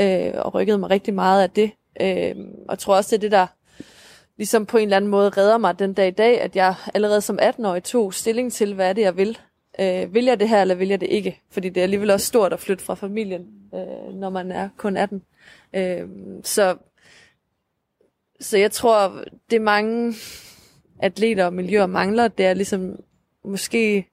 øh, 0.00 0.32
og 0.34 0.54
rykkede 0.54 0.78
mig 0.78 0.90
rigtig 0.90 1.14
meget 1.14 1.42
af 1.42 1.50
det. 1.50 1.70
Øh, 2.00 2.34
og 2.68 2.78
tror 2.78 2.96
også, 2.96 3.10
det 3.10 3.16
er 3.16 3.20
det, 3.20 3.32
der 3.32 3.46
ligesom 4.36 4.66
på 4.66 4.76
en 4.76 4.82
eller 4.82 4.96
anden 4.96 5.10
måde 5.10 5.30
redder 5.30 5.58
mig 5.58 5.78
den 5.78 5.92
dag 5.92 6.08
i 6.08 6.10
dag, 6.10 6.40
at 6.40 6.56
jeg 6.56 6.74
allerede 6.94 7.20
som 7.20 7.38
18-årig 7.42 7.82
tog 7.82 8.14
stilling 8.14 8.52
til, 8.52 8.74
hvad 8.74 8.88
er 8.88 8.92
det, 8.92 9.02
jeg 9.02 9.16
vil. 9.16 9.38
Øh, 9.80 10.14
vil 10.14 10.24
jeg 10.24 10.40
det 10.40 10.48
her, 10.48 10.60
eller 10.60 10.74
vil 10.74 10.88
jeg 10.88 11.00
det 11.00 11.08
ikke? 11.08 11.40
Fordi 11.50 11.68
det 11.68 11.80
er 11.80 11.82
alligevel 11.82 12.10
også 12.10 12.26
stort 12.26 12.52
at 12.52 12.60
flytte 12.60 12.84
fra 12.84 12.94
familien, 12.94 13.46
øh, 13.74 14.14
når 14.14 14.30
man 14.30 14.52
er 14.52 14.68
kun 14.76 14.96
18. 14.96 15.22
Øh, 15.74 16.08
så, 16.44 16.76
så 18.40 18.58
jeg 18.58 18.72
tror, 18.72 19.24
det 19.50 19.62
mange 19.62 20.14
atleter 21.02 21.44
og 21.44 21.52
miljøer 21.52 21.86
mangler, 21.86 22.28
det 22.28 22.46
er 22.46 22.54
ligesom 22.54 22.96
måske 23.44 24.06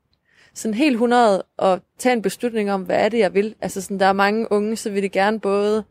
sådan 0.54 0.74
helt 0.74 0.94
100 0.94 1.44
at 1.60 1.80
tage 1.98 2.14
en 2.14 2.22
beslutning 2.22 2.72
om, 2.72 2.82
hvad 2.82 3.06
er 3.06 3.10
det, 3.10 3.20
jeg 3.20 3.34
vil. 3.34 3.56
Altså 3.62 3.82
sådan, 3.82 4.00
der 4.00 4.06
er 4.06 4.14
mange 4.14 4.52
unge, 4.52 4.76
så 4.76 4.90
vil 4.90 5.04
de 5.04 5.10
gerne 5.10 5.40
både 5.40 5.78
øh, 5.78 5.84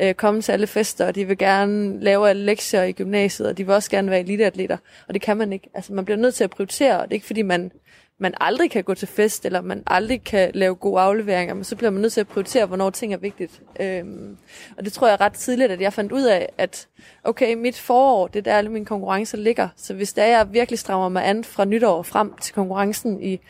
Øh, 0.00 0.14
komme 0.14 0.42
til 0.42 0.52
alle 0.52 0.66
fester, 0.66 1.06
og 1.06 1.14
de 1.14 1.24
vil 1.24 1.38
gerne 1.38 2.00
lave 2.00 2.28
alle 2.28 2.44
lektier 2.44 2.82
i 2.82 2.92
gymnasiet, 2.92 3.48
og 3.48 3.58
de 3.58 3.66
vil 3.66 3.74
også 3.74 3.90
gerne 3.90 4.10
være 4.10 4.20
eliteatleter, 4.20 4.76
og 5.08 5.14
det 5.14 5.22
kan 5.22 5.36
man 5.36 5.52
ikke. 5.52 5.70
Altså 5.74 5.92
man 5.92 6.04
bliver 6.04 6.18
nødt 6.18 6.34
til 6.34 6.44
at 6.44 6.50
prioritere, 6.50 7.00
og 7.00 7.04
det 7.04 7.10
er 7.10 7.14
ikke 7.14 7.26
fordi, 7.26 7.42
man, 7.42 7.72
man 8.18 8.34
aldrig 8.40 8.70
kan 8.70 8.84
gå 8.84 8.94
til 8.94 9.08
fest, 9.08 9.46
eller 9.46 9.60
man 9.60 9.82
aldrig 9.86 10.24
kan 10.24 10.50
lave 10.54 10.74
gode 10.74 11.00
afleveringer, 11.00 11.54
men 11.54 11.64
så 11.64 11.76
bliver 11.76 11.90
man 11.90 12.02
nødt 12.02 12.12
til 12.12 12.20
at 12.20 12.28
prioritere, 12.28 12.66
hvornår 12.66 12.90
ting 12.90 13.12
er 13.12 13.18
vigtigt. 13.18 13.62
Øhm, 13.80 14.36
og 14.76 14.84
det 14.84 14.92
tror 14.92 15.08
jeg 15.08 15.20
ret 15.20 15.32
tidligt, 15.32 15.72
at 15.72 15.80
jeg 15.80 15.92
fandt 15.92 16.12
ud 16.12 16.22
af, 16.22 16.48
at 16.58 16.88
okay, 17.24 17.54
mit 17.54 17.78
forår, 17.78 18.26
det 18.26 18.38
er 18.38 18.42
der 18.42 18.56
alle 18.56 18.70
mine 18.70 18.86
konkurrencer 18.86 19.38
ligger, 19.38 19.68
så 19.76 19.94
hvis 19.94 20.12
der 20.12 20.24
jeg 20.24 20.52
virkelig 20.52 20.78
strammer 20.78 21.08
mig 21.08 21.28
an 21.28 21.44
fra 21.44 21.64
nytår 21.64 22.02
frem 22.02 22.32
til 22.40 22.54
konkurrencen 22.54 23.22
i 23.22 23.40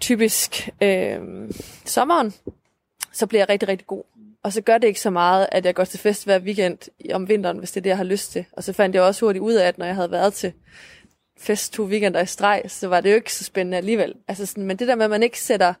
typisk 0.00 0.68
øh, 0.82 1.18
sommeren, 1.84 2.34
så 3.12 3.26
bliver 3.26 3.40
jeg 3.40 3.48
rigtig, 3.48 3.68
rigtig 3.68 3.86
god. 3.86 4.02
Og 4.44 4.52
så 4.52 4.60
gør 4.60 4.78
det 4.78 4.88
ikke 4.88 5.00
så 5.00 5.10
meget, 5.10 5.48
at 5.52 5.66
jeg 5.66 5.74
går 5.74 5.84
til 5.84 5.98
fest 5.98 6.24
hver 6.24 6.38
weekend 6.38 6.78
om 7.12 7.28
vinteren, 7.28 7.58
hvis 7.58 7.72
det 7.72 7.80
er 7.80 7.82
det, 7.82 7.90
jeg 7.90 7.96
har 7.96 8.04
lyst 8.04 8.32
til. 8.32 8.44
Og 8.52 8.64
så 8.64 8.72
fandt 8.72 8.94
jeg 8.94 9.02
også 9.02 9.26
hurtigt 9.26 9.42
ud 9.42 9.52
af, 9.52 9.68
at 9.68 9.78
når 9.78 9.86
jeg 9.86 9.94
havde 9.94 10.10
været 10.10 10.34
til 10.34 10.52
fest 11.38 11.72
to 11.72 11.82
weekender 11.84 12.20
i 12.20 12.26
streg, 12.26 12.62
så 12.68 12.88
var 12.88 13.00
det 13.00 13.10
jo 13.10 13.14
ikke 13.14 13.34
så 13.34 13.44
spændende 13.44 13.76
alligevel. 13.76 14.14
Altså 14.28 14.46
sådan, 14.46 14.64
men 14.64 14.76
det 14.76 14.88
der 14.88 14.94
med, 14.94 15.04
at 15.04 15.10
man 15.10 15.22
ikke 15.22 15.40
sætter 15.40 15.74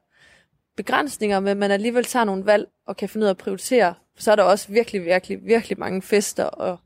begrænsninger, 0.76 1.40
men 1.40 1.58
man 1.58 1.70
alligevel 1.70 2.04
tager 2.04 2.24
nogle 2.24 2.46
valg 2.46 2.68
og 2.86 2.96
kan 2.96 3.08
finde 3.08 3.24
ud 3.24 3.28
af 3.28 3.30
at 3.30 3.38
prioritere, 3.38 3.94
så 4.16 4.32
er 4.32 4.36
der 4.36 4.42
også 4.42 4.68
virkelig, 4.68 5.04
virkelig, 5.04 5.38
virkelig 5.42 5.78
mange 5.78 6.02
fester 6.02 6.44
og 6.44 6.78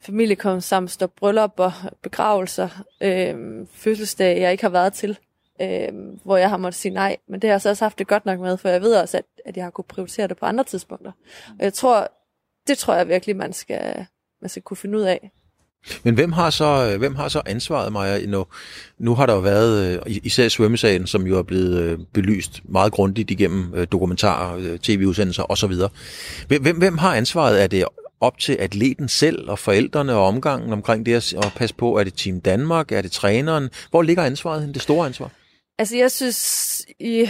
familiekomsamster, 0.00 1.06
bryllupper, 1.06 1.94
begravelser, 2.02 2.68
øh, 3.00 3.66
fødselsdage, 3.72 4.40
jeg 4.40 4.52
ikke 4.52 4.64
har 4.64 4.70
været 4.70 4.92
til 4.92 5.18
øh, 5.60 5.88
hvor 6.24 6.36
jeg 6.36 6.48
har 6.48 6.56
måttet 6.56 6.80
sige 6.80 6.92
nej. 6.92 7.16
Men 7.28 7.42
det 7.42 7.48
har 7.48 7.54
jeg 7.54 7.60
så 7.60 7.68
også 7.68 7.84
haft 7.84 7.98
det 7.98 8.06
godt 8.06 8.26
nok 8.26 8.40
med, 8.40 8.56
for 8.56 8.68
jeg 8.68 8.82
ved 8.82 8.96
også, 8.96 9.16
at, 9.16 9.24
at 9.44 9.56
jeg 9.56 9.64
har 9.64 9.70
kunnet 9.70 9.86
prioritere 9.86 10.28
det 10.28 10.36
på 10.36 10.46
andre 10.46 10.64
tidspunkter. 10.64 11.12
Og 11.58 11.64
jeg 11.64 11.74
tror, 11.74 12.12
det 12.66 12.78
tror 12.78 12.94
jeg 12.94 13.08
virkelig, 13.08 13.36
man 13.36 13.52
skal, 13.52 14.06
man 14.42 14.48
skal 14.48 14.62
kunne 14.62 14.76
finde 14.76 14.98
ud 14.98 15.02
af. 15.02 15.30
Men 16.02 16.14
hvem 16.14 16.32
har 16.32 16.50
så, 16.50 16.90
øh, 16.92 16.98
hvem 16.98 17.14
har 17.14 17.28
så 17.28 17.42
ansvaret, 17.46 17.92
Maja? 17.92 18.26
Nu, 18.26 18.46
nu 18.98 19.14
har 19.14 19.26
der 19.26 19.34
jo 19.34 19.40
været, 19.40 20.00
øh, 20.06 20.16
især 20.22 20.48
svømmesagen, 20.48 21.06
som 21.06 21.26
jo 21.26 21.38
er 21.38 21.42
blevet 21.42 21.80
øh, 21.80 21.98
belyst 22.12 22.62
meget 22.64 22.92
grundigt 22.92 23.30
igennem 23.30 23.86
dokumentarer, 23.86 24.78
tv-udsendelser 24.82 25.50
osv. 25.50 25.72
Hvem, 26.48 26.78
hvem 26.78 26.98
har 26.98 27.14
ansvaret? 27.14 27.62
Er 27.62 27.66
det 27.66 27.84
op 28.20 28.38
til 28.38 28.52
atleten 28.52 29.08
selv 29.08 29.50
og 29.50 29.58
forældrene 29.58 30.14
og 30.14 30.26
omgangen 30.26 30.72
omkring 30.72 31.06
det 31.06 31.34
at 31.34 31.52
passe 31.56 31.74
på? 31.74 31.98
Er 31.98 32.04
det 32.04 32.14
Team 32.14 32.40
Danmark? 32.40 32.92
Er 32.92 33.02
det 33.02 33.12
træneren? 33.12 33.70
Hvor 33.90 34.02
ligger 34.02 34.22
ansvaret? 34.22 34.74
Det 34.74 34.82
store 34.82 35.06
ansvar? 35.06 35.30
Altså, 35.78 35.96
jeg 35.96 36.10
synes, 36.10 36.86
i... 36.98 37.28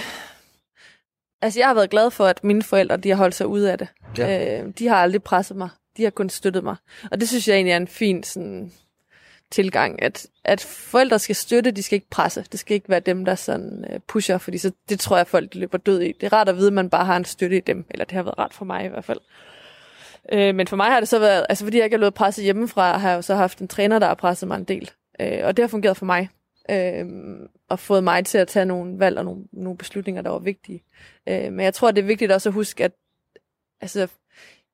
Altså, 1.43 1.61
jeg 1.61 1.69
har 1.69 1.75
været 1.75 1.91
glad 1.91 2.11
for, 2.11 2.27
at 2.27 2.45
mine 2.45 2.63
forældre, 2.63 2.97
de 2.97 3.09
har 3.09 3.17
holdt 3.17 3.35
sig 3.35 3.47
ude 3.47 3.73
af 3.73 3.79
det. 3.79 3.89
Ja. 4.19 4.61
Øh, 4.61 4.73
de 4.79 4.87
har 4.87 4.97
aldrig 4.97 5.23
presset 5.23 5.57
mig. 5.57 5.69
De 5.97 6.03
har 6.03 6.11
kun 6.11 6.31
støttet 6.31 6.65
mig. 6.65 6.77
Og 7.11 7.21
det 7.21 7.29
synes 7.29 7.49
jeg 7.49 7.55
egentlig 7.55 7.73
er 7.73 7.77
en 7.77 7.89
fin 7.89 8.23
sådan, 8.23 8.73
tilgang, 9.51 10.03
at, 10.03 10.27
at 10.45 10.61
forældre 10.61 11.19
skal 11.19 11.37
støtte, 11.37 11.71
de 11.71 11.83
skal 11.83 11.97
ikke 11.97 12.11
presse. 12.11 12.45
Det 12.53 12.61
skal 12.61 12.75
ikke 12.75 12.89
være 12.89 13.01
dem, 13.01 13.25
der 13.25 13.35
sådan 13.35 13.85
uh, 13.91 14.01
pusher, 14.09 14.39
fordi 14.39 14.59
så, 14.59 14.73
det 14.89 15.01
tror 15.01 15.17
jeg, 15.17 15.27
folk 15.27 15.55
løber 15.55 15.79
død 15.79 16.01
i. 16.01 16.13
Det 16.13 16.27
er 16.27 16.33
rart 16.33 16.49
at 16.49 16.57
vide, 16.57 16.67
at 16.67 16.73
man 16.73 16.91
bare 16.91 17.05
har 17.05 17.17
en 17.17 17.25
støtte 17.25 17.57
i 17.57 17.61
dem. 17.61 17.85
Eller 17.91 18.05
det 18.05 18.13
har 18.13 18.23
været 18.23 18.39
rart 18.39 18.55
for 18.55 18.65
mig 18.65 18.85
i 18.85 18.89
hvert 18.89 19.05
fald. 19.05 19.21
Øh, 20.33 20.55
men 20.55 20.67
for 20.67 20.77
mig 20.77 20.87
har 20.87 21.01
det 21.01 21.09
så 21.09 21.19
været, 21.19 21.47
altså 21.49 21.65
fordi 21.65 21.77
jeg 21.77 21.85
ikke 21.85 21.97
har 21.97 22.01
løbet 22.01 22.15
presset 22.15 22.45
hjemmefra, 22.45 22.99
har 22.99 23.09
jeg 23.09 23.17
jo 23.17 23.23
så 23.23 23.35
haft 23.35 23.59
en 23.59 23.69
træner, 23.69 23.99
der 23.99 24.07
har 24.07 24.15
presset 24.15 24.49
mig 24.49 24.57
en 24.57 24.65
del. 24.65 24.91
Øh, 25.21 25.41
og 25.45 25.57
det 25.57 25.63
har 25.63 25.69
fungeret 25.69 25.97
for 25.97 26.07
mig 26.07 26.29
øh, 26.71 27.05
og 27.75 27.79
fået 27.79 28.05
mig 28.05 28.27
til 28.27 28.39
at 28.39 28.49
tage 28.49 28.67
nogle 28.67 28.99
valg 28.99 29.19
og 29.19 29.25
nogle, 29.25 29.45
nogle 29.53 29.79
beslutninger, 29.79 30.23
der 30.23 30.31
var 30.31 30.39
vigtige. 30.39 30.85
Øh, 31.29 31.53
men 31.53 31.61
jeg 31.61 31.75
tror, 31.75 31.91
det 31.91 32.03
er 32.03 32.07
vigtigt 32.07 32.33
også 32.33 32.49
at 32.49 32.53
huske, 32.53 32.85
at 32.85 32.93
altså, 33.81 34.09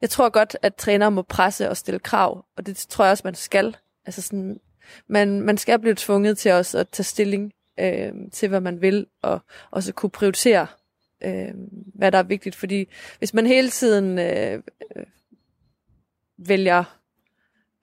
jeg 0.00 0.10
tror 0.10 0.28
godt, 0.28 0.56
at 0.62 0.74
trænere 0.74 1.10
må 1.10 1.22
presse 1.22 1.68
og 1.68 1.76
stille 1.76 2.00
krav, 2.00 2.44
og 2.56 2.66
det 2.66 2.76
tror 2.76 3.04
jeg 3.04 3.10
også, 3.10 3.22
man 3.24 3.34
skal. 3.34 3.76
Altså 4.06 4.22
sådan, 4.22 4.60
man, 5.06 5.40
man 5.40 5.58
skal 5.58 5.78
blive 5.78 5.94
tvunget 5.94 6.38
til 6.38 6.52
også 6.52 6.78
at 6.78 6.88
tage 6.88 7.04
stilling 7.04 7.52
øh, 7.80 8.12
til, 8.32 8.48
hvad 8.48 8.60
man 8.60 8.80
vil, 8.80 9.06
og 9.22 9.40
også 9.70 9.92
kunne 9.92 10.10
prioritere, 10.10 10.66
øh, 11.24 11.54
hvad 11.94 12.12
der 12.12 12.18
er 12.18 12.22
vigtigt. 12.22 12.56
Fordi 12.56 12.88
hvis 13.18 13.34
man 13.34 13.46
hele 13.46 13.70
tiden 13.70 14.18
øh, 14.18 14.62
øh 14.96 15.04
vælger 16.46 16.99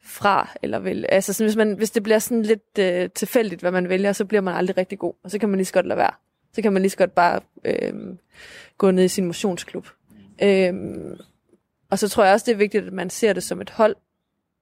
fra, 0.07 0.49
eller 0.61 0.79
vil, 0.79 1.05
altså 1.09 1.33
sådan, 1.33 1.47
hvis, 1.47 1.55
man, 1.55 1.73
hvis 1.73 1.91
det 1.91 2.03
bliver 2.03 2.19
sådan 2.19 2.43
lidt 2.43 2.79
øh, 2.79 3.09
tilfældigt, 3.09 3.61
hvad 3.61 3.71
man 3.71 3.89
vælger, 3.89 4.13
så 4.13 4.25
bliver 4.25 4.41
man 4.41 4.55
aldrig 4.55 4.77
rigtig 4.77 4.99
god, 4.99 5.13
og 5.23 5.31
så 5.31 5.39
kan 5.39 5.49
man 5.49 5.57
lige 5.57 5.65
så 5.65 5.73
godt 5.73 5.85
lade 5.85 5.97
være. 5.97 6.11
Så 6.53 6.61
kan 6.61 6.73
man 6.73 6.81
lige 6.81 6.89
så 6.89 6.97
godt 6.97 7.15
bare 7.15 7.39
øh, 7.65 7.93
gå 8.77 8.91
ned 8.91 9.03
i 9.03 9.07
sin 9.07 9.25
motionsklub. 9.25 9.87
Øh, 10.43 10.73
og 11.89 11.99
så 11.99 12.09
tror 12.09 12.23
jeg 12.23 12.33
også, 12.33 12.45
det 12.45 12.51
er 12.51 12.57
vigtigt, 12.57 12.87
at 12.87 12.93
man 12.93 13.09
ser 13.09 13.33
det 13.33 13.43
som 13.43 13.61
et 13.61 13.69
hold. 13.69 13.95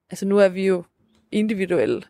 Altså 0.10 0.26
nu 0.26 0.38
er 0.38 0.48
vi 0.48 0.66
jo 0.66 0.84
individuelle 1.32 2.04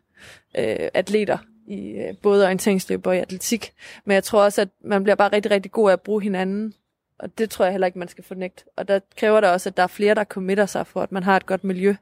øh, 0.57 0.89
atleter 0.93 1.37
i 1.67 1.91
øh, 1.91 2.17
både 2.21 2.45
orienteringsløb 2.45 3.07
og 3.07 3.15
i 3.15 3.19
atletik. 3.19 3.73
Men 4.05 4.15
jeg 4.15 4.23
tror 4.23 4.43
også, 4.43 4.61
at 4.61 4.69
man 4.83 5.03
bliver 5.03 5.15
bare 5.15 5.31
rigtig, 5.31 5.51
rigtig 5.51 5.71
god 5.71 5.89
af 5.89 5.93
at 5.93 6.01
bruge 6.01 6.21
hinanden. 6.21 6.73
Og 7.19 7.37
det 7.37 7.49
tror 7.49 7.65
jeg 7.65 7.71
heller 7.71 7.87
ikke, 7.87 7.99
man 7.99 8.07
skal 8.07 8.23
fornægte. 8.23 8.63
Og 8.77 8.87
der 8.87 8.99
kræver 9.17 9.41
det 9.41 9.49
også, 9.49 9.69
at 9.69 9.77
der 9.77 9.83
er 9.83 9.87
flere, 9.87 10.15
der 10.15 10.23
committer 10.23 10.65
sig 10.65 10.87
for, 10.87 11.01
at 11.01 11.11
man 11.11 11.23
har 11.23 11.35
et 11.35 11.45
godt 11.45 11.63
miljø. 11.63 11.95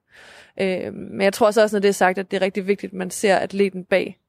Øh, 0.61 0.93
men 0.93 1.21
jeg 1.21 1.33
tror 1.33 1.47
også, 1.47 1.69
når 1.71 1.79
det 1.79 1.89
er 1.89 1.93
sagt, 1.93 2.17
at 2.17 2.31
det 2.31 2.37
er 2.37 2.41
rigtig 2.41 2.67
vigtigt, 2.67 2.93
at 2.93 2.97
man 2.97 3.11
ser 3.11 3.35
atleten 3.35 3.83
bag. 3.83 4.19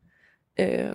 Øh, 0.61 0.94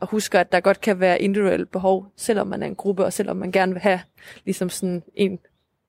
og 0.00 0.08
husker, 0.08 0.40
at 0.40 0.52
der 0.52 0.60
godt 0.60 0.80
kan 0.80 1.00
være 1.00 1.22
individuelle 1.22 1.66
behov, 1.66 2.06
selvom 2.16 2.46
man 2.46 2.62
er 2.62 2.66
en 2.66 2.74
gruppe, 2.74 3.04
og 3.04 3.12
selvom 3.12 3.36
man 3.36 3.52
gerne 3.52 3.72
vil 3.72 3.82
have 3.82 4.00
ligesom 4.44 4.70
sådan 4.70 5.02
en, 5.14 5.38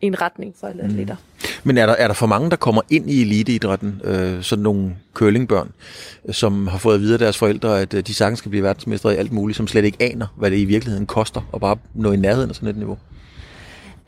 en 0.01 0.21
retning 0.21 0.55
for 0.59 0.67
alle 0.67 0.83
atleter. 0.83 1.15
Men 1.63 1.77
er 1.77 1.85
der, 1.85 1.93
er 1.93 2.07
der 2.07 2.13
for 2.13 2.27
mange, 2.27 2.49
der 2.49 2.55
kommer 2.55 2.81
ind 2.89 3.09
i 3.09 3.21
eliteidrætten, 3.21 4.01
øh, 4.03 4.43
sådan 4.43 4.63
nogle 4.63 4.95
curlingbørn, 5.13 5.71
som 6.31 6.67
har 6.67 6.77
fået 6.77 6.95
at 6.95 7.01
vide 7.01 7.13
af 7.13 7.19
deres 7.19 7.37
forældre, 7.37 7.81
at 7.81 7.93
øh, 7.93 8.07
de 8.07 8.13
sagtens 8.13 8.39
skal 8.39 8.49
blive 8.49 8.63
verdensmestre 8.63 9.13
i 9.13 9.17
alt 9.17 9.31
muligt, 9.31 9.57
som 9.57 9.67
slet 9.67 9.85
ikke 9.85 9.97
aner, 9.99 10.27
hvad 10.37 10.51
det 10.51 10.57
i 10.57 10.65
virkeligheden 10.65 11.07
koster, 11.07 11.41
og 11.51 11.61
bare 11.61 11.77
nå 11.93 12.11
i 12.11 12.17
nærheden 12.17 12.49
af 12.49 12.55
sådan 12.55 12.69
et 12.69 12.77
niveau? 12.77 12.97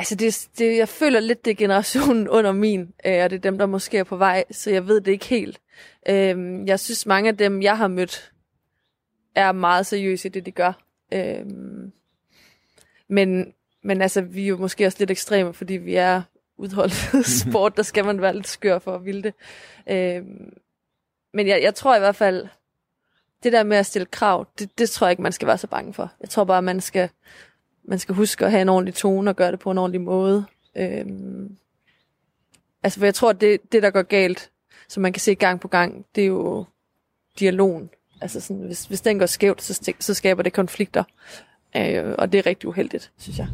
Altså, 0.02 0.16
det, 0.16 0.50
det, 0.58 0.78
jeg 0.78 0.90
føler 0.90 1.20
lidt, 1.20 1.46
det 1.46 1.52
er 1.52 1.56
generationen 1.56 2.28
under 2.38 2.52
min, 2.52 2.82
øh, 2.82 3.24
og 3.24 3.30
det 3.30 3.34
er 3.34 3.42
dem, 3.42 3.58
der 3.58 3.66
måske 3.66 3.98
er 3.98 4.04
på 4.04 4.18
vej, 4.18 4.44
så 4.52 4.70
jeg 4.72 4.88
ved 4.88 5.02
det 5.02 5.12
ikke 5.12 5.26
helt. 5.26 5.62
Øh, 6.10 6.68
jeg 6.68 6.80
synes, 6.80 7.06
mange 7.06 7.30
af 7.30 7.38
dem, 7.38 7.62
jeg 7.62 7.78
har 7.78 7.88
mødt, 7.88 8.32
er 9.36 9.52
meget 9.52 9.86
seriøse 9.86 10.28
i 10.28 10.32
det, 10.32 10.46
de 10.46 10.52
gør. 10.52 10.74
Øh, 11.14 11.46
men, 13.08 13.54
men 13.84 14.02
altså, 14.02 14.22
vi 14.22 14.44
er 14.44 14.48
jo 14.48 14.58
måske 14.58 14.86
også 14.86 14.98
lidt 15.00 15.12
ekstreme, 15.12 15.54
fordi 15.54 15.74
vi 15.74 15.96
er 15.96 16.22
udholdt 16.58 16.94
sport, 17.42 17.78
der 17.78 17.84
skal 17.84 18.06
man 18.06 18.22
være 18.22 18.36
lidt 18.36 18.48
skør 18.48 18.80
for 18.80 18.96
at 18.96 19.06
ville 19.06 19.24
det. 19.24 19.34
Øh, 19.90 20.24
men 21.34 21.48
jeg, 21.48 21.62
jeg 21.62 21.76
tror 21.76 21.96
i 21.96 22.00
hvert 22.00 22.16
fald, 22.16 22.48
det 23.44 23.54
der 23.54 23.64
med 23.64 23.78
at 23.78 23.86
stille 23.86 24.06
krav, 24.06 24.48
det, 24.60 24.78
det 24.78 24.90
tror 24.90 25.08
jeg 25.08 25.12
ikke, 25.12 25.22
man 25.22 25.32
skal 25.32 25.48
være 25.48 25.58
så 25.58 25.68
bange 25.68 25.94
for. 25.94 26.12
Jeg 26.22 26.30
tror 26.30 26.44
bare, 26.44 26.62
man 26.62 26.82
skal, 26.82 27.10
man 27.88 28.00
skal 28.00 28.16
huske 28.16 28.46
at 28.46 28.52
have 28.52 28.62
en 28.62 28.70
ordentlig 28.70 28.94
tone 28.94 29.32
og 29.32 29.36
gøre 29.36 29.52
det 29.52 29.60
på 29.60 29.72
en 29.72 29.78
ordentlig 29.78 30.02
måde. 30.02 30.46
Øhm, 30.78 31.58
altså, 32.84 33.00
for 33.00 33.06
jeg 33.06 33.16
tror, 33.16 33.34
det, 33.34 33.72
det, 33.72 33.84
der 33.84 33.90
går 33.90 34.02
galt, 34.02 34.52
som 34.90 35.04
man 35.04 35.14
kan 35.14 35.22
se 35.22 35.36
gang 35.36 35.60
på 35.60 35.68
gang, 35.68 36.06
det 36.16 36.22
er 36.22 36.28
jo 36.28 36.66
dialogen. 37.40 37.90
Altså, 38.22 38.40
sådan, 38.40 38.64
hvis, 38.64 38.86
hvis 38.86 39.02
den 39.02 39.20
går 39.20 39.26
skævt, 39.26 39.62
så, 39.62 39.94
så 40.00 40.14
skaber 40.14 40.44
det 40.44 40.54
konflikter. 40.54 41.04
Øh, 41.78 42.16
og 42.18 42.32
det 42.32 42.38
er 42.38 42.46
rigtig 42.46 42.70
uheldigt, 42.70 43.12
synes 43.18 43.38
jeg. 43.38 43.48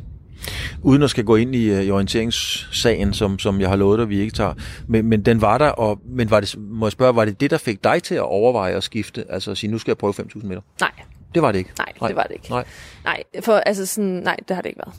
Uden 0.84 1.04
at 1.04 1.10
skal 1.10 1.24
gå 1.24 1.36
ind 1.36 1.56
i, 1.56 1.70
øh, 1.70 1.84
i 1.84 1.92
orienteringssagen, 1.92 3.14
som, 3.14 3.40
som 3.40 3.62
jeg 3.62 3.70
har 3.70 3.76
lovet 3.76 4.00
dig, 4.00 4.10
vi 4.10 4.20
ikke 4.20 4.34
tager. 4.34 4.54
Men, 4.88 5.06
men 5.06 5.22
den 5.22 5.42
var 5.42 5.58
der, 5.58 5.70
og, 5.70 6.00
men 6.06 6.32
var 6.32 6.40
det, 6.40 6.56
må 6.58 6.86
jeg 6.86 6.92
spørge, 6.92 7.16
var 7.16 7.26
det 7.26 7.40
det, 7.40 7.52
der 7.52 7.58
fik 7.58 7.84
dig 7.84 8.04
til 8.04 8.16
at 8.16 8.22
overveje 8.22 8.74
at 8.74 8.84
skifte? 8.84 9.26
Altså 9.30 9.52
at 9.52 9.58
sige, 9.58 9.72
nu 9.72 9.78
skal 9.78 9.92
jeg 9.92 9.98
prøve 9.98 10.14
5.000 10.14 10.46
meter? 10.46 10.62
Nej. 10.80 10.92
Det 11.38 11.44
var 11.44 11.52
det 11.52 11.60
ikke? 11.60 11.72
Nej, 11.78 11.94
nej, 12.02 12.08
det 12.08 12.16
var 12.16 12.24
det 12.24 12.34
ikke. 12.34 12.50
Nej. 12.50 12.66
Nej, 13.04 13.24
for, 13.42 13.54
altså 13.54 13.86
sådan, 13.86 14.10
nej, 14.10 14.38
det 14.48 14.56
har 14.56 14.62
det 14.62 14.70
ikke 14.70 14.80
været. 14.86 14.96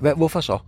Hvad, 0.00 0.14
hvorfor 0.14 0.40
så? 0.40 0.58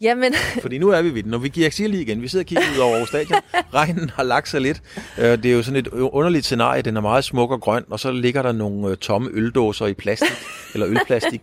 Jamen... 0.00 0.34
Fordi 0.62 0.78
nu 0.78 0.88
er 0.88 1.02
vi 1.02 1.14
ved 1.14 1.22
den, 1.22 1.34
og 1.34 1.42
vi 1.42 1.48
giver 1.48 1.88
lige 1.88 2.02
igen. 2.02 2.22
Vi 2.22 2.28
sidder 2.28 2.42
og 2.42 2.46
kigger 2.46 2.64
ud 2.76 2.78
over 2.78 3.04
stadion. 3.04 3.40
Regnen 3.74 4.10
har 4.10 4.22
lagt 4.22 4.48
sig 4.48 4.60
lidt. 4.60 4.82
Øh, 5.18 5.24
det 5.24 5.46
er 5.46 5.52
jo 5.52 5.62
sådan 5.62 5.76
et 5.76 5.88
underligt 5.88 6.44
scenarie. 6.44 6.82
Den 6.82 6.96
er 6.96 7.00
meget 7.00 7.24
smuk 7.24 7.50
og 7.50 7.60
grøn, 7.60 7.84
og 7.90 8.00
så 8.00 8.10
ligger 8.10 8.42
der 8.42 8.52
nogle 8.52 8.88
øh, 8.88 8.96
tomme 8.96 9.30
øldåser 9.32 9.86
i 9.86 9.94
plastik, 9.94 10.36
eller 10.74 10.88
ølplastik 10.88 11.42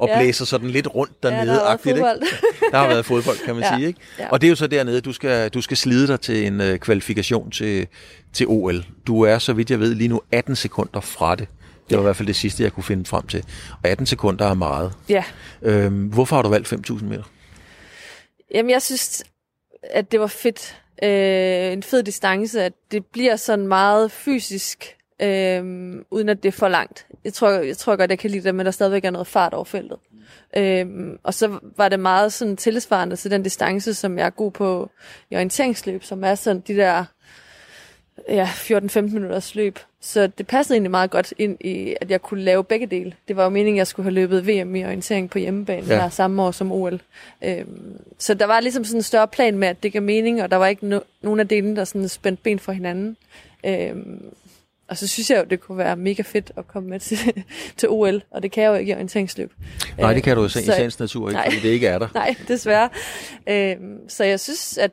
og 0.00 0.08
ja. 0.08 0.18
blæser 0.18 0.44
sådan 0.44 0.70
lidt 0.70 0.94
rundt 0.94 1.22
dernede. 1.22 1.52
Ja, 1.52 1.58
der 1.58 1.64
har 1.64 1.68
været 1.68 1.80
fodbold. 1.80 2.22
Ikke? 2.22 2.72
Der 2.72 2.78
har 2.78 2.88
været 2.88 3.06
fodbold, 3.06 3.36
kan 3.44 3.54
man 3.54 3.64
ja. 3.64 3.76
sige. 3.76 3.86
Ikke? 3.86 4.00
Ja. 4.18 4.28
Og 4.28 4.40
det 4.40 4.46
er 4.46 4.50
jo 4.50 4.56
så 4.56 4.66
dernede, 4.66 5.00
du 5.00 5.12
skal, 5.12 5.50
du 5.50 5.60
skal 5.60 5.76
slide 5.76 6.06
dig 6.06 6.20
til 6.20 6.46
en 6.46 6.60
uh, 6.60 6.76
kvalifikation 6.76 7.50
til, 7.50 7.86
til 8.32 8.46
OL. 8.48 8.84
Du 9.06 9.22
er, 9.22 9.38
så 9.38 9.52
vidt 9.52 9.70
jeg 9.70 9.80
ved, 9.80 9.94
lige 9.94 10.08
nu 10.08 10.20
18 10.32 10.56
sekunder 10.56 11.00
fra 11.00 11.34
det. 11.34 11.48
Det 11.90 11.98
var 11.98 12.02
i 12.02 12.06
hvert 12.06 12.16
fald 12.16 12.26
det 12.26 12.36
sidste, 12.36 12.62
jeg 12.62 12.72
kunne 12.72 12.84
finde 12.84 13.04
frem 13.04 13.26
til. 13.26 13.44
Og 13.82 13.88
18 13.88 14.06
sekunder 14.06 14.46
er 14.46 14.54
meget. 14.54 14.92
Ja. 15.08 15.24
Øhm, 15.62 16.06
hvorfor 16.06 16.36
har 16.36 16.42
du 16.42 16.48
valgt 16.48 16.72
5.000 16.72 17.04
meter? 17.04 17.22
Jamen, 18.54 18.70
jeg 18.70 18.82
synes, 18.82 19.24
at 19.82 20.12
det 20.12 20.20
var 20.20 20.26
fedt. 20.26 20.82
Øh, 21.02 21.72
en 21.72 21.82
fed 21.82 22.02
distance, 22.02 22.62
at 22.62 22.72
det 22.90 23.06
bliver 23.06 23.36
sådan 23.36 23.66
meget 23.66 24.12
fysisk, 24.12 24.96
øh, 25.22 25.64
uden 26.10 26.28
at 26.28 26.42
det 26.42 26.48
er 26.48 26.52
for 26.52 26.68
langt. 26.68 27.06
Jeg 27.24 27.32
tror, 27.32 27.50
jeg 27.50 27.76
tror 27.76 27.96
godt, 27.96 28.10
jeg 28.10 28.18
kan 28.18 28.30
lide 28.30 28.52
det 28.52 28.60
at 28.60 28.66
der 28.66 28.70
stadigvæk 28.70 29.04
er 29.04 29.10
noget 29.10 29.26
fart 29.26 29.54
over 29.54 29.64
feltet. 29.64 29.98
Øh, 30.56 30.86
og 31.22 31.34
så 31.34 31.58
var 31.76 31.88
det 31.88 32.00
meget 32.00 32.32
sådan 32.32 32.56
tilsvarende 32.56 33.16
til 33.16 33.30
den 33.30 33.42
distance, 33.42 33.94
som 33.94 34.18
jeg 34.18 34.26
er 34.26 34.30
god 34.30 34.50
på 34.52 34.90
i 35.30 35.34
orienteringsløb, 35.34 36.04
som 36.04 36.24
er 36.24 36.34
sådan 36.34 36.62
de 36.66 36.76
der 36.76 37.04
ja, 38.28 38.44
14-15 38.44 39.00
minutters 39.00 39.54
løb. 39.54 39.78
Så 40.00 40.26
det 40.26 40.46
passede 40.46 40.74
egentlig 40.74 40.90
meget 40.90 41.10
godt 41.10 41.34
ind 41.38 41.56
i, 41.60 41.94
at 42.00 42.10
jeg 42.10 42.22
kunne 42.22 42.42
lave 42.42 42.64
begge 42.64 42.86
dele. 42.86 43.12
Det 43.28 43.36
var 43.36 43.44
jo 43.44 43.48
meningen, 43.48 43.76
at 43.76 43.78
jeg 43.78 43.86
skulle 43.86 44.04
have 44.04 44.14
løbet 44.14 44.46
VM 44.46 44.74
i 44.74 44.84
orientering 44.84 45.30
på 45.30 45.38
hjemmebane 45.38 45.86
ja. 45.86 46.00
her 46.00 46.08
samme 46.08 46.42
år 46.42 46.50
som 46.50 46.72
OL. 46.72 47.00
Øhm, 47.44 48.00
så 48.18 48.34
der 48.34 48.46
var 48.46 48.60
ligesom 48.60 48.84
sådan 48.84 48.98
en 48.98 49.02
større 49.02 49.28
plan 49.28 49.58
med, 49.58 49.68
at 49.68 49.82
det 49.82 49.92
gav 49.92 50.02
mening, 50.02 50.42
og 50.42 50.50
der 50.50 50.56
var 50.56 50.66
ikke 50.66 50.96
no- 50.96 51.06
nogen 51.22 51.40
af 51.40 51.48
delene, 51.48 51.76
der 51.76 51.84
sådan 51.84 52.08
spændte 52.08 52.42
ben 52.42 52.58
for 52.58 52.72
hinanden. 52.72 53.16
Øhm, 53.66 54.24
og 54.88 54.96
så 54.96 55.06
synes 55.06 55.30
jeg 55.30 55.38
jo, 55.38 55.44
det 55.50 55.60
kunne 55.60 55.78
være 55.78 55.96
mega 55.96 56.22
fedt 56.22 56.52
at 56.56 56.68
komme 56.68 56.88
med 56.88 57.00
til, 57.08 57.44
til 57.76 57.88
OL, 57.88 58.22
og 58.30 58.42
det 58.42 58.52
kan 58.52 58.62
jeg 58.62 58.70
jo 58.70 58.74
ikke 58.74 58.90
i 58.90 58.94
orienteringsløb. 58.94 59.52
Nej, 59.98 60.14
det 60.14 60.22
kan 60.22 60.36
du 60.36 60.42
jo 60.42 60.46
i 60.46 60.50
sagens 60.50 60.98
natur 60.98 61.28
ikke, 61.28 61.36
nej, 61.36 61.50
fordi 61.50 61.68
det 61.68 61.74
ikke 61.74 61.86
er 61.86 61.98
der. 61.98 62.08
Nej, 62.14 62.34
desværre. 62.48 62.88
Øhm, 63.46 64.08
så 64.08 64.24
jeg 64.24 64.40
synes, 64.40 64.78
at... 64.78 64.90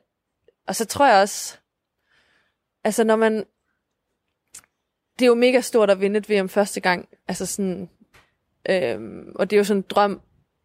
Og 0.68 0.76
så 0.76 0.86
tror 0.86 1.08
jeg 1.08 1.22
også, 1.22 1.58
altså 2.86 3.04
når 3.04 3.16
man... 3.16 3.46
Det 5.20 5.26
er 5.26 5.28
jo 5.28 5.36
mega 5.36 5.62
stort 5.62 5.90
at 5.90 6.02
vinde 6.02 6.18
et 6.18 6.30
VM 6.30 6.50
første 6.50 6.80
gang. 6.80 7.08
Altså 7.28 7.46
sådan... 7.46 7.90
Øhm, 8.70 9.32
og 9.36 9.50
det 9.50 9.56
er 9.56 9.58
jo 9.58 9.64
sådan 9.64 9.80
en 9.80 9.86
drøm. 9.90 10.22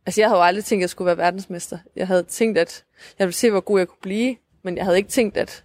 Altså 0.06 0.20
jeg 0.20 0.28
havde 0.28 0.38
jo 0.38 0.44
aldrig 0.44 0.64
tænkt, 0.64 0.80
at 0.80 0.82
jeg 0.82 0.90
skulle 0.90 1.06
være 1.06 1.16
verdensmester. 1.16 1.78
Jeg 1.96 2.06
havde 2.06 2.22
tænkt, 2.22 2.58
at 2.58 2.84
jeg 3.18 3.26
ville 3.26 3.36
se, 3.36 3.50
hvor 3.50 3.60
god 3.60 3.78
jeg 3.78 3.88
kunne 3.88 4.02
blive. 4.02 4.36
Men 4.62 4.76
jeg 4.76 4.84
havde 4.84 4.96
ikke 4.96 5.10
tænkt, 5.10 5.36
at, 5.36 5.64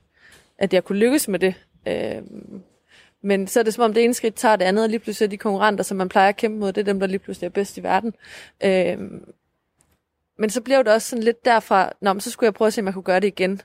at 0.58 0.74
jeg 0.74 0.84
kunne 0.84 1.00
lykkes 1.00 1.28
med 1.28 1.40
det. 1.40 1.56
Øhm, 1.88 2.62
men 3.22 3.48
så 3.48 3.60
er 3.60 3.64
det 3.64 3.74
som 3.74 3.84
om 3.84 3.94
det 3.94 4.04
ene 4.04 4.14
skridt 4.14 4.36
tager 4.36 4.56
det 4.56 4.66
andet, 4.66 4.84
og 4.84 4.90
lige 4.90 5.00
pludselig 5.00 5.26
er 5.26 5.30
de 5.30 5.38
konkurrenter, 5.38 5.84
som 5.84 5.98
man 5.98 6.10
plejer 6.10 6.30
at 6.30 6.38
kæmpe 6.38 6.60
mod, 6.60 6.74
det 6.74 6.82
er 6.82 6.86
dem, 6.86 7.00
der 7.00 7.08
lige 7.08 7.20
pludselig 7.20 7.46
er 7.46 7.52
bedst 7.52 7.78
i 7.78 7.84
verden. 7.84 8.14
Øhm, 8.64 9.34
men 10.38 10.50
så 10.50 10.62
blev 10.62 10.78
det 10.78 10.88
også 10.88 11.10
sådan 11.10 11.24
lidt 11.24 11.46
derfra, 11.46 11.92
Nå, 12.02 12.14
men 12.14 12.22
så 12.22 12.32
skulle 12.32 12.48
jeg 12.48 12.54
prøve 12.54 12.68
at 12.68 12.74
se, 12.74 12.82
om 12.82 12.86
jeg 12.86 12.94
kunne 12.94 13.04
gøre 13.04 13.20
det 13.20 13.28
igen 13.28 13.62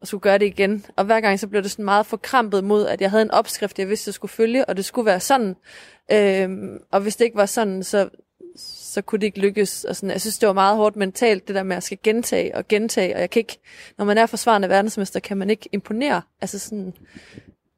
og 0.00 0.06
skulle 0.06 0.20
gøre 0.20 0.38
det 0.38 0.46
igen. 0.46 0.84
Og 0.96 1.04
hver 1.04 1.20
gang 1.20 1.40
så 1.40 1.46
blev 1.46 1.62
det 1.62 1.70
sådan 1.70 1.84
meget 1.84 2.06
forkrampet 2.06 2.64
mod, 2.64 2.86
at 2.86 3.00
jeg 3.00 3.10
havde 3.10 3.22
en 3.22 3.30
opskrift, 3.30 3.78
jeg 3.78 3.88
vidste, 3.88 4.08
jeg 4.08 4.14
skulle 4.14 4.30
følge, 4.30 4.64
og 4.64 4.76
det 4.76 4.84
skulle 4.84 5.06
være 5.06 5.20
sådan. 5.20 5.56
Øhm, 6.12 6.78
og 6.90 7.00
hvis 7.00 7.16
det 7.16 7.24
ikke 7.24 7.36
var 7.36 7.46
sådan, 7.46 7.82
så, 7.82 8.08
så 8.56 9.02
kunne 9.02 9.18
det 9.18 9.26
ikke 9.26 9.40
lykkes. 9.40 9.84
Og 9.84 9.96
sådan, 9.96 10.10
jeg 10.10 10.20
synes, 10.20 10.38
det 10.38 10.46
var 10.46 10.52
meget 10.52 10.76
hårdt 10.76 10.96
mentalt, 10.96 11.48
det 11.48 11.54
der 11.54 11.62
med, 11.62 11.72
at 11.72 11.76
jeg 11.76 11.82
skal 11.82 11.98
gentage 12.02 12.56
og 12.56 12.68
gentage, 12.68 13.14
og 13.14 13.20
jeg 13.20 13.30
kan 13.30 13.40
ikke, 13.40 13.58
når 13.98 14.04
man 14.04 14.18
er 14.18 14.26
forsvarende 14.26 14.68
verdensmester, 14.68 15.20
kan 15.20 15.36
man 15.36 15.50
ikke 15.50 15.68
imponere. 15.72 16.22
Altså 16.40 16.58
sådan, 16.58 16.94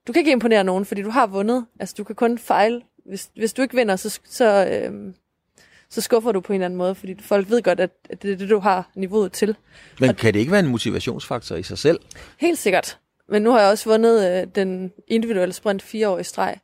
du 0.07 0.13
kan 0.13 0.21
ikke 0.21 0.33
imponere 0.33 0.65
nogen, 0.65 0.85
fordi 0.85 1.03
du 1.03 1.11
har 1.11 1.27
vundet. 1.27 1.67
Altså, 1.81 1.95
du 1.99 2.05
kan 2.05 2.15
kun 2.17 2.39
fejle. 2.39 2.83
Hvis, 3.07 3.31
hvis 3.37 3.53
du 3.53 3.63
ikke 3.63 3.77
vinder, 3.77 3.97
så, 3.97 4.21
så, 4.25 4.67
øhm, 4.67 5.15
så 5.91 6.01
skuffer 6.01 6.33
du 6.33 6.41
på 6.41 6.53
en 6.53 6.55
eller 6.55 6.65
anden 6.65 6.79
måde, 6.79 6.95
fordi 6.95 7.17
folk 7.23 7.51
ved 7.51 7.63
godt, 7.63 7.81
at, 7.81 7.91
det 8.23 8.33
er 8.33 8.37
det, 8.37 8.51
du 8.51 8.59
har 8.59 8.91
niveauet 8.95 9.33
til. 9.33 9.57
Men 10.01 10.15
kan 10.15 10.35
det 10.35 10.41
ikke 10.41 10.53
være 10.53 10.61
en 10.61 10.67
motivationsfaktor 10.67 11.57
i 11.57 11.63
sig 11.63 11.79
selv? 11.79 12.01
Helt 12.39 12.59
sikkert. 12.59 12.99
Men 13.29 13.43
nu 13.43 13.51
har 13.51 13.61
jeg 13.61 13.71
også 13.71 13.89
vundet 13.89 14.41
øh, 14.41 14.47
den 14.55 14.93
individuelle 15.09 15.53
sprint 15.53 15.83
fire 15.83 16.09
år 16.09 16.19
i 16.19 16.25
streg. 16.25 16.57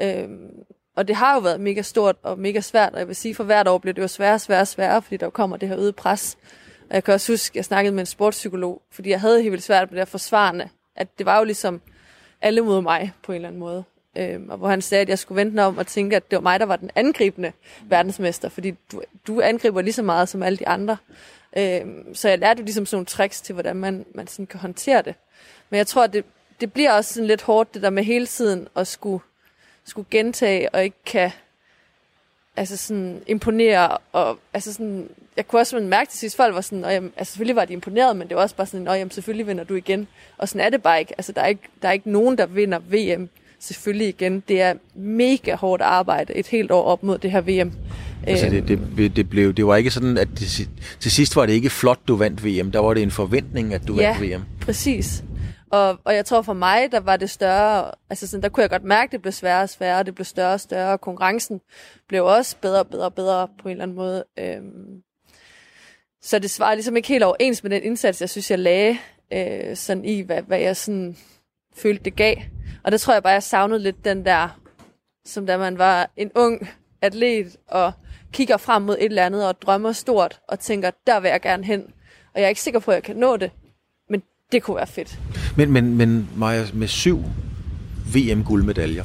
Øhm, 0.00 0.50
og 0.96 1.08
det 1.08 1.16
har 1.16 1.34
jo 1.34 1.40
været 1.40 1.60
mega 1.60 1.82
stort 1.82 2.16
og 2.22 2.38
mega 2.38 2.60
svært, 2.60 2.92
og 2.92 2.98
jeg 2.98 3.08
vil 3.08 3.16
sige, 3.16 3.34
for 3.34 3.44
hvert 3.44 3.68
år 3.68 3.78
bliver 3.78 3.94
det 3.94 4.02
jo 4.02 4.08
sværere 4.08 4.34
og 4.34 4.40
sværere 4.40 4.66
sværere, 4.66 5.02
fordi 5.02 5.16
der 5.16 5.30
kommer 5.30 5.56
det 5.56 5.68
her 5.68 5.78
øget 5.78 5.96
pres. 5.96 6.38
Og 6.88 6.94
jeg 6.94 7.04
kan 7.04 7.14
også 7.14 7.32
huske, 7.32 7.52
at 7.52 7.56
jeg 7.56 7.64
snakkede 7.64 7.94
med 7.94 8.00
en 8.00 8.06
sportspsykolog, 8.06 8.82
fordi 8.92 9.10
jeg 9.10 9.20
havde 9.20 9.42
helt 9.42 9.52
vildt 9.52 9.64
svært 9.64 9.90
med 9.90 9.96
det 9.96 10.02
at 10.02 10.08
forsvarende, 10.08 10.68
at 10.96 11.18
det 11.18 11.26
var 11.26 11.38
jo 11.38 11.44
ligesom 11.44 11.80
alle 12.40 12.60
mod 12.60 12.80
mig 12.80 13.12
på 13.22 13.32
en 13.32 13.36
eller 13.36 13.48
anden 13.48 13.60
måde. 13.60 13.84
Øhm, 14.16 14.50
og 14.50 14.58
hvor 14.58 14.68
han 14.68 14.82
sagde, 14.82 15.02
at 15.02 15.08
jeg 15.08 15.18
skulle 15.18 15.36
vente 15.36 15.60
om 15.60 15.78
og 15.78 15.86
tænke, 15.86 16.16
at 16.16 16.30
det 16.30 16.36
var 16.36 16.42
mig, 16.42 16.60
der 16.60 16.66
var 16.66 16.76
den 16.76 16.90
angribende 16.94 17.52
verdensmester, 17.82 18.48
fordi 18.48 18.74
du, 18.92 19.02
du 19.26 19.40
angriber 19.40 19.80
lige 19.80 19.92
så 19.92 20.02
meget 20.02 20.28
som 20.28 20.42
alle 20.42 20.58
de 20.58 20.68
andre. 20.68 20.96
Øhm, 21.56 22.14
så 22.14 22.28
jeg 22.28 22.38
lærte 22.38 22.60
jo 22.60 22.64
ligesom 22.64 22.86
sådan 22.86 22.96
nogle 22.96 23.06
tricks 23.06 23.40
til, 23.40 23.52
hvordan 23.52 23.76
man, 23.76 24.04
man 24.14 24.26
sådan 24.26 24.46
kan 24.46 24.60
håndtere 24.60 25.02
det. 25.02 25.14
Men 25.70 25.78
jeg 25.78 25.86
tror, 25.86 26.04
at 26.04 26.12
det, 26.12 26.24
det 26.60 26.72
bliver 26.72 26.92
også 26.92 27.14
sådan 27.14 27.26
lidt 27.26 27.42
hårdt, 27.42 27.74
det 27.74 27.82
der 27.82 27.90
med 27.90 28.04
hele 28.04 28.26
tiden 28.26 28.68
at 28.76 28.86
skulle, 28.86 29.22
skulle 29.84 30.06
gentage 30.10 30.74
og 30.74 30.84
ikke 30.84 31.04
kan 31.06 31.30
altså 32.56 32.76
sådan 32.76 33.22
imponere. 33.26 33.98
Og, 34.12 34.38
altså 34.54 34.72
sådan, 34.72 35.08
jeg 35.36 35.48
kunne 35.48 35.60
også 35.60 35.80
mærke 35.80 36.10
til 36.10 36.18
sidst, 36.18 36.36
folk 36.36 36.54
var 36.54 36.60
sådan, 36.60 36.84
jamen, 36.84 37.12
altså 37.16 37.32
selvfølgelig 37.32 37.56
var 37.56 37.64
de 37.64 37.72
imponeret, 37.72 38.16
men 38.16 38.28
det 38.28 38.36
var 38.36 38.42
også 38.42 38.56
bare 38.56 38.66
sådan, 38.66 38.86
jamen 38.86 39.10
selvfølgelig 39.10 39.46
vinder 39.46 39.64
du 39.64 39.74
igen. 39.74 40.08
Og 40.38 40.48
sådan 40.48 40.66
er 40.66 40.70
det 40.70 40.82
bare 40.82 41.00
ikke. 41.00 41.14
Altså 41.18 41.32
der 41.32 41.40
er 41.40 41.46
ikke, 41.46 41.68
der 41.82 41.88
er 41.88 41.92
ikke 41.92 42.10
nogen, 42.10 42.38
der 42.38 42.46
vinder 42.46 42.78
VM 42.78 43.28
selvfølgelig 43.60 44.08
igen. 44.08 44.42
Det 44.48 44.60
er 44.60 44.74
mega 44.94 45.54
hårdt 45.54 45.82
arbejde 45.82 46.36
et 46.36 46.46
helt 46.46 46.70
år 46.70 46.82
op 46.82 47.02
mod 47.02 47.18
det 47.18 47.30
her 47.30 47.40
VM. 47.40 47.72
Altså 48.26 48.46
det, 48.46 48.68
det, 48.96 49.16
det, 49.16 49.30
blev, 49.30 49.54
det 49.54 49.66
var 49.66 49.76
ikke 49.76 49.90
sådan, 49.90 50.18
at 50.18 50.28
det, 50.38 50.68
til 51.00 51.10
sidst 51.10 51.36
var 51.36 51.46
det 51.46 51.52
ikke 51.52 51.70
flot, 51.70 51.98
du 52.08 52.16
vandt 52.16 52.44
VM. 52.44 52.70
Der 52.70 52.78
var 52.78 52.94
det 52.94 53.02
en 53.02 53.10
forventning, 53.10 53.74
at 53.74 53.88
du 53.88 53.96
ja, 53.96 54.18
vandt 54.18 54.34
VM. 54.34 54.44
præcis. 54.60 55.24
Og, 55.70 55.98
og 56.04 56.14
jeg 56.14 56.24
tror 56.24 56.42
for 56.42 56.52
mig, 56.52 56.92
der 56.92 57.00
var 57.00 57.16
det 57.16 57.30
større, 57.30 57.90
altså 58.10 58.26
sådan, 58.26 58.42
der 58.42 58.48
kunne 58.48 58.62
jeg 58.62 58.70
godt 58.70 58.84
mærke, 58.84 59.08
at 59.08 59.12
det 59.12 59.22
blev 59.22 59.32
sværere 59.32 59.62
og 59.62 59.68
sværere, 59.68 60.02
det 60.02 60.14
blev 60.14 60.24
større 60.24 60.52
og 60.52 60.60
større, 60.60 60.92
og 60.92 61.00
konkurrencen 61.00 61.60
blev 62.08 62.24
også 62.24 62.56
bedre 62.62 62.78
og 62.78 62.88
bedre 62.88 63.04
og 63.04 63.14
bedre 63.14 63.48
på 63.62 63.68
en 63.68 63.70
eller 63.70 63.82
anden 63.82 63.96
måde. 63.96 64.24
Øhm, 64.38 65.02
så 66.22 66.38
det 66.38 66.50
svarer 66.50 66.74
ligesom 66.74 66.96
ikke 66.96 67.08
helt 67.08 67.24
overens 67.24 67.62
med 67.62 67.70
den 67.70 67.82
indsats, 67.82 68.20
jeg 68.20 68.30
synes, 68.30 68.50
jeg 68.50 68.58
lagde 68.58 68.98
øh, 69.32 69.76
sådan 69.76 70.04
i, 70.04 70.20
hvad, 70.20 70.42
hvad 70.42 70.58
jeg 70.58 70.76
sådan 70.76 71.16
følte, 71.76 72.04
det 72.04 72.16
gav. 72.16 72.36
Og 72.82 72.92
der 72.92 72.98
tror 72.98 73.12
jeg 73.12 73.22
bare, 73.22 73.32
jeg 73.32 73.42
savnede 73.42 73.82
lidt 73.82 74.04
den 74.04 74.24
der, 74.24 74.48
som 75.24 75.46
da 75.46 75.56
man 75.56 75.78
var 75.78 76.10
en 76.16 76.30
ung 76.34 76.68
atlet, 77.02 77.56
og 77.68 77.92
kigger 78.32 78.56
frem 78.56 78.82
mod 78.82 78.96
et 78.98 79.04
eller 79.04 79.26
andet, 79.26 79.48
og 79.48 79.62
drømmer 79.62 79.92
stort, 79.92 80.40
og 80.48 80.58
tænker, 80.58 80.90
der 81.06 81.20
vil 81.20 81.28
jeg 81.28 81.40
gerne 81.40 81.64
hen. 81.64 81.82
Og 82.34 82.40
jeg 82.40 82.44
er 82.44 82.48
ikke 82.48 82.60
sikker 82.60 82.80
på, 82.80 82.90
at 82.90 82.94
jeg 82.94 83.02
kan 83.02 83.16
nå 83.16 83.36
det, 83.36 83.50
men 84.10 84.22
det 84.52 84.62
kunne 84.62 84.76
være 84.76 84.86
fedt. 84.86 85.18
Men, 85.56 85.72
men, 85.72 85.96
men 85.96 86.28
Maja, 86.36 86.64
med 86.74 86.88
syv 86.88 87.24
VM-guldmedaljer, 88.14 89.04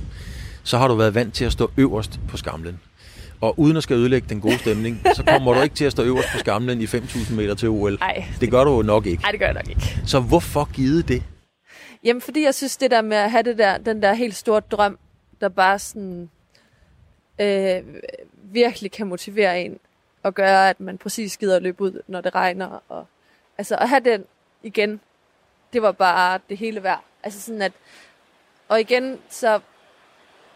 så 0.64 0.78
har 0.78 0.88
du 0.88 0.96
været 0.96 1.16
vant 1.16 1.34
til 1.34 1.46
at 1.46 1.52
stå 1.52 1.72
øverst 1.78 2.20
på 2.28 2.38
skamlen. 2.38 2.80
Og 3.42 3.60
uden 3.60 3.78
at 3.78 3.84
skal 3.84 3.98
ødelægge 3.98 4.30
den 4.30 4.42
gode 4.42 4.58
stemning, 4.58 5.02
så 5.16 5.24
kommer 5.24 5.54
du 5.54 5.62
ikke 5.62 5.76
til 5.76 5.86
at 5.86 5.92
stå 5.92 6.04
øverst 6.04 6.28
på 6.34 6.38
skamlen 6.38 6.82
i 6.82 6.86
5.000 6.86 7.34
meter 7.34 7.56
til 7.56 7.70
OL. 7.70 7.98
Nej. 8.00 8.26
Det 8.42 8.52
gør 8.52 8.64
du 8.64 8.76
jo 8.76 8.82
nok 8.82 9.06
ikke. 9.06 9.22
Nej, 9.22 9.32
det 9.32 9.40
gør 9.40 9.46
jeg 9.46 9.54
nok 9.54 9.70
ikke. 9.70 10.00
Så 10.06 10.20
hvorfor 10.20 10.70
givet 10.74 11.08
det? 11.08 11.24
Jamen, 12.06 12.22
fordi 12.22 12.44
jeg 12.44 12.56
synes, 12.56 12.78
det 12.78 12.92
der 12.92 13.02
med 13.02 13.18
at 13.18 13.32
have 13.32 13.44
det 13.44 13.58
der, 13.58 13.78
den 13.78 14.02
der 14.02 14.14
helt 14.14 14.36
store 14.36 14.60
drøm, 14.60 15.00
der 15.42 15.50
bare 15.50 15.80
sådan 15.80 16.30
øh, 17.40 17.84
virkelig 18.34 18.92
kan 18.92 19.08
motivere 19.08 19.62
en, 19.62 19.80
og 20.24 20.34
gøre, 20.34 20.70
at 20.70 20.80
man 20.80 20.98
præcis 20.98 21.38
gider 21.38 21.56
at 21.56 21.62
løbe 21.62 21.82
ud, 21.82 22.02
når 22.08 22.22
det 22.22 22.36
regner. 22.36 22.82
Og, 22.90 23.06
altså, 23.58 23.76
at 23.76 23.90
have 23.90 24.02
den 24.06 24.24
igen, 24.64 25.00
det 25.74 25.82
var 25.82 25.92
bare 25.92 26.40
det 26.50 26.58
hele 26.58 26.84
værd. 26.84 27.04
Altså 27.24 27.42
sådan 27.42 27.62
at, 27.62 27.72
og 28.68 28.80
igen, 28.80 29.20
så, 29.30 29.60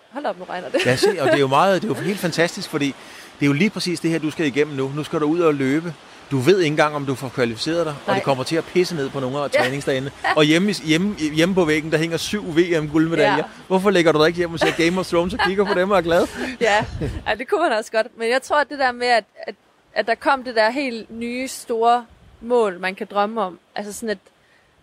hold 0.09 0.25
op, 0.25 0.39
nu 0.39 0.43
regner 0.43 0.69
det. 0.69 0.85
Ja, 0.85 0.95
se, 0.95 1.21
og 1.21 1.27
det 1.27 1.35
er 1.35 1.39
jo 1.39 1.47
meget, 1.59 1.81
det 1.81 1.91
er 1.91 1.95
jo 1.95 2.01
helt 2.01 2.19
fantastisk, 2.19 2.69
fordi 2.69 2.95
det 3.39 3.45
er 3.45 3.47
jo 3.47 3.53
lige 3.53 3.69
præcis 3.69 3.99
det 3.99 4.11
her, 4.11 4.19
du 4.19 4.31
skal 4.31 4.45
igennem 4.45 4.75
nu. 4.75 4.91
Nu 4.95 5.03
skal 5.03 5.19
du 5.19 5.25
ud 5.25 5.39
og 5.39 5.53
løbe. 5.53 5.93
Du 6.31 6.37
ved 6.37 6.59
ikke 6.59 6.71
engang, 6.71 6.95
om 6.95 7.05
du 7.05 7.15
får 7.15 7.29
kvalificeret 7.29 7.85
dig, 7.85 7.93
Nej. 7.93 8.01
og 8.07 8.15
det 8.15 8.23
kommer 8.23 8.43
til 8.43 8.55
at 8.55 8.63
pisse 8.63 8.95
ned 8.95 9.09
på 9.09 9.19
nogle 9.19 9.39
af 9.39 9.51
træningsdagene. 9.51 10.11
Og 10.35 10.43
hjemme, 10.43 10.71
hjemme, 10.71 11.15
hjemme 11.15 11.55
på 11.55 11.65
væggen, 11.65 11.91
der 11.91 11.97
hænger 11.97 12.17
syv 12.17 12.55
VM-guldmedaljer. 12.55 13.37
Ja. 13.37 13.43
Hvorfor 13.67 13.89
lægger 13.89 14.11
du 14.11 14.19
dig 14.19 14.27
ikke 14.27 14.37
hjem 14.37 14.53
og 14.53 14.59
ser 14.59 14.71
Game 14.85 14.99
of 14.99 15.07
Thrones 15.07 15.33
og 15.33 15.39
kigger 15.39 15.65
på 15.65 15.73
dem 15.73 15.91
og 15.91 15.97
er 15.97 16.01
glad? 16.01 16.27
ja. 16.61 16.85
ja, 17.27 17.35
det 17.35 17.47
kunne 17.47 17.61
man 17.61 17.71
også 17.71 17.91
godt. 17.91 18.07
Men 18.17 18.29
jeg 18.29 18.41
tror, 18.41 18.61
at 18.61 18.69
det 18.69 18.79
der 18.79 18.91
med, 18.91 19.07
at, 19.07 19.23
at, 19.47 19.55
at 19.93 20.07
der 20.07 20.15
kom 20.15 20.43
det 20.43 20.55
der 20.55 20.69
helt 20.69 21.19
nye, 21.19 21.47
store 21.47 22.05
mål, 22.41 22.79
man 22.79 22.95
kan 22.95 23.07
drømme 23.11 23.41
om. 23.41 23.59
Altså 23.75 23.93
sådan, 23.93 24.09
at 24.09 24.17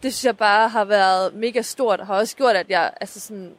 det 0.03 0.15
synes 0.15 0.25
jeg 0.25 0.37
bare 0.37 0.69
har 0.69 0.85
været 0.85 1.35
mega 1.35 1.63
stort, 1.63 2.01
og 2.01 2.07
har 2.07 2.15
også 2.15 2.37
gjort, 2.37 2.57
at 2.57 2.67
jeg 2.69 2.91
altså 3.01 3.21
sådan, 3.21 3.53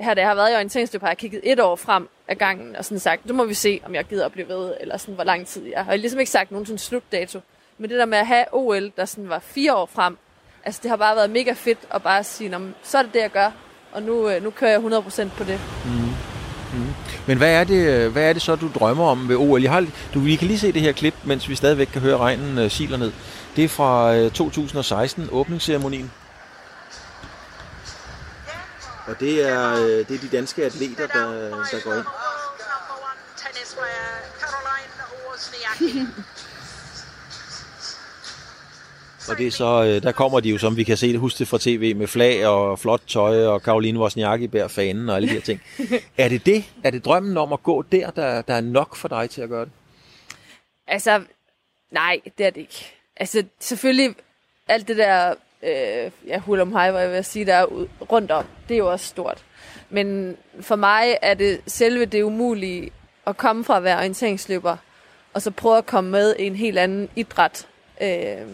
her 0.00 0.14
da 0.14 0.20
jeg 0.20 0.28
har 0.28 0.34
været 0.34 0.52
i 0.52 0.54
orienteringsløb, 0.54 1.00
har 1.00 1.08
jeg 1.08 1.18
kigget 1.18 1.40
et 1.44 1.60
år 1.60 1.76
frem 1.76 2.08
af 2.32 2.38
gangen, 2.38 2.76
og 2.76 2.84
sådan 2.84 2.98
sagt, 2.98 3.26
nu 3.26 3.34
må 3.34 3.44
vi 3.44 3.54
se, 3.54 3.80
om 3.86 3.94
jeg 3.94 4.04
gider 4.04 4.26
at 4.26 4.32
blive 4.32 4.48
ved, 4.48 4.74
eller 4.80 4.96
sådan, 4.96 5.14
hvor 5.14 5.24
lang 5.24 5.46
tid 5.46 5.66
jeg 5.66 5.84
har. 5.84 5.96
ligesom 5.96 6.20
ikke 6.20 6.32
sagt 6.32 6.50
nogen 6.50 6.66
sådan 6.66 6.78
slutdato. 6.78 7.40
Men 7.78 7.90
det 7.90 7.98
der 7.98 8.06
med 8.06 8.18
at 8.18 8.26
have 8.26 8.44
OL, 8.52 8.92
der 8.96 9.04
sådan 9.04 9.28
var 9.28 9.38
fire 9.38 9.74
år 9.74 9.86
frem, 9.92 10.16
altså 10.64 10.80
det 10.82 10.90
har 10.90 10.96
bare 10.96 11.16
været 11.16 11.30
mega 11.30 11.52
fedt 11.52 11.78
at 11.94 12.02
bare 12.02 12.24
sige, 12.24 12.56
så 12.82 12.98
er 12.98 13.02
det 13.02 13.14
det, 13.14 13.20
jeg 13.20 13.30
gør, 13.30 13.50
og 13.92 14.02
nu, 14.02 14.28
øh, 14.28 14.44
nu 14.44 14.50
kører 14.50 14.70
jeg 14.70 14.80
100% 14.80 15.28
på 15.36 15.44
det. 15.44 15.60
Mm. 15.84 15.92
Mm. 16.72 16.94
Men 17.26 17.38
hvad 17.38 17.52
er, 17.54 17.64
det, 17.64 17.86
øh, 17.86 18.12
hvad 18.12 18.28
er 18.28 18.32
det 18.32 18.42
så, 18.42 18.56
du 18.56 18.70
drømmer 18.74 19.04
om 19.04 19.28
ved 19.28 19.36
OL? 19.36 19.62
Jeg 19.62 19.70
har, 19.70 19.86
du, 20.14 20.20
vi 20.20 20.36
kan 20.36 20.48
lige 20.48 20.58
se 20.58 20.72
det 20.72 20.82
her 20.82 20.92
klip, 20.92 21.14
mens 21.24 21.48
vi 21.48 21.54
stadigvæk 21.54 21.86
kan 21.86 22.00
høre 22.00 22.18
regnen 22.18 22.58
uh, 22.58 22.70
siler 22.70 22.96
ned. 22.96 23.12
Det 23.56 23.64
er 23.64 23.68
fra 23.68 24.16
uh, 24.24 24.30
2016, 24.30 25.28
åbningsceremonien. 25.32 26.10
Og 29.06 29.20
det 29.20 29.48
er, 29.48 29.72
øh, 29.72 30.08
det 30.08 30.10
er 30.10 30.18
de 30.18 30.28
danske 30.36 30.64
atleter, 30.64 31.06
der, 31.06 31.30
der 31.50 31.84
går 31.84 31.94
ind. 31.94 32.06
Og 39.30 39.38
det 39.38 39.46
er 39.46 39.50
så, 39.50 39.84
øh, 39.84 40.02
der 40.02 40.12
kommer 40.12 40.40
de 40.40 40.48
jo, 40.48 40.58
som 40.58 40.76
vi 40.76 40.84
kan 40.84 40.96
se 40.96 41.12
det, 41.12 41.20
huske 41.20 41.38
det 41.38 41.48
fra 41.48 41.58
tv, 41.60 41.96
med 41.96 42.06
flag 42.06 42.46
og 42.46 42.78
flot 42.78 43.02
tøj, 43.06 43.46
og 43.46 43.62
Karoline 43.62 44.00
Wozniacki 44.00 44.48
bærer 44.48 44.68
fanen 44.68 45.08
og 45.08 45.16
alle 45.16 45.28
de 45.28 45.32
her 45.32 45.40
ting. 45.40 45.60
er 46.18 46.28
det 46.28 46.46
det? 46.46 46.64
Er 46.84 46.90
det 46.90 47.04
drømmen 47.04 47.36
om 47.36 47.52
at 47.52 47.62
gå 47.62 47.82
der, 47.82 48.10
der, 48.10 48.42
der 48.42 48.54
er 48.54 48.60
nok 48.60 48.96
for 48.96 49.08
dig 49.08 49.30
til 49.30 49.42
at 49.42 49.48
gøre 49.48 49.64
det? 49.64 49.72
Altså, 50.86 51.22
nej, 51.90 52.20
det 52.38 52.46
er 52.46 52.50
det 52.50 52.60
ikke. 52.60 52.92
Altså, 53.16 53.44
selvfølgelig 53.60 54.14
alt 54.68 54.88
det 54.88 54.96
der 54.96 55.34
øh, 55.62 56.10
ja, 56.26 56.38
Hulum 56.38 56.72
High, 56.72 56.90
hvor 56.90 57.00
jeg 57.00 57.10
vil 57.10 57.24
sige, 57.24 57.46
der 57.46 57.54
er 57.54 57.66
rundt 58.12 58.30
om. 58.30 58.44
Det 58.68 58.74
er 58.74 58.78
jo 58.78 58.90
også 58.92 59.06
stort. 59.06 59.44
Men 59.90 60.36
for 60.60 60.76
mig 60.76 61.18
er 61.22 61.34
det 61.34 61.60
selve 61.66 62.04
det 62.04 62.22
umulige 62.22 62.92
at 63.26 63.36
komme 63.36 63.64
fra 63.64 63.76
at 63.76 63.84
være 63.84 63.98
orienteringsløber, 63.98 64.76
og 65.34 65.42
så 65.42 65.50
prøve 65.50 65.78
at 65.78 65.86
komme 65.86 66.10
med 66.10 66.36
i 66.38 66.46
en 66.46 66.56
helt 66.56 66.78
anden 66.78 67.08
idræt, 67.16 67.68
øh, 68.02 68.46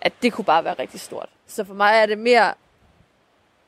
at 0.00 0.12
det 0.22 0.32
kunne 0.32 0.44
bare 0.44 0.64
være 0.64 0.74
rigtig 0.78 1.00
stort. 1.00 1.28
Så 1.46 1.64
for 1.64 1.74
mig 1.74 1.92
er 1.94 2.06
det 2.06 2.18
mere 2.18 2.54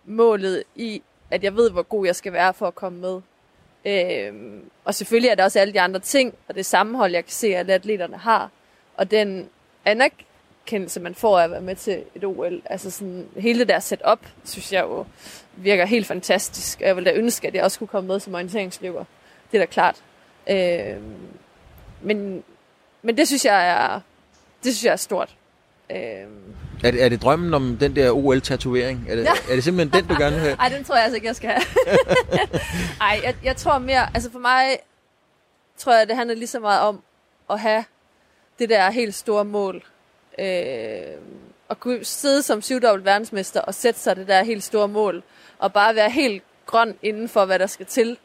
målet 0.04 0.64
i, 0.74 1.02
at 1.30 1.44
jeg 1.44 1.56
ved, 1.56 1.70
hvor 1.70 1.82
god 1.82 2.06
jeg 2.06 2.16
skal 2.16 2.32
være 2.32 2.54
for 2.54 2.66
at 2.66 2.74
komme 2.74 3.00
med. 3.00 3.20
Øh, 3.86 4.32
og 4.84 4.94
selvfølgelig 4.94 5.28
er 5.30 5.34
der 5.34 5.44
også 5.44 5.58
alle 5.58 5.74
de 5.74 5.80
andre 5.80 6.00
ting, 6.00 6.34
og 6.48 6.54
det 6.54 6.66
sammenhold, 6.66 7.12
jeg 7.12 7.24
kan 7.24 7.32
se, 7.32 7.56
at 7.56 7.70
atleterne 7.70 8.16
har. 8.16 8.50
Og 8.96 9.10
den 9.10 9.48
anerk- 9.88 10.24
anerkendelse, 10.64 11.00
man 11.00 11.14
får 11.14 11.38
af 11.38 11.44
at 11.44 11.50
være 11.50 11.60
med 11.60 11.76
til 11.76 12.02
et 12.14 12.24
OL. 12.24 12.62
Altså 12.64 12.90
sådan, 12.90 13.26
hele 13.36 13.58
det 13.58 13.68
der 13.68 13.78
setup, 13.78 14.18
synes 14.44 14.72
jeg 14.72 14.82
jo 14.82 15.06
virker 15.56 15.86
helt 15.86 16.06
fantastisk. 16.06 16.80
Og 16.80 16.86
jeg 16.86 16.96
ville 16.96 17.10
da 17.10 17.16
ønske, 17.16 17.48
at 17.48 17.54
jeg 17.54 17.64
også 17.64 17.78
kunne 17.78 17.88
komme 17.88 18.08
med 18.08 18.20
som 18.20 18.34
orienteringsløber. 18.34 19.04
Det 19.52 19.60
er 19.60 19.62
da 19.62 19.66
klart. 19.66 19.96
Øh, 20.50 20.96
men, 22.02 22.44
men 23.02 23.16
det 23.16 23.26
synes 23.26 23.44
jeg 23.44 23.68
er, 23.68 24.00
det 24.64 24.74
synes 24.74 24.84
jeg 24.84 24.92
er 24.92 24.96
stort. 24.96 25.36
Øh, 25.90 25.96
er 26.84 26.90
det, 26.90 27.04
er 27.04 27.08
det 27.08 27.22
drømmen 27.22 27.54
om 27.54 27.76
den 27.80 27.96
der 27.96 28.10
OL-tatovering? 28.10 29.06
Er 29.08 29.16
det, 29.16 29.24
ja. 29.24 29.30
er 29.50 29.54
det 29.54 29.64
simpelthen 29.64 30.02
den, 30.02 30.08
du 30.08 30.22
gerne 30.22 30.36
vil 30.36 30.44
have? 30.44 30.56
Nej, 30.62 30.68
den 30.68 30.84
tror 30.84 30.94
jeg 30.94 31.04
altså 31.04 31.14
ikke, 31.14 31.26
jeg 31.26 31.36
skal 31.36 31.50
have. 31.50 31.62
Ej, 33.08 33.20
jeg, 33.24 33.34
jeg 33.44 33.56
tror 33.56 33.78
mere, 33.78 34.14
altså 34.14 34.30
for 34.32 34.38
mig, 34.38 34.78
tror 35.78 35.94
jeg, 35.94 36.08
det 36.08 36.16
handler 36.16 36.34
lige 36.34 36.46
så 36.46 36.60
meget 36.60 36.80
om 36.80 37.02
at 37.50 37.60
have 37.60 37.84
det 38.58 38.68
der 38.68 38.90
helt 38.90 39.14
store 39.14 39.44
mål 39.44 39.82
øh, 40.38 40.46
at 41.70 41.80
kunne 41.80 42.04
sidde 42.04 42.42
som 42.42 42.62
syvdobbelt 42.62 43.04
verdensmester 43.04 43.60
og 43.60 43.74
sætte 43.74 44.00
sig 44.00 44.16
det 44.16 44.28
der 44.28 44.44
helt 44.44 44.64
store 44.64 44.88
mål, 44.88 45.22
og 45.58 45.72
bare 45.72 45.94
være 45.94 46.10
helt 46.10 46.42
grøn 46.66 46.94
inden 47.02 47.28
for, 47.28 47.44
hvad 47.44 47.58
der 47.58 47.66
skal 47.66 47.86
til, 47.86 48.16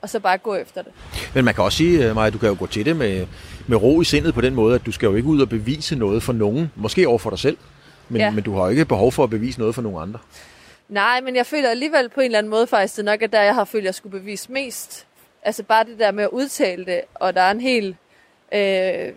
og 0.00 0.10
så 0.10 0.20
bare 0.20 0.38
gå 0.38 0.54
efter 0.54 0.82
det. 0.82 0.92
Men 1.34 1.44
man 1.44 1.54
kan 1.54 1.64
også 1.64 1.78
sige, 1.78 2.08
øh, 2.08 2.14
Maja, 2.14 2.30
du 2.30 2.38
kan 2.38 2.48
jo 2.48 2.56
gå 2.58 2.66
til 2.66 2.84
det 2.84 2.96
med, 2.96 3.26
med 3.66 3.76
ro 3.76 4.00
i 4.00 4.04
sindet 4.04 4.34
på 4.34 4.40
den 4.40 4.54
måde, 4.54 4.74
at 4.74 4.86
du 4.86 4.92
skal 4.92 5.06
jo 5.06 5.14
ikke 5.14 5.28
ud 5.28 5.40
og 5.40 5.48
bevise 5.48 5.96
noget 5.96 6.22
for 6.22 6.32
nogen, 6.32 6.72
måske 6.76 7.08
over 7.08 7.18
for 7.18 7.30
dig 7.30 7.38
selv, 7.38 7.56
men, 8.08 8.20
ja. 8.20 8.30
men 8.30 8.44
du 8.44 8.54
har 8.54 8.64
jo 8.64 8.68
ikke 8.68 8.84
behov 8.84 9.12
for 9.12 9.24
at 9.24 9.30
bevise 9.30 9.58
noget 9.58 9.74
for 9.74 9.82
nogen 9.82 10.02
andre. 10.02 10.18
Nej, 10.88 11.20
men 11.20 11.36
jeg 11.36 11.46
føler 11.46 11.68
alligevel 11.70 12.08
på 12.08 12.20
en 12.20 12.24
eller 12.24 12.38
anden 12.38 12.50
måde 12.50 12.66
faktisk, 12.66 12.96
det 12.96 13.04
nok 13.04 13.22
er 13.22 13.26
der, 13.26 13.42
jeg 13.42 13.54
har 13.54 13.64
følt, 13.64 13.84
jeg 13.84 13.94
skulle 13.94 14.18
bevise 14.20 14.52
mest. 14.52 15.06
Altså 15.42 15.62
bare 15.62 15.84
det 15.84 15.98
der 15.98 16.10
med 16.10 16.24
at 16.24 16.30
udtale 16.30 16.84
det, 16.84 17.00
og 17.14 17.34
der 17.34 17.40
er 17.40 17.50
en 17.50 17.60
hel 17.60 17.96
øh, 18.54 19.12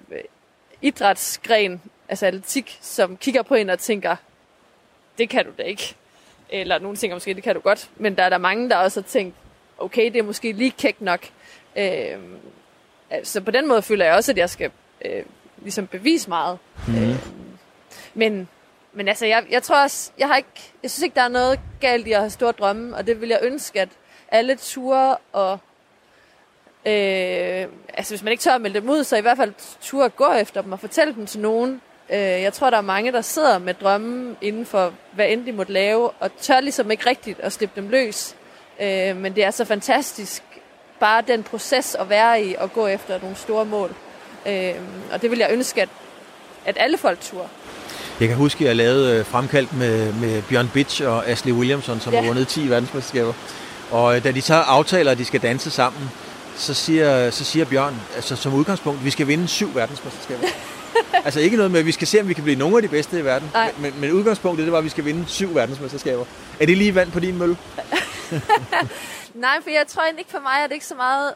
idrætsgren 0.82 1.82
altså 2.10 2.26
atletik, 2.26 2.78
som 2.82 3.18
kigger 3.18 3.42
på 3.42 3.56
en 3.56 3.70
og 3.70 3.80
tænker, 3.80 4.16
det 5.18 5.30
kan 5.30 5.46
du 5.46 5.52
da 5.58 5.64
ikke. 5.64 5.96
Eller 6.50 6.80
nogle 6.80 6.98
tænker 6.98 7.16
måske, 7.16 7.34
det 7.34 7.44
kan 7.44 7.56
du 7.56 7.62
godt. 7.62 7.90
Men 7.96 8.16
der 8.16 8.24
er 8.24 8.30
der 8.30 8.38
mange, 8.38 8.70
der 8.70 8.76
også 8.76 9.02
har 9.02 9.08
tænkt, 9.08 9.36
okay, 9.78 10.06
det 10.06 10.16
er 10.16 10.24
måske 10.24 10.52
lige 10.52 10.72
kægt 10.72 11.02
nok. 11.02 11.28
Øh, 11.76 12.18
altså 13.10 13.42
på 13.42 13.52
den 13.52 13.68
måde 13.68 13.82
føler 13.82 14.06
jeg 14.06 14.16
også, 14.16 14.32
at 14.32 14.38
jeg 14.38 14.50
skal 14.50 14.72
øh, 15.06 15.24
ligesom 15.58 15.88
bevise 15.88 16.30
meget. 16.30 16.58
Mm. 16.88 16.96
Øh, 16.96 17.16
men, 18.14 18.48
men 18.94 19.08
altså, 19.08 19.26
jeg, 19.26 19.46
jeg 19.50 19.64
tror 19.64 19.84
også, 19.84 20.12
jeg 20.18 20.28
har 20.28 20.38
ikke, 20.38 20.74
jeg 20.84 20.92
synes 20.92 21.04
ikke, 21.04 21.16
der 21.16 21.22
er 21.22 21.28
noget 21.28 21.60
galt 21.82 22.08
i 22.08 22.12
at 22.12 22.20
have 22.20 22.30
store 22.30 22.52
drømme, 22.52 22.96
og 22.96 23.08
det 23.08 23.22
vil 23.22 23.30
jeg 23.30 23.40
ønske, 23.42 23.82
at 23.82 23.90
alle 24.32 24.56
ture 24.56 25.18
og 25.34 25.60
Øh, 26.86 27.68
altså 27.94 28.14
hvis 28.14 28.24
man 28.24 28.32
ikke 28.32 28.42
tør 28.42 28.56
at 28.56 28.62
melde 28.62 28.80
dem 28.80 28.90
ud, 28.90 29.04
så 29.04 29.18
i 29.18 29.22
hvert 29.22 29.38
fald 29.38 29.54
turde 29.82 30.06
at 30.06 30.16
gå 30.16 30.32
efter 30.32 30.62
dem 30.62 30.72
og 30.72 30.80
fortælle 30.80 31.16
dem 31.16 31.26
til 31.26 31.40
nogen. 31.40 31.82
Øh, 32.10 32.20
jeg 32.20 32.54
tror, 32.54 32.70
der 32.70 32.78
er 32.78 32.82
mange, 32.82 33.12
der 33.12 33.22
sidder 33.22 33.58
med 33.60 33.74
drømme 33.74 34.36
inden 34.42 34.66
for, 34.66 34.94
hvad 35.12 35.30
end 35.30 35.46
de 35.46 35.52
måtte 35.52 35.74
lave, 35.74 36.10
og 36.10 36.32
tør 36.42 36.60
ligesom 36.60 36.92
ikke 36.92 37.10
rigtigt 37.10 37.40
at 37.40 37.54
slippe 37.54 37.82
dem 37.82 37.90
løs. 37.90 38.36
Øh, 38.82 39.18
men 39.18 39.36
det 39.36 39.44
er 39.44 39.52
så 39.52 39.66
fantastisk, 39.66 40.44
bare 41.00 41.24
den 41.28 41.44
proces 41.44 41.96
at 41.96 42.10
være 42.10 42.44
i 42.44 42.56
og 42.58 42.74
gå 42.74 42.88
efter 42.88 43.22
nogle 43.22 43.36
store 43.36 43.66
mål. 43.66 43.96
Øh, 44.48 44.74
og 45.12 45.22
det 45.22 45.32
vil 45.32 45.40
jeg 45.40 45.50
ønske, 45.52 45.82
at, 45.82 45.90
at 46.66 46.78
alle 46.80 46.98
folk 46.98 47.22
turde. 47.22 47.48
Jeg 48.20 48.28
kan 48.28 48.38
huske, 48.38 48.64
at 48.64 48.68
jeg 48.68 48.76
lavede 48.76 49.20
øh, 49.20 49.26
fremkaldt 49.26 49.78
med, 49.78 50.14
med 50.14 50.42
Bjørn 50.42 50.70
Bitch 50.74 51.04
og 51.06 51.28
Ashley 51.28 51.54
Williamson, 51.54 52.00
som 52.00 52.14
ja. 52.14 52.20
har 52.20 52.28
vundet 52.28 52.48
10 52.48 52.70
verdensmesterskaber. 52.70 53.34
Og 53.92 54.16
øh, 54.16 54.24
da 54.24 54.32
de 54.32 54.42
så 54.42 54.54
aftaler, 54.54 55.12
at 55.12 55.18
de 55.18 55.26
skal 55.26 55.42
danse 55.42 55.72
sammen, 55.72 56.12
så 56.56 56.74
siger, 56.74 57.30
så 57.30 57.44
siger 57.44 57.66
Bjørn, 57.66 58.02
altså 58.16 58.36
som 58.36 58.54
udgangspunkt, 58.54 59.06
vi 59.06 59.10
skal 59.10 59.28
vinde 59.28 59.48
syv 59.48 59.76
verdensmesterskaber. 59.76 60.48
Altså 61.26 61.40
ikke 61.40 61.58
noget 61.58 61.72
med, 61.72 61.80
at 61.80 61.86
vi 61.86 61.92
skal 61.92 62.08
se, 62.08 62.22
om 62.22 62.28
vi 62.28 62.34
kan 62.34 62.44
blive 62.44 62.60
nogle 62.60 62.76
af 62.76 62.82
de 62.82 62.88
bedste 62.88 63.20
i 63.20 63.26
verden. 63.26 63.50
Nej. 63.54 63.74
Men, 63.80 64.00
men 64.00 64.12
udgangspunktet, 64.12 64.66
det 64.66 64.72
var, 64.72 64.78
at 64.78 64.84
vi 64.84 64.90
skal 64.90 65.06
vinde 65.06 65.26
syv 65.28 65.56
verdensmesterskaber. 65.56 66.26
Er 66.60 66.66
det 66.66 66.78
lige 66.78 66.96
vand 66.96 67.12
på 67.12 67.20
din 67.20 67.38
mølle? 67.38 67.58
Nej, 69.34 69.62
for 69.64 69.70
jeg 69.70 69.88
tror 69.88 70.02
egentlig 70.02 70.22
ikke 70.22 70.32
for 70.32 70.40
mig, 70.40 70.64
at 70.64 70.70
det 70.70 70.74
ikke 70.74 70.86
så 70.86 70.96
meget... 70.96 71.34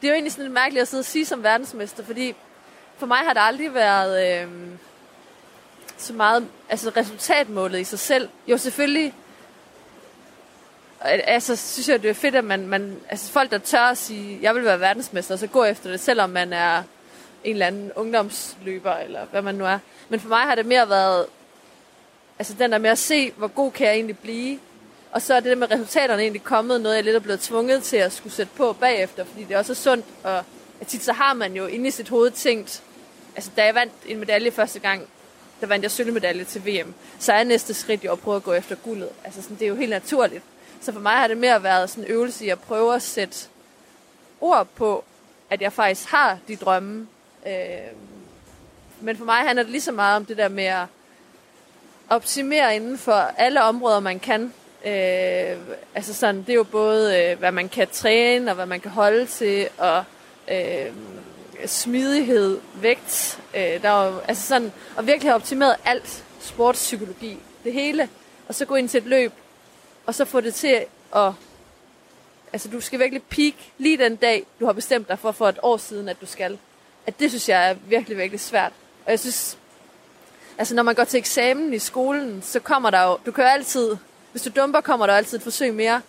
Det 0.00 0.06
er 0.06 0.10
jo 0.10 0.14
egentlig 0.14 0.32
sådan 0.32 0.44
lidt 0.44 0.54
mærkeligt 0.54 0.82
at 0.82 0.88
sidde 0.88 1.00
og 1.00 1.04
sige 1.04 1.26
som 1.26 1.42
verdensmester, 1.42 2.04
fordi 2.04 2.34
for 2.98 3.06
mig 3.06 3.18
har 3.18 3.32
det 3.32 3.40
aldrig 3.44 3.74
været 3.74 4.42
øh, 4.42 4.48
så 5.98 6.12
meget 6.12 6.46
altså 6.68 6.92
resultatmålet 6.96 7.80
i 7.80 7.84
sig 7.84 7.98
selv. 7.98 8.28
Jo, 8.46 8.56
selvfølgelig 8.56 9.14
al- 11.00 11.22
altså, 11.24 11.56
synes 11.56 11.88
jeg, 11.88 12.02
det 12.02 12.10
er 12.10 12.14
fedt, 12.14 12.34
at 12.34 12.44
man, 12.44 12.66
man, 12.66 12.96
altså 13.08 13.32
folk, 13.32 13.50
der 13.50 13.58
tør 13.58 13.82
at 13.82 13.98
sige, 13.98 14.38
jeg 14.42 14.54
vil 14.54 14.64
være 14.64 14.80
verdensmester, 14.80 15.34
og 15.34 15.38
så 15.38 15.46
gå 15.46 15.64
efter 15.64 15.90
det, 15.90 16.00
selvom 16.00 16.30
man 16.30 16.52
er 16.52 16.82
en 17.44 17.52
eller 17.52 17.66
anden 17.66 17.92
ungdomsløber, 17.96 18.94
eller 18.94 19.26
hvad 19.30 19.42
man 19.42 19.54
nu 19.54 19.64
er. 19.64 19.78
Men 20.08 20.20
for 20.20 20.28
mig 20.28 20.40
har 20.40 20.54
det 20.54 20.66
mere 20.66 20.88
været, 20.88 21.26
altså 22.38 22.54
den 22.58 22.72
der 22.72 22.78
med 22.78 22.90
at 22.90 22.98
se, 22.98 23.30
hvor 23.30 23.48
god 23.48 23.72
kan 23.72 23.86
jeg 23.86 23.94
egentlig 23.94 24.18
blive, 24.18 24.58
og 25.12 25.22
så 25.22 25.34
er 25.34 25.40
det 25.40 25.50
der 25.50 25.56
med 25.56 25.70
resultaterne 25.70 26.22
egentlig 26.22 26.44
kommet, 26.44 26.80
noget 26.80 26.96
jeg 26.96 27.04
lidt 27.04 27.16
er 27.16 27.20
blevet 27.20 27.40
tvunget 27.40 27.82
til 27.82 27.96
at 27.96 28.12
skulle 28.12 28.32
sætte 28.32 28.52
på 28.56 28.72
bagefter, 28.72 29.24
fordi 29.24 29.44
det 29.44 29.56
også 29.56 29.72
er 29.72 29.76
sundt, 29.76 30.06
og 30.24 30.44
at 30.80 30.86
tit 30.86 31.04
så 31.04 31.12
har 31.12 31.34
man 31.34 31.54
jo 31.54 31.66
inde 31.66 31.88
i 31.88 31.90
sit 31.90 32.08
hoved 32.08 32.30
tænkt, 32.30 32.82
altså 33.36 33.50
da 33.56 33.64
jeg 33.64 33.74
vandt 33.74 33.92
en 34.06 34.18
medalje 34.18 34.50
første 34.50 34.78
gang, 34.78 35.08
der 35.60 35.66
vandt 35.66 35.82
jeg 35.82 35.90
sølvmedalje 35.90 36.44
til 36.44 36.66
VM, 36.66 36.94
så 37.18 37.32
er 37.32 37.44
næste 37.44 37.74
skridt 37.74 38.04
jo 38.04 38.12
at 38.12 38.20
prøve 38.20 38.36
at 38.36 38.42
gå 38.42 38.52
efter 38.52 38.74
guldet. 38.74 39.08
Altså 39.24 39.42
sådan, 39.42 39.56
det 39.56 39.64
er 39.64 39.68
jo 39.68 39.74
helt 39.74 39.90
naturligt. 39.90 40.42
Så 40.80 40.92
for 40.92 41.00
mig 41.00 41.12
har 41.12 41.28
det 41.28 41.36
mere 41.36 41.62
været 41.62 41.90
sådan 41.90 42.04
en 42.04 42.10
øvelse 42.10 42.44
i 42.44 42.48
at 42.48 42.60
prøve 42.60 42.94
at 42.94 43.02
sætte 43.02 43.36
ord 44.40 44.66
på, 44.66 45.04
at 45.50 45.62
jeg 45.62 45.72
faktisk 45.72 46.08
har 46.08 46.38
de 46.48 46.56
drømme. 46.56 47.08
Øh, 47.46 47.52
men 49.00 49.16
for 49.16 49.24
mig 49.24 49.36
handler 49.36 49.62
det 49.62 49.72
lige 49.72 49.80
så 49.80 49.92
meget 49.92 50.16
om 50.16 50.24
det 50.24 50.36
der 50.36 50.48
med 50.48 50.64
at 50.64 50.86
optimere 52.08 52.76
inden 52.76 52.98
for 52.98 53.12
alle 53.12 53.62
områder, 53.62 54.00
man 54.00 54.18
kan. 54.18 54.52
Øh, 54.84 55.56
altså 55.94 56.14
sådan, 56.14 56.40
det 56.40 56.48
er 56.48 56.54
jo 56.54 56.64
både, 56.64 57.22
øh, 57.22 57.38
hvad 57.38 57.52
man 57.52 57.68
kan 57.68 57.88
træne, 57.92 58.50
og 58.50 58.54
hvad 58.54 58.66
man 58.66 58.80
kan 58.80 58.90
holde 58.90 59.26
til, 59.26 59.68
og 59.78 60.04
øh, 60.50 60.92
smidighed, 61.66 62.60
vægt. 62.74 63.40
Øh, 63.54 63.82
der 63.82 63.88
er 63.88 64.06
jo, 64.06 64.18
altså 64.18 64.46
sådan, 64.46 64.72
og 64.96 65.06
virkelig 65.06 65.30
have 65.30 65.34
optimeret 65.34 65.76
alt 65.84 66.24
sportspsykologi, 66.40 67.38
det 67.64 67.72
hele, 67.72 68.08
og 68.48 68.54
så 68.54 68.64
gå 68.64 68.74
ind 68.74 68.88
til 68.88 68.98
et 68.98 69.06
løb, 69.06 69.32
og 70.06 70.14
så 70.14 70.24
få 70.24 70.40
det 70.40 70.54
til 70.54 70.84
at... 71.16 71.32
Altså, 72.52 72.68
du 72.68 72.80
skal 72.80 73.00
virkelig 73.00 73.22
peak 73.22 73.54
lige 73.78 73.98
den 73.98 74.16
dag, 74.16 74.46
du 74.60 74.66
har 74.66 74.72
bestemt 74.72 75.08
dig 75.08 75.18
for 75.18 75.32
for 75.32 75.48
et 75.48 75.58
år 75.62 75.76
siden, 75.76 76.08
at 76.08 76.20
du 76.20 76.26
skal. 76.26 76.58
At 77.06 77.20
det 77.20 77.30
synes 77.30 77.48
jeg 77.48 77.70
er 77.70 77.74
virkelig, 77.88 78.18
virkelig 78.18 78.40
svært. 78.40 78.72
Og 79.04 79.10
jeg 79.10 79.20
synes, 79.20 79.58
altså 80.58 80.74
når 80.74 80.82
man 80.82 80.94
går 80.94 81.04
til 81.04 81.18
eksamen 81.18 81.74
i 81.74 81.78
skolen, 81.78 82.42
så 82.42 82.60
kommer 82.60 82.90
der 82.90 83.02
jo, 83.02 83.18
du 83.26 83.32
kan 83.32 83.44
jo 83.44 83.50
altid, 83.50 83.96
hvis 84.32 84.42
du 84.42 84.50
dumper, 84.56 84.80
kommer 84.80 85.06
der 85.06 85.14
altid 85.14 85.38
et 85.38 85.42
forsøg 85.42 85.74
mere. 85.74 86.02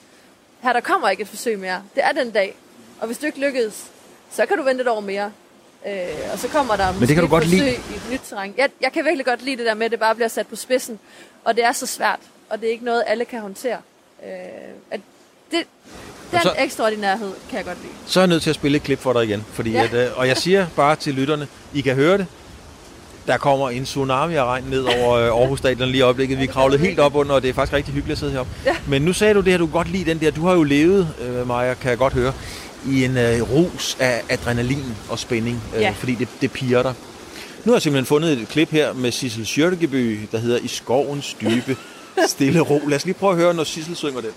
Her 0.62 0.74
der 0.74 0.80
kommer 0.80 1.10
ikke 1.10 1.22
et 1.22 1.30
forsøg 1.30 1.60
mere. 1.60 1.84
Det 1.96 2.04
er 2.04 2.12
den 2.12 2.32
dag. 2.32 2.56
Og 3.00 3.08
hvis 3.08 3.18
du 3.18 3.26
ikke 3.26 3.40
lykkes, 3.40 3.86
så 4.32 4.46
kan 4.46 4.58
du 4.58 4.64
vente 4.64 4.82
et 4.82 4.88
år 4.88 5.00
mere. 5.00 5.32
Øh, 5.88 5.94
og 6.34 6.40
så 6.40 6.48
kommer 6.48 6.76
der 6.76 6.92
måske 6.92 7.08
det 7.08 7.16
kan 7.16 7.24
du 7.24 7.30
godt 7.30 7.44
forsøg 7.44 7.60
lide. 7.60 7.72
i 7.72 7.96
et 7.96 8.12
nyt 8.12 8.22
terræn. 8.30 8.54
Jeg, 8.58 8.70
jeg 8.82 8.92
kan 8.92 9.06
virkelig 9.06 9.26
godt 9.26 9.42
lide 9.42 9.58
det 9.58 9.66
der 9.66 9.74
med, 9.74 9.86
at 9.86 9.92
det 9.92 10.00
bare 10.00 10.16
bliver 10.16 10.28
sat 10.28 10.48
på 10.48 10.56
spidsen. 10.56 11.00
Og 11.44 11.56
det 11.56 11.64
er 11.64 11.72
så 11.72 11.86
svært. 11.86 12.20
Og 12.50 12.62
det 12.62 12.68
er 12.68 12.72
ikke 12.72 12.86
noget, 12.86 13.04
alle 13.08 13.26
kan 13.26 13.40
håndtere. 13.40 13.82
Øh, 14.26 14.30
at 14.92 15.02
det, 15.52 15.64
den 16.32 16.40
så- 16.42 16.54
ekstraordinærhed 16.60 17.32
kan 17.50 17.58
jeg 17.58 17.66
godt 17.66 17.78
lide. 17.82 17.94
Så 18.06 18.20
er 18.20 18.22
jeg 18.24 18.28
nødt 18.28 18.44
til 18.44 18.50
at 18.50 18.56
spille 18.56 18.76
et 18.78 18.84
klip 18.84 19.00
for 19.00 19.14
dig 19.14 19.24
igen. 19.24 19.46
Fordi 19.54 19.72
Ja. 19.72 19.84
at, 19.84 19.94
øh, 19.94 20.08
og 20.16 20.28
jeg 20.28 20.38
siger 20.38 20.68
bare 20.76 20.96
til 20.96 21.14
lytterne, 21.14 21.48
I 21.74 21.82
kan 21.82 21.96
høre 21.96 22.18
det. 22.18 22.26
Der 23.28 23.38
kommer 23.38 23.70
en 23.70 23.84
tsunami 23.86 24.36
af 24.36 24.46
regn 24.46 24.64
ned 24.70 24.84
over 24.84 25.14
øh, 25.16 25.24
Aarhus 25.28 25.60
Stadion 25.60 25.88
lige 25.90 25.98
i 26.00 26.02
øjeblikket. 26.02 26.40
Vi 26.40 26.44
er 26.44 26.48
kravlet 26.48 26.80
helt 26.80 27.00
op 27.00 27.16
under, 27.16 27.36
og 27.36 27.42
det 27.42 27.50
er 27.50 27.54
faktisk 27.54 27.74
rigtig 27.74 27.94
hyggeligt 27.94 28.16
at 28.16 28.20
sidde 28.20 28.32
heroppe. 28.32 28.52
Ja. 28.66 28.76
Men 28.88 29.02
nu 29.02 29.14
sagde 29.14 29.34
du 29.34 29.40
det 29.40 29.52
her, 29.52 29.58
du 29.58 29.66
kan 29.66 29.74
godt 29.74 29.92
lide 29.92 30.06
den 30.10 30.20
der. 30.22 30.32
Du 30.32 30.46
har 30.46 30.54
jo 30.54 30.64
levet, 30.64 31.08
øh, 31.22 31.48
Maja, 31.48 31.74
kan 31.74 31.90
jeg 31.90 31.98
godt 31.98 32.14
høre, 32.14 32.34
i 32.88 33.06
en 33.06 33.18
øh, 33.18 33.42
rus 33.42 33.98
af 34.00 34.22
adrenalin 34.30 34.84
og 35.10 35.20
spænding, 35.20 35.62
øh, 35.76 35.82
Ja. 35.82 35.94
fordi 35.98 36.16
det, 36.16 36.28
det 36.42 36.52
piger 36.52 36.84
dig. 36.84 36.94
Nu 37.66 37.72
har 37.72 37.76
jeg 37.76 37.82
simpelthen 37.82 38.06
fundet 38.06 38.32
et 38.42 38.48
klip 38.48 38.70
her 38.72 38.94
med 38.94 39.12
Sissel 39.12 39.46
Sjørtegeby, 39.46 40.20
der 40.32 40.38
hedder 40.38 40.58
I 40.58 40.68
skovens 40.68 41.36
dybe 41.42 41.78
stille 42.28 42.60
ro. 42.60 42.82
Lad 42.88 42.96
os 42.96 43.06
lige 43.06 43.14
prøve 43.16 43.32
at 43.32 43.38
høre, 43.38 43.54
når 43.54 43.64
Sissel 43.64 43.96
synger 43.96 44.22
den. 44.22 44.30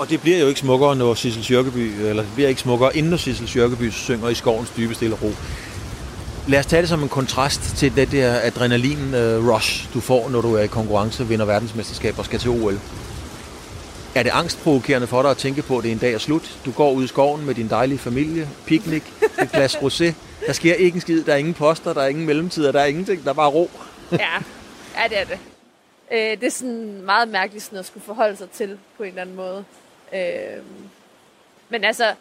Og 0.00 0.10
det 0.10 0.20
bliver 0.20 0.38
jo 0.38 0.48
ikke 0.48 0.60
smukkere, 0.60 0.96
når 0.96 1.14
Sissel 1.14 1.44
Sjørkeby, 1.44 2.00
eller 2.00 2.22
det 2.22 2.32
bliver 2.34 2.48
ikke 2.48 2.60
smukkere, 2.60 2.96
inden 2.96 3.10
når 3.10 3.16
Sissel 3.16 3.48
Sjørkeby 3.48 3.90
synger 3.90 4.28
i 4.28 4.34
skovens 4.34 4.72
dybe 4.76 4.94
stille 4.94 5.16
ro. 5.22 5.30
Lad 6.48 6.58
os 6.58 6.66
tage 6.66 6.82
det 6.82 6.88
som 6.88 7.02
en 7.02 7.08
kontrast 7.08 7.76
til 7.76 7.96
det 7.96 8.12
der 8.12 8.40
adrenalin-rush, 8.40 9.88
øh, 9.88 9.94
du 9.94 10.00
får, 10.00 10.28
når 10.30 10.40
du 10.40 10.54
er 10.54 10.62
i 10.62 10.66
konkurrence, 10.66 11.28
vinder 11.28 11.44
verdensmesterskab 11.44 12.18
og 12.18 12.24
skal 12.24 12.38
til 12.38 12.50
OL. 12.50 12.80
Er 14.14 14.22
det 14.22 14.30
angstprovokerende 14.30 15.06
for 15.06 15.22
dig 15.22 15.30
at 15.30 15.36
tænke 15.36 15.62
på, 15.62 15.78
at 15.78 15.82
det 15.82 15.88
er 15.88 15.92
en 15.92 15.98
dag 15.98 16.12
er 16.12 16.18
slut? 16.18 16.58
Du 16.64 16.70
går 16.70 16.92
ud 16.92 17.04
i 17.04 17.06
skoven 17.06 17.46
med 17.46 17.54
din 17.54 17.68
dejlige 17.68 17.98
familie, 17.98 18.48
picnic, 18.66 19.02
et 19.42 19.52
glas 19.52 19.76
rosé. 19.76 20.12
Der 20.46 20.52
sker 20.52 20.74
ikke 20.74 20.94
en 20.94 21.00
skid, 21.00 21.24
der 21.24 21.32
er 21.32 21.36
ingen 21.36 21.54
poster, 21.54 21.92
der 21.92 22.02
er 22.02 22.08
ingen 22.08 22.26
mellemtider, 22.26 22.72
der 22.72 22.80
er 22.80 22.86
ingenting, 22.86 23.24
der 23.24 23.30
er 23.30 23.34
bare 23.34 23.50
ro. 23.50 23.70
Ja, 24.12 24.18
ja 24.96 25.08
det 25.08 25.20
er 25.20 25.24
det. 25.24 25.38
Øh, 26.12 26.40
det 26.40 26.44
er 26.44 26.50
sådan 26.50 27.02
meget 27.04 27.28
mærkeligt 27.28 27.64
sådan 27.64 27.78
at 27.78 27.86
skulle 27.86 28.04
forholde 28.04 28.36
sig 28.36 28.50
til 28.50 28.78
på 28.96 29.02
en 29.02 29.08
eller 29.08 29.22
anden 29.22 29.36
måde. 29.36 29.64
Øh, 30.14 30.62
men 31.68 31.84
altså, 31.84 32.14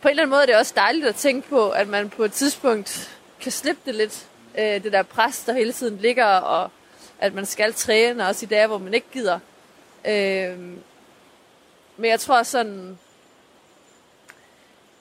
på 0.00 0.08
en 0.08 0.10
eller 0.10 0.22
anden 0.22 0.30
måde 0.30 0.42
er 0.42 0.46
det 0.46 0.56
også 0.56 0.72
dejligt 0.76 1.06
at 1.06 1.14
tænke 1.14 1.48
på, 1.48 1.70
at 1.70 1.88
man 1.88 2.10
på 2.10 2.24
et 2.24 2.32
tidspunkt 2.32 3.18
kan 3.40 3.52
slippe 3.52 3.82
det 3.86 3.94
lidt. 3.94 4.26
Øh, 4.58 4.82
det 4.82 4.92
der 4.92 5.02
pres, 5.02 5.44
der 5.44 5.52
hele 5.52 5.72
tiden 5.72 5.96
ligger, 5.96 6.26
og 6.26 6.70
at 7.18 7.34
man 7.34 7.46
skal 7.46 7.74
træne, 7.74 8.28
også 8.28 8.46
i 8.46 8.48
dage, 8.48 8.66
hvor 8.66 8.78
man 8.78 8.94
ikke 8.94 9.06
gider. 9.12 9.38
Øh, 10.04 10.58
men 11.96 12.10
jeg 12.10 12.20
tror 12.20 12.42
sådan... 12.42 12.98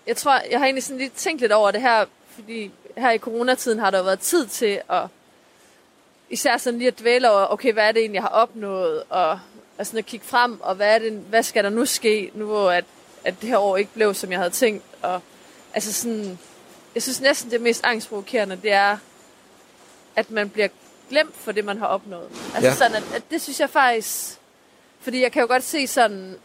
Jeg 0.07 0.17
tror, 0.17 0.41
jeg 0.51 0.59
har 0.59 0.65
egentlig 0.65 0.83
sådan 0.83 0.97
lige 0.97 1.09
tænkt 1.09 1.41
lidt 1.41 1.51
over 1.51 1.71
det 1.71 1.81
her, 1.81 2.05
fordi 2.29 2.71
her 2.97 3.11
i 3.11 3.17
coronatiden 3.17 3.79
har 3.79 3.91
der 3.91 3.97
jo 3.97 4.03
været 4.03 4.19
tid 4.19 4.47
til 4.47 4.81
at 4.89 5.07
især 6.29 6.57
sådan 6.57 6.77
lige 6.77 6.87
at 6.87 6.99
dvæle 6.99 7.31
over, 7.31 7.53
okay, 7.53 7.73
hvad 7.73 7.87
er 7.87 7.91
det 7.91 7.99
egentlig, 7.99 8.15
jeg 8.15 8.23
har 8.23 8.29
opnået, 8.29 9.03
og, 9.09 9.39
og 9.79 9.85
sådan 9.85 9.97
at 9.97 10.05
kigge 10.05 10.25
frem, 10.25 10.61
og 10.61 10.75
hvad, 10.75 10.95
er 10.95 10.99
det, 10.99 11.11
hvad 11.11 11.43
skal 11.43 11.63
der 11.63 11.69
nu 11.69 11.85
ske, 11.85 12.31
nu 12.33 12.45
hvor 12.45 12.71
at, 12.71 12.85
at 13.23 13.41
det 13.41 13.49
her 13.49 13.57
år 13.57 13.77
ikke 13.77 13.93
blev, 13.93 14.13
som 14.13 14.31
jeg 14.31 14.39
havde 14.39 14.49
tænkt, 14.51 14.83
og 15.01 15.21
altså 15.73 15.93
sådan, 15.93 16.39
jeg 16.95 17.03
synes 17.03 17.21
næsten 17.21 17.51
det 17.51 17.61
mest 17.61 17.83
angstprovokerende, 17.83 18.59
det 18.63 18.71
er, 18.71 18.97
at 20.15 20.31
man 20.31 20.49
bliver 20.49 20.67
glemt 21.09 21.35
for 21.35 21.51
det, 21.51 21.65
man 21.65 21.77
har 21.77 21.85
opnået. 21.85 22.29
Altså 22.55 22.69
Ja. 22.69 22.75
sådan, 22.75 22.95
at, 22.95 23.03
at 23.15 23.23
det 23.31 23.41
synes 23.41 23.59
jeg 23.59 23.69
faktisk, 23.69 24.37
fordi 24.99 25.21
jeg 25.21 25.31
kan 25.31 25.41
jo 25.41 25.47
godt 25.47 25.63
se 25.63 25.87
sådan, 25.87 26.35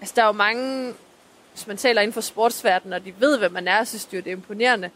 altså 0.00 0.12
der 0.16 0.22
er 0.22 0.26
jo 0.26 0.32
mange, 0.32 0.94
hvis 1.52 1.66
man 1.66 1.76
taler 1.76 2.02
inden 2.02 2.12
for 2.12 2.20
sportsverdenen, 2.20 2.92
og 2.92 3.04
de 3.04 3.12
ved, 3.18 3.38
hvem 3.38 3.52
man 3.52 3.68
er, 3.68 3.84
synes 3.84 4.04
de 4.04 4.16
jo, 4.16 4.22
det 4.22 4.30
er 4.30 4.36
imponerende, 4.36 4.90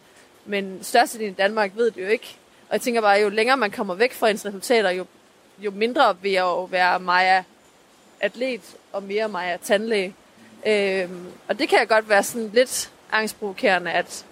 men 0.45 0.79
størstedelen 0.83 1.33
i 1.33 1.37
Danmark 1.37 1.71
ved 1.77 1.91
det 1.91 2.03
jo 2.03 2.09
ikke. 2.09 2.37
Og 2.69 2.73
jeg 2.73 2.81
tænker 2.81 3.01
bare, 3.01 3.21
jo 3.21 3.29
længere 3.29 3.57
man 3.57 3.71
kommer 3.71 3.95
væk 3.95 4.13
fra 4.13 4.29
ens 4.29 4.47
resultater, 4.47 4.91
jo, 4.91 5.07
jo 5.61 5.71
mindre 5.71 6.17
vil 6.23 6.33
jeg 6.33 6.41
jo 6.41 6.65
være 6.65 7.01
Maja 7.01 7.43
atlet, 8.21 8.61
og 8.93 9.03
mere 9.03 9.29
Maja 9.29 9.57
tandlæge. 9.57 10.15
Øhm, 10.67 11.27
og 11.49 11.59
det 11.59 11.69
kan 11.69 11.79
jeg 11.79 11.89
godt 11.89 12.09
være 12.09 12.23
sådan 12.23 12.51
lidt 12.55 12.91
angstprovokerende, 13.13 13.91
at, 13.91 14.25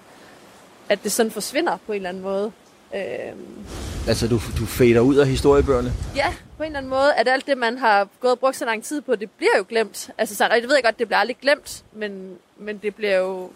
at 0.89 1.03
det 1.05 1.13
sådan 1.13 1.33
forsvinder 1.33 1.77
på 1.87 1.93
en 1.93 1.97
eller 1.97 2.09
anden 2.09 2.23
måde. 2.23 2.53
Øhm, 2.95 3.65
Altså, 4.09 4.29
du, 4.29 4.35
du 4.59 4.67
fader 4.67 5.01
ud 5.01 5.17
af 5.17 5.27
historiebøgerne. 5.27 5.93
ja, 6.17 6.35
på 6.57 6.63
en 6.63 6.67
eller 6.67 6.79
anden 6.79 6.91
måde, 6.91 7.15
at 7.15 7.29
alt 7.29 7.47
det, 7.47 7.59
man 7.59 7.79
har 7.79 8.09
gået 8.21 8.33
og 8.33 8.39
brugt 8.39 8.57
så 8.57 8.65
lang 8.65 8.85
tid 8.85 9.01
på, 9.01 9.17
det 9.17 9.31
bliver 9.31 9.57
jo 9.59 9.65
glemt. 9.69 10.11
Altså, 10.19 10.35
så, 10.35 10.45
og 10.49 10.55
jeg 10.61 10.63
ved 10.63 10.83
godt, 10.83 10.99
det 10.99 11.07
bliver 11.09 11.19
aldrig 11.19 11.37
glemt, 11.43 11.85
men, 11.93 12.35
men 12.57 12.79
det 12.79 12.95
bliver 12.95 13.17
jo, 13.17 13.51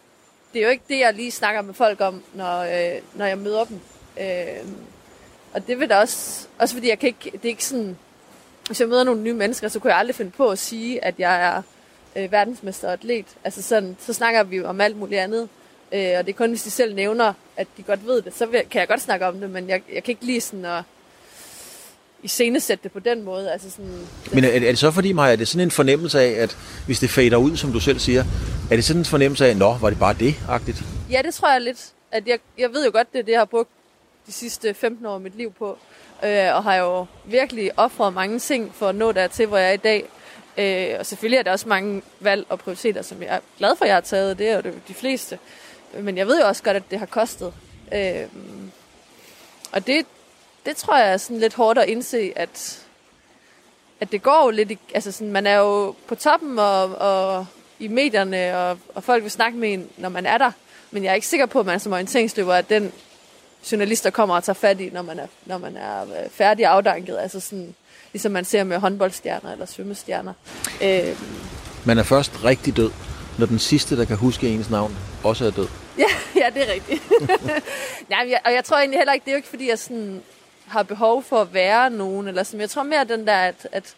det 0.52 0.58
er 0.60 0.64
jo 0.64 0.70
ikke 0.70 0.84
det, 0.88 0.98
jeg 0.98 1.14
lige 1.14 1.30
snakker 1.30 1.62
med 1.62 1.74
folk 1.74 2.00
om, 2.00 2.22
når, 2.34 2.58
øh, 2.60 3.00
når 3.14 3.26
jeg 3.26 3.38
møder 3.38 3.64
dem. 3.64 3.80
Øh, 4.20 4.68
og 5.52 5.66
det 5.66 5.80
vil 5.80 5.88
da 5.88 5.96
også, 5.96 6.46
også 6.58 6.74
fordi 6.74 6.88
jeg 6.88 6.98
kan 6.98 7.06
ikke, 7.06 7.30
det 7.32 7.44
er 7.44 7.48
ikke 7.48 7.64
sådan, 7.64 7.96
hvis 8.66 8.80
jeg 8.80 8.88
møder 8.88 9.04
nogle 9.04 9.20
nye 9.20 9.34
mennesker, 9.34 9.68
så 9.68 9.78
kunne 9.78 9.90
jeg 9.90 9.98
aldrig 9.98 10.14
finde 10.14 10.30
på 10.30 10.48
at 10.48 10.58
sige, 10.58 11.04
at 11.04 11.14
jeg 11.18 11.42
er 11.46 11.62
øh, 12.16 12.32
verdensmester 12.32 12.86
og 12.88 12.92
atlet. 12.92 13.26
Altså 13.44 13.62
sådan, 13.62 13.96
så 14.00 14.12
snakker 14.12 14.42
vi 14.42 14.62
om 14.62 14.80
alt 14.80 14.96
muligt 14.96 15.20
andet. 15.20 15.48
Øh, 15.92 16.10
og 16.18 16.26
det 16.26 16.28
er 16.28 16.36
kun, 16.36 16.50
hvis 16.50 16.62
de 16.62 16.70
selv 16.70 16.94
nævner, 16.94 17.32
at 17.56 17.66
de 17.76 17.82
godt 17.82 18.06
ved 18.06 18.22
det, 18.22 18.36
så 18.36 18.46
vil, 18.46 18.62
kan 18.70 18.80
jeg 18.80 18.88
godt 18.88 19.00
snakke 19.00 19.26
om 19.26 19.40
det, 19.40 19.50
men 19.50 19.68
jeg, 19.68 19.82
jeg 19.94 20.04
kan 20.04 20.12
ikke 20.12 20.24
lige 20.24 20.40
sådan 20.40 20.64
at 20.64 20.82
iscenesætte 22.22 22.82
det 22.82 22.92
på 22.92 22.98
den 22.98 23.22
måde. 23.22 23.52
Altså 23.52 23.70
sådan, 23.70 24.06
Men 24.32 24.44
er, 24.44 24.48
er 24.48 24.58
det 24.58 24.78
så 24.78 24.90
fordi, 24.90 25.12
Maja, 25.12 25.32
er 25.32 25.36
det 25.36 25.48
sådan 25.48 25.66
en 25.66 25.70
fornemmelse 25.70 26.20
af, 26.20 26.30
at 26.30 26.56
hvis 26.86 27.00
det 27.00 27.10
fader 27.10 27.36
ud, 27.36 27.56
som 27.56 27.72
du 27.72 27.80
selv 27.80 27.98
siger, 27.98 28.24
er 28.70 28.76
det 28.76 28.84
sådan 28.84 29.00
en 29.00 29.04
fornemmelse 29.04 29.46
af, 29.46 29.56
nå, 29.56 29.76
var 29.80 29.90
det 29.90 29.98
bare 29.98 30.14
det-agtigt? 30.14 30.82
Ja, 31.10 31.22
det 31.24 31.34
tror 31.34 31.52
jeg 31.52 31.60
lidt. 31.60 31.92
At 32.12 32.26
jeg, 32.26 32.38
jeg 32.58 32.72
ved 32.72 32.84
jo 32.84 32.90
godt, 32.94 33.12
det 33.12 33.18
er 33.18 33.22
det, 33.22 33.32
jeg 33.32 33.40
har 33.40 33.44
brugt 33.44 33.70
de 34.26 34.32
sidste 34.32 34.74
15 34.74 35.06
år 35.06 35.14
af 35.14 35.20
mit 35.20 35.36
liv 35.36 35.52
på. 35.52 35.78
Øh, 36.24 36.54
og 36.54 36.62
har 36.62 36.74
jo 36.74 37.06
virkelig 37.24 37.70
offret 37.76 38.14
mange 38.14 38.38
ting 38.38 38.74
for 38.74 38.88
at 38.88 38.94
nå 38.94 39.12
dertil, 39.12 39.46
hvor 39.46 39.56
jeg 39.56 39.68
er 39.68 39.72
i 39.72 39.76
dag. 39.76 40.08
Øh, 40.58 40.96
og 40.98 41.06
selvfølgelig 41.06 41.38
er 41.38 41.42
der 41.42 41.52
også 41.52 41.68
mange 41.68 42.02
valg 42.20 42.46
og 42.48 42.58
prioriteter, 42.58 43.02
som 43.02 43.22
jeg 43.22 43.34
er 43.34 43.40
glad 43.58 43.76
for, 43.76 43.84
at 43.84 43.88
jeg 43.88 43.96
har 43.96 44.00
taget. 44.00 44.38
Det 44.38 44.48
er 44.48 44.54
jo 44.54 44.60
det, 44.60 44.88
de 44.88 44.94
fleste. 44.94 45.38
Men 46.00 46.18
jeg 46.18 46.26
ved 46.26 46.40
jo 46.40 46.46
også 46.46 46.62
godt, 46.62 46.76
at 46.76 46.90
det 46.90 46.98
har 46.98 47.06
kostet. 47.06 47.54
Øh, 47.94 48.26
og 49.72 49.86
det, 49.86 50.06
det 50.66 50.76
tror 50.76 50.96
jeg 50.96 51.12
er 51.12 51.16
sådan 51.16 51.38
lidt 51.38 51.54
hårdt 51.54 51.78
at 51.78 51.88
indse, 51.88 52.32
at, 52.36 52.86
at 54.00 54.12
det 54.12 54.22
går 54.22 54.44
jo 54.44 54.50
lidt... 54.50 54.70
I, 54.70 54.78
altså 54.94 55.12
sådan, 55.12 55.32
man 55.32 55.46
er 55.46 55.56
jo 55.56 55.94
på 56.06 56.14
toppen 56.14 56.58
og, 56.58 56.84
og 56.84 57.46
i 57.78 57.88
medierne, 57.88 58.58
og, 58.58 58.78
og 58.94 59.04
folk 59.04 59.22
vil 59.22 59.30
snakke 59.30 59.58
med 59.58 59.72
en, 59.72 59.90
når 59.96 60.08
man 60.08 60.26
er 60.26 60.38
der. 60.38 60.52
Men 60.90 61.04
jeg 61.04 61.10
er 61.10 61.14
ikke 61.14 61.26
sikker 61.26 61.46
på, 61.46 61.60
at 61.60 61.66
man 61.66 61.80
som 61.80 61.92
orienteringsløber 61.92 62.54
er 62.54 62.62
den 62.62 62.92
journalist, 63.72 64.04
der 64.04 64.10
kommer 64.10 64.34
og 64.34 64.44
tager 64.44 64.54
fat 64.54 64.80
i, 64.80 64.90
når 64.90 65.02
man 65.02 65.18
er, 65.18 65.26
når 65.46 65.58
man 65.58 65.76
er 65.76 66.02
øh, 66.02 66.30
færdig 66.30 66.66
afdanket. 66.66 67.18
Altså 67.18 67.40
sådan, 67.40 67.74
ligesom 68.12 68.32
man 68.32 68.44
ser 68.44 68.64
med 68.64 68.78
håndboldstjerner 68.78 69.52
eller 69.52 69.66
svømmestjerner. 69.66 70.32
Øh, 70.82 71.16
Man 71.84 71.98
er 71.98 72.02
først 72.02 72.44
rigtig 72.44 72.76
død, 72.76 72.90
når 73.38 73.46
den 73.46 73.58
sidste, 73.58 73.96
der 73.96 74.04
kan 74.04 74.16
huske 74.16 74.48
ens 74.48 74.70
navn, 74.70 74.96
også 75.24 75.44
er 75.46 75.50
død. 75.50 75.68
ja, 75.98 76.04
ja, 76.36 76.50
det 76.54 76.68
er 76.68 76.72
rigtigt. 76.72 77.02
Nej, 78.10 78.26
jeg, 78.30 78.40
og 78.44 78.52
jeg 78.52 78.64
tror 78.64 78.76
egentlig 78.78 78.98
heller 79.00 79.12
ikke, 79.12 79.24
det 79.24 79.30
er 79.30 79.34
jo 79.34 79.36
ikke, 79.36 79.48
fordi 79.48 79.68
jeg 79.68 79.78
sådan 79.78 80.22
har 80.66 80.82
behov 80.82 81.22
for 81.22 81.40
at 81.40 81.54
være 81.54 81.90
nogen. 81.90 82.28
Eller 82.28 82.42
sådan. 82.42 82.60
Jeg 82.60 82.70
tror 82.70 82.82
mere 82.82 83.04
den 83.04 83.26
der, 83.26 83.36
at, 83.36 83.68
at 83.72 83.94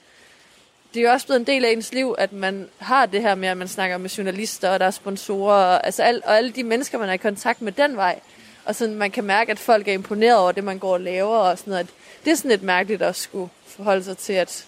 det 0.95 1.01
er 1.01 1.05
jo 1.05 1.13
også 1.13 1.27
blevet 1.27 1.41
en 1.41 1.47
del 1.47 1.65
af 1.65 1.71
ens 1.71 1.93
liv, 1.93 2.15
at 2.19 2.33
man 2.33 2.69
har 2.79 3.07
det 3.07 3.21
her 3.23 3.35
med, 3.35 3.49
at 3.49 3.57
man 3.57 3.69
snakker 3.69 3.99
med 3.99 4.11
journalister, 4.11 4.71
og 4.71 4.81
der 4.81 4.87
er 4.87 4.91
sponsorer, 4.91 5.55
og, 5.55 5.87
altså 5.87 6.03
al, 6.03 6.23
og 6.25 6.37
alle 6.37 6.51
de 6.51 6.63
mennesker, 6.63 6.99
man 6.99 7.09
er 7.09 7.13
i 7.13 7.17
kontakt 7.17 7.63
med 7.63 7.73
den 7.73 7.97
vej. 7.97 8.21
Og 8.65 8.75
sådan, 8.75 8.95
man 8.95 9.11
kan 9.11 9.25
mærke, 9.25 9.53
at 9.53 9.59
folk 9.59 9.89
er 9.89 9.93
imponeret 9.93 10.39
over 10.39 10.53
det, 10.53 10.65
man 10.65 10.79
går 10.79 10.93
og 10.93 11.01
laver, 11.01 11.37
og 11.37 11.59
sådan 11.59 11.71
noget. 11.71 11.85
At 11.85 11.91
det 12.25 12.31
er 12.31 12.35
sådan 12.35 12.51
lidt 12.51 12.63
mærkeligt 12.63 13.03
at 13.03 13.17
skulle 13.17 13.51
forholde 13.67 14.05
sig 14.05 14.19
til, 14.19 14.33
at 14.33 14.65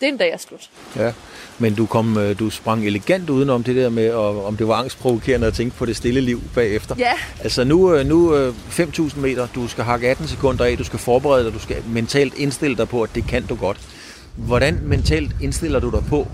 det 0.00 0.08
er 0.08 0.12
en 0.12 0.18
dag 0.18 0.32
er 0.32 0.36
slut. 0.36 0.70
Ja, 0.96 1.12
men 1.58 1.74
du, 1.74 1.86
kom, 1.86 2.18
øh, 2.18 2.38
du 2.38 2.50
sprang 2.50 2.86
elegant 2.86 3.30
udenom 3.30 3.64
det 3.64 3.76
der 3.76 3.88
med, 3.88 4.10
og, 4.10 4.46
om 4.46 4.56
det 4.56 4.68
var 4.68 4.74
angstprovokerende 4.74 5.46
at 5.46 5.54
tænke 5.54 5.76
på 5.76 5.86
det 5.86 5.96
stille 5.96 6.20
liv 6.20 6.42
bagefter. 6.54 6.94
Ja. 6.98 7.12
Altså 7.42 7.64
nu, 7.64 7.94
øh, 7.94 8.06
nu 8.06 8.34
øh, 8.34 8.54
5.000 8.70 9.18
meter, 9.18 9.48
du 9.54 9.68
skal 9.68 9.84
hakke 9.84 10.08
18 10.08 10.28
sekunder 10.28 10.64
af, 10.64 10.76
du 10.76 10.84
skal 10.84 10.98
forberede 10.98 11.44
dig, 11.44 11.52
du 11.54 11.58
skal 11.58 11.82
mentalt 11.86 12.34
indstille 12.34 12.76
dig 12.76 12.88
på, 12.88 13.02
at 13.02 13.10
det 13.14 13.26
kan 13.28 13.46
du 13.46 13.54
godt. 13.54 13.80
Hvordan 14.36 14.80
mentalt 14.82 15.32
indstiller 15.40 15.80
du 15.80 15.90
dig 15.90 16.04
på, 16.08 16.26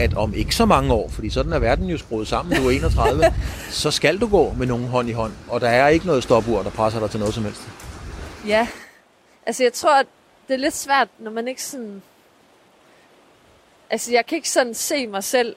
at 0.00 0.14
om 0.14 0.34
ikke 0.34 0.54
så 0.54 0.66
mange 0.66 0.92
år, 0.92 1.08
fordi 1.08 1.30
sådan 1.30 1.52
er 1.52 1.58
verden 1.58 1.86
jo 1.86 1.98
skruet 1.98 2.28
sammen, 2.28 2.56
du 2.56 2.66
er 2.68 2.70
31, 2.70 3.24
så 3.82 3.90
skal 3.90 4.18
du 4.18 4.28
gå 4.28 4.52
med 4.52 4.66
nogen 4.66 4.86
hånd 4.86 5.08
i 5.08 5.12
hånd, 5.12 5.32
og 5.48 5.60
der 5.60 5.68
er 5.68 5.88
ikke 5.88 6.06
noget 6.06 6.22
stopur, 6.22 6.62
der 6.62 6.70
presser 6.70 7.00
dig 7.00 7.10
til 7.10 7.20
noget 7.20 7.34
som 7.34 7.44
helst. 7.44 7.68
Ja, 8.46 8.68
altså 9.46 9.62
jeg 9.62 9.72
tror, 9.72 10.00
at 10.00 10.06
det 10.48 10.54
er 10.54 10.58
lidt 10.58 10.76
svært, 10.76 11.08
når 11.18 11.30
man 11.30 11.48
ikke 11.48 11.62
sådan... 11.62 12.02
Altså 13.90 14.12
jeg 14.12 14.26
kan 14.26 14.36
ikke 14.36 14.50
sådan 14.50 14.74
se 14.74 15.06
mig 15.06 15.24
selv 15.24 15.56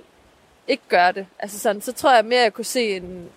ikke 0.67 0.83
gøre 0.89 1.11
det. 1.11 1.27
Altså 1.39 1.59
sådan, 1.59 1.81
så 1.81 1.93
tror 1.93 2.15
jeg 2.15 2.25
mere, 2.25 2.39
at 2.39 2.43
jeg 2.43 2.53
kunne 2.53 2.65
se 2.65 2.95
en... 2.95 3.29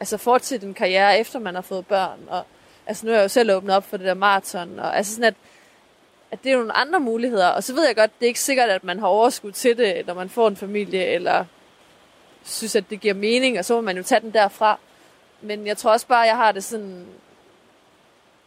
Altså 0.00 0.16
fortsætte 0.16 0.66
en 0.66 0.74
karriere, 0.74 1.18
efter 1.18 1.38
man 1.38 1.54
har 1.54 1.62
fået 1.62 1.86
børn. 1.86 2.18
Og, 2.28 2.46
altså 2.86 3.06
nu 3.06 3.12
er 3.12 3.16
jeg 3.16 3.22
jo 3.22 3.28
selv 3.28 3.52
åbnet 3.52 3.76
op 3.76 3.84
for 3.90 3.96
det 3.96 4.06
der 4.06 4.14
maraton. 4.14 4.78
Og, 4.78 4.96
altså 4.96 5.12
sådan, 5.12 5.24
at, 5.24 5.34
at 6.30 6.44
det 6.44 6.52
er 6.52 6.56
nogle 6.56 6.76
andre 6.76 7.00
muligheder. 7.00 7.48
Og 7.48 7.64
så 7.64 7.74
ved 7.74 7.86
jeg 7.86 7.96
godt, 7.96 8.10
det 8.18 8.26
er 8.26 8.28
ikke 8.28 8.40
sikkert, 8.40 8.68
at 8.68 8.84
man 8.84 8.98
har 8.98 9.06
overskud 9.06 9.52
til 9.52 9.76
det, 9.76 10.06
når 10.06 10.14
man 10.14 10.28
får 10.28 10.48
en 10.48 10.56
familie, 10.56 11.04
eller 11.06 11.44
synes, 12.44 12.76
at 12.76 12.90
det 12.90 13.00
giver 13.00 13.14
mening, 13.14 13.58
og 13.58 13.64
så 13.64 13.74
må 13.74 13.80
man 13.80 13.96
jo 13.96 14.02
tage 14.02 14.20
den 14.20 14.34
derfra. 14.34 14.78
Men 15.42 15.66
jeg 15.66 15.76
tror 15.76 15.92
også 15.92 16.06
bare, 16.06 16.24
at 16.24 16.28
jeg 16.28 16.36
har 16.36 16.52
det 16.52 16.64
sådan... 16.64 17.04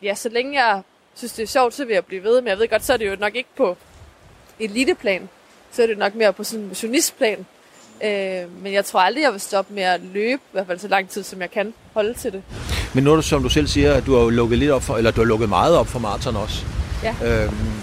Ja, 0.03 0.15
så 0.15 0.29
længe 0.29 0.65
jeg 0.65 0.81
synes, 1.15 1.33
det 1.33 1.43
er 1.43 1.47
sjovt, 1.47 1.73
så 1.73 1.85
vil 1.85 1.93
jeg 1.93 2.05
blive 2.05 2.23
ved. 2.23 2.41
Men 2.41 2.47
jeg 2.47 2.59
ved 2.59 2.67
godt, 2.67 2.85
så 2.85 2.93
er 2.93 2.97
det 2.97 3.09
jo 3.09 3.15
nok 3.19 3.35
ikke 3.35 3.49
på 3.57 3.77
eliteplan. 4.59 5.29
Så 5.71 5.83
er 5.83 5.87
det 5.87 5.97
nok 5.97 6.15
mere 6.15 6.33
på 6.33 6.43
sådan 6.43 6.61
en 6.63 6.67
motionistplan. 6.67 7.45
Øh, 8.03 8.61
men 8.63 8.73
jeg 8.73 8.85
tror 8.85 8.99
aldrig, 8.99 9.21
jeg 9.21 9.31
vil 9.31 9.41
stoppe 9.41 9.73
med 9.73 9.83
at 9.83 10.01
løbe, 10.01 10.41
i 10.41 10.51
hvert 10.51 10.67
fald 10.67 10.79
så 10.79 10.87
lang 10.87 11.09
tid, 11.09 11.23
som 11.23 11.41
jeg 11.41 11.51
kan 11.51 11.73
holde 11.93 12.13
til 12.13 12.31
det. 12.31 12.43
Men 12.93 13.03
nu 13.03 13.11
er 13.11 13.15
det, 13.15 13.25
som 13.25 13.43
du 13.43 13.49
selv 13.49 13.67
siger, 13.67 13.93
at 13.93 14.05
du 14.05 14.15
har 14.15 14.23
jo 14.23 14.29
lukket 14.29 14.57
lidt 14.57 14.71
op 14.71 14.83
for, 14.83 14.97
eller 14.97 15.11
du 15.11 15.21
har 15.21 15.25
lukket 15.25 15.49
meget 15.49 15.77
op 15.77 15.87
for 15.87 15.99
maraton 15.99 16.35
også. 16.35 16.65
Ja. 17.03 17.15
Øhm, 17.23 17.81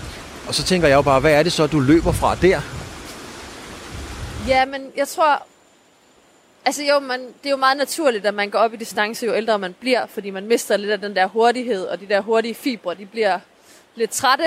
og 0.48 0.54
så 0.54 0.62
tænker 0.62 0.88
jeg 0.88 0.94
jo 0.94 1.02
bare, 1.02 1.20
hvad 1.20 1.32
er 1.32 1.42
det 1.42 1.52
så, 1.52 1.66
du 1.66 1.80
løber 1.80 2.12
fra 2.12 2.34
der? 2.34 2.60
Ja, 4.48 4.64
men 4.64 4.92
jeg 4.96 5.08
tror... 5.08 5.42
Altså 6.64 6.82
jo, 6.82 6.98
man, 6.98 7.20
det 7.20 7.46
er 7.46 7.50
jo 7.50 7.56
meget 7.56 7.76
naturligt, 7.76 8.26
at 8.26 8.34
man 8.34 8.50
går 8.50 8.58
op 8.58 8.74
i 8.74 8.76
distance, 8.76 9.26
jo 9.26 9.34
ældre 9.34 9.58
man 9.58 9.74
bliver, 9.80 10.06
fordi 10.06 10.30
man 10.30 10.46
mister 10.46 10.76
lidt 10.76 10.90
af 10.90 11.00
den 11.00 11.16
der 11.16 11.26
hurtighed, 11.26 11.84
og 11.84 12.00
de 12.00 12.08
der 12.08 12.20
hurtige 12.20 12.54
fibre, 12.54 12.94
de 12.94 13.06
bliver 13.06 13.38
lidt 13.94 14.10
trætte. 14.10 14.44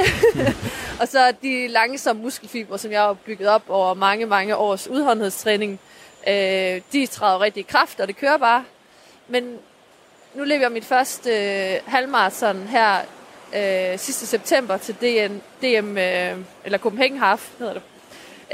og 1.02 1.08
så 1.08 1.34
de 1.42 1.68
langsomme 1.68 2.22
muskelfibre, 2.22 2.78
som 2.78 2.92
jeg 2.92 3.02
har 3.02 3.14
bygget 3.14 3.50
op 3.50 3.64
over 3.70 3.94
mange, 3.94 4.26
mange 4.26 4.56
års 4.56 4.88
udholdenhedstræning, 4.88 5.80
øh, 6.28 6.82
de 6.94 7.06
træder 7.06 7.42
rigtig 7.42 7.62
i 7.62 7.68
kraft, 7.70 8.00
og 8.00 8.08
det 8.08 8.18
kører 8.18 8.38
bare. 8.38 8.64
Men 9.28 9.58
nu 10.36 10.44
lever 10.44 10.62
jeg 10.62 10.72
mit 10.72 10.86
første 10.86 11.30
øh, 11.30 11.80
halvmarathon 11.86 12.68
her 12.68 13.00
øh, 13.56 14.00
sidste 14.00 14.26
september 14.26 14.78
til 14.78 14.96
DN, 14.96 15.42
DM, 15.62 15.98
øh, 15.98 16.38
eller 16.66 16.78
Copenhagen 16.78 17.18
Half, 17.18 17.50
hedder 17.60 17.74
det. 17.74 17.82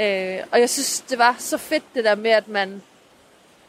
Øh, 0.00 0.46
og 0.52 0.60
jeg 0.60 0.70
synes, 0.70 1.00
det 1.00 1.18
var 1.18 1.36
så 1.38 1.58
fedt 1.58 1.84
det 1.94 2.04
der 2.04 2.14
med, 2.14 2.30
at 2.30 2.48
man... 2.48 2.82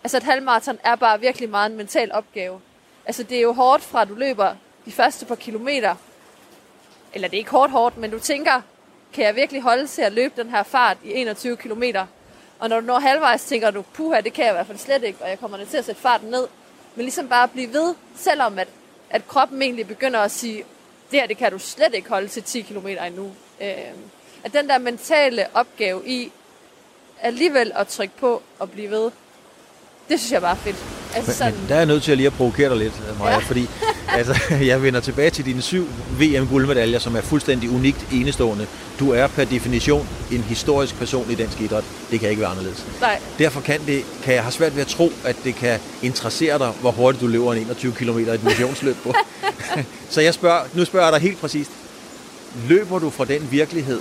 Altså 0.03 0.17
et 0.17 0.23
halvmarathon 0.23 0.79
er 0.83 0.95
bare 0.95 1.19
virkelig 1.19 1.49
meget 1.49 1.71
en 1.71 1.77
mental 1.77 2.11
opgave. 2.11 2.61
Altså 3.05 3.23
det 3.23 3.37
er 3.37 3.41
jo 3.41 3.53
hårdt 3.53 3.83
fra, 3.83 4.01
at 4.01 4.07
du 4.07 4.15
løber 4.15 4.55
de 4.85 4.91
første 4.91 5.25
par 5.25 5.35
kilometer. 5.35 5.95
Eller 7.13 7.27
det 7.27 7.37
er 7.37 7.39
ikke 7.39 7.51
hårdt 7.51 7.71
hårdt, 7.71 7.97
men 7.97 8.11
du 8.11 8.19
tænker, 8.19 8.61
kan 9.13 9.25
jeg 9.25 9.35
virkelig 9.35 9.61
holde 9.61 9.87
til 9.87 10.01
at 10.01 10.13
løbe 10.13 10.41
den 10.41 10.49
her 10.49 10.63
fart 10.63 10.97
i 11.03 11.13
21 11.13 11.57
kilometer? 11.57 12.05
Og 12.59 12.69
når 12.69 12.79
du 12.79 12.85
når 12.85 12.99
halvvejs, 12.99 13.43
tænker 13.45 13.71
du, 13.71 13.81
puha, 13.81 14.21
det 14.21 14.33
kan 14.33 14.45
jeg 14.45 14.51
i 14.51 14.55
hvert 14.55 14.67
fald 14.67 14.77
slet 14.77 15.03
ikke, 15.03 15.21
og 15.21 15.29
jeg 15.29 15.39
kommer 15.39 15.57
til 15.65 15.77
at 15.77 15.85
sætte 15.85 16.01
farten 16.01 16.29
ned. 16.29 16.47
Men 16.95 17.03
ligesom 17.03 17.29
bare 17.29 17.47
blive 17.47 17.73
ved, 17.73 17.95
selvom 18.15 18.59
at, 18.59 18.67
at 19.09 19.27
kroppen 19.27 19.61
egentlig 19.61 19.87
begynder 19.87 20.19
at 20.19 20.31
sige, 20.31 20.63
det 21.11 21.19
her, 21.19 21.27
det 21.27 21.37
kan 21.37 21.51
du 21.51 21.59
slet 21.59 21.93
ikke 21.93 22.09
holde 22.09 22.27
til 22.27 22.43
10 22.43 22.61
km 22.61 22.87
endnu. 22.87 23.31
Øh, 23.61 23.93
at 24.43 24.53
den 24.53 24.69
der 24.69 24.77
mentale 24.77 25.47
opgave 25.53 26.07
i 26.07 26.31
alligevel 27.21 27.71
at 27.75 27.87
trykke 27.87 28.17
på 28.17 28.41
og 28.59 28.71
blive 28.71 28.91
ved, 28.91 29.11
det 30.09 30.19
synes 30.19 30.31
jeg 30.31 30.41
bare 30.41 30.51
er 30.51 30.55
fedt. 30.55 30.96
Altså 31.15 31.33
sådan, 31.33 31.53
Men 31.53 31.63
der 31.67 31.73
er 31.75 31.79
jeg 31.79 31.85
nødt 31.85 32.03
til 32.03 32.11
at 32.11 32.17
lige 32.17 32.27
at 32.27 32.33
provokere 32.33 32.69
dig 32.69 32.77
lidt, 32.77 33.19
Maja, 33.19 33.31
ja. 33.31 33.37
Ja. 33.37 33.45
fordi 33.45 33.67
altså, 34.09 34.35
jeg 34.71 34.83
vender 34.83 34.99
tilbage 34.99 35.29
til 35.29 35.45
dine 35.45 35.61
syv 35.61 35.87
VM-guldmedaljer, 36.19 36.99
som 36.99 37.15
er 37.15 37.21
fuldstændig 37.21 37.69
unikt 37.69 38.05
enestående. 38.13 38.67
Du 38.99 39.11
er 39.11 39.27
per 39.27 39.45
definition 39.45 40.07
en 40.31 40.41
historisk 40.43 40.95
person 40.95 41.31
i 41.31 41.35
dansk 41.35 41.61
idræt. 41.61 41.83
Det 42.11 42.19
kan 42.19 42.29
ikke 42.29 42.41
være 42.41 42.49
anderledes. 42.51 42.85
nej, 43.01 43.19
Derfor 43.39 43.61
kan, 43.61 43.79
det, 43.87 44.03
kan 44.23 44.33
jeg 44.33 44.43
have 44.43 44.51
svært 44.51 44.75
ved 44.75 44.81
at 44.81 44.87
tro, 44.87 45.11
at 45.23 45.35
det 45.43 45.55
kan 45.55 45.79
interessere 46.01 46.59
dig, 46.59 46.71
hvor 46.81 46.91
hurtigt 46.91 47.21
du 47.21 47.27
løber 47.27 47.53
en 47.53 47.59
21 47.59 47.91
km 47.93 48.17
i 48.19 48.21
et 48.21 48.43
motionsløb 48.43 48.95
på. 49.03 49.13
Så 50.09 50.21
jeg 50.21 50.33
spørger, 50.33 50.61
nu 50.73 50.85
spørger 50.85 51.05
jeg 51.05 51.13
dig 51.13 51.21
helt 51.21 51.41
præcist. 51.41 51.71
Løber 52.67 52.99
du 52.99 53.09
fra 53.09 53.25
den 53.25 53.47
virkelighed, 53.51 53.99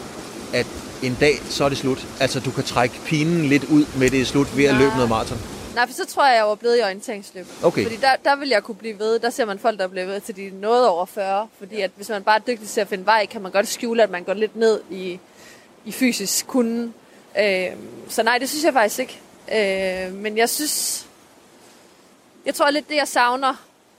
at 0.52 0.66
en 1.02 1.16
dag, 1.20 1.38
så 1.50 1.64
er 1.64 1.68
det 1.68 1.78
slut? 1.78 2.06
Altså, 2.20 2.40
du 2.40 2.50
kan 2.50 2.64
trække 2.64 2.94
pinen 3.06 3.44
lidt 3.44 3.64
ud 3.64 3.84
med 3.96 4.10
det 4.10 4.20
er 4.20 4.24
slut 4.24 4.56
ved 4.56 4.64
at 4.64 4.70
Nej. 4.74 4.82
løbe 4.82 4.94
noget 4.94 5.08
maraton? 5.08 5.38
Nej, 5.76 5.86
for 5.86 5.94
så 5.94 6.06
tror 6.06 6.26
jeg, 6.26 6.36
jeg 6.36 6.46
var 6.46 6.54
blevet 6.54 6.78
i 6.78 6.82
orienteringsløb. 6.82 7.46
Okay. 7.62 7.82
Fordi 7.82 7.96
der, 7.96 8.16
der 8.24 8.36
vil 8.36 8.48
jeg 8.48 8.62
kunne 8.62 8.74
blive 8.74 8.98
ved. 8.98 9.18
Der 9.18 9.30
ser 9.30 9.44
man 9.44 9.58
folk, 9.58 9.78
der 9.78 9.84
er 9.84 9.88
blevet 9.88 10.08
ved 10.08 10.20
til 10.20 10.36
de 10.36 10.50
noget 10.60 10.88
over 10.88 11.06
40. 11.06 11.48
Fordi 11.58 11.80
at 11.80 11.90
hvis 11.96 12.08
man 12.08 12.24
bare 12.24 12.36
er 12.36 12.40
dygtig 12.40 12.68
til 12.68 12.80
at 12.80 12.88
finde 12.88 13.06
vej, 13.06 13.26
kan 13.26 13.42
man 13.42 13.52
godt 13.52 13.68
skjule, 13.68 14.02
at 14.02 14.10
man 14.10 14.24
går 14.24 14.34
lidt 14.34 14.56
ned 14.56 14.80
i, 14.90 15.20
i 15.84 15.92
fysisk 15.92 16.46
kunden. 16.46 16.94
Øh, 17.38 17.72
så 18.08 18.22
nej, 18.22 18.38
det 18.38 18.48
synes 18.48 18.64
jeg 18.64 18.72
faktisk 18.72 18.98
ikke. 18.98 19.20
Øh, 19.52 20.12
men 20.12 20.36
jeg 20.38 20.48
synes, 20.48 21.06
jeg 22.46 22.54
tror 22.54 22.70
lidt, 22.70 22.88
det 22.88 22.96
jeg 22.96 23.08
savner 23.08 23.54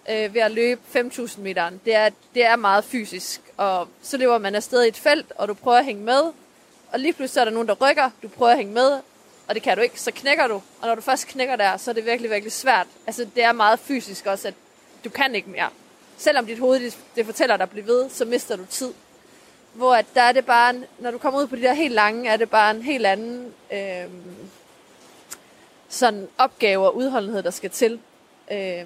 øh, 0.09 0.33
ved 0.33 0.41
at 0.41 0.51
løbe 0.51 0.81
5.000 0.95 1.39
meter, 1.39 1.69
det 1.85 1.95
er, 1.95 2.09
det 2.35 2.45
er 2.45 2.55
meget 2.55 2.83
fysisk. 2.83 3.41
Og 3.57 3.87
så 4.01 4.17
løber 4.17 4.37
man 4.37 4.55
afsted 4.55 4.83
i 4.83 4.87
et 4.87 4.97
felt, 4.97 5.33
og 5.35 5.47
du 5.47 5.53
prøver 5.53 5.77
at 5.77 5.85
hænge 5.85 6.03
med. 6.03 6.21
Og 6.91 6.99
lige 6.99 7.13
pludselig 7.13 7.41
er 7.41 7.45
der 7.45 7.51
nogen, 7.51 7.67
der 7.67 7.73
rykker. 7.73 8.09
Du 8.23 8.27
prøver 8.27 8.51
at 8.51 8.57
hænge 8.57 8.73
med, 8.73 8.99
og 9.47 9.55
det 9.55 9.63
kan 9.63 9.77
du 9.77 9.83
ikke. 9.83 10.01
Så 10.01 10.11
knækker 10.11 10.47
du. 10.47 10.53
Og 10.53 10.87
når 10.87 10.95
du 10.95 11.01
først 11.01 11.27
knækker 11.27 11.55
der, 11.55 11.77
så 11.77 11.91
er 11.91 11.93
det 11.93 12.05
virkelig, 12.05 12.31
virkelig 12.31 12.51
svært. 12.51 12.87
Altså, 13.07 13.27
det 13.35 13.43
er 13.43 13.51
meget 13.51 13.79
fysisk 13.79 14.25
også, 14.25 14.47
at 14.47 14.53
du 15.03 15.09
kan 15.09 15.35
ikke 15.35 15.49
mere. 15.49 15.69
Selvom 16.17 16.45
dit 16.45 16.59
hoved 16.59 16.79
det, 16.79 16.97
det 17.15 17.25
fortæller 17.25 17.57
dig 17.57 17.63
at 17.63 17.69
blive 17.69 17.87
ved, 17.87 18.09
så 18.09 18.25
mister 18.25 18.55
du 18.55 18.65
tid. 18.65 18.93
Hvor 19.73 19.95
at 19.95 20.05
der 20.15 20.21
er 20.21 20.31
det 20.31 20.45
bare, 20.45 20.69
en, 20.69 20.85
når 20.99 21.11
du 21.11 21.17
kommer 21.17 21.39
ud 21.39 21.47
på 21.47 21.55
de 21.55 21.61
der 21.61 21.73
helt 21.73 21.93
lange, 21.93 22.29
er 22.29 22.37
det 22.37 22.49
bare 22.49 22.71
en 22.71 22.81
helt 22.81 23.05
anden 23.05 23.53
øh, 23.71 24.09
sådan 25.89 26.27
opgave 26.37 26.85
og 26.85 26.95
udholdenhed, 26.95 27.43
der 27.43 27.51
skal 27.51 27.69
til. 27.69 27.99
Øh, 28.51 28.85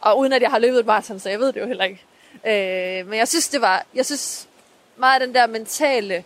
og 0.00 0.18
uden 0.18 0.32
at 0.32 0.42
jeg 0.42 0.50
har 0.50 0.58
løbet 0.58 0.80
et 0.80 0.86
maraton, 0.86 1.20
så 1.20 1.30
jeg 1.30 1.40
ved 1.40 1.52
det 1.52 1.60
jo 1.60 1.66
heller 1.66 1.84
ikke. 1.84 2.02
Øh, 2.46 3.08
men 3.08 3.18
jeg 3.18 3.28
synes, 3.28 3.48
det 3.48 3.60
var, 3.60 3.86
jeg 3.94 4.06
synes 4.06 4.48
meget 4.96 5.20
af 5.20 5.26
den 5.26 5.34
der 5.34 5.46
mentale 5.46 6.24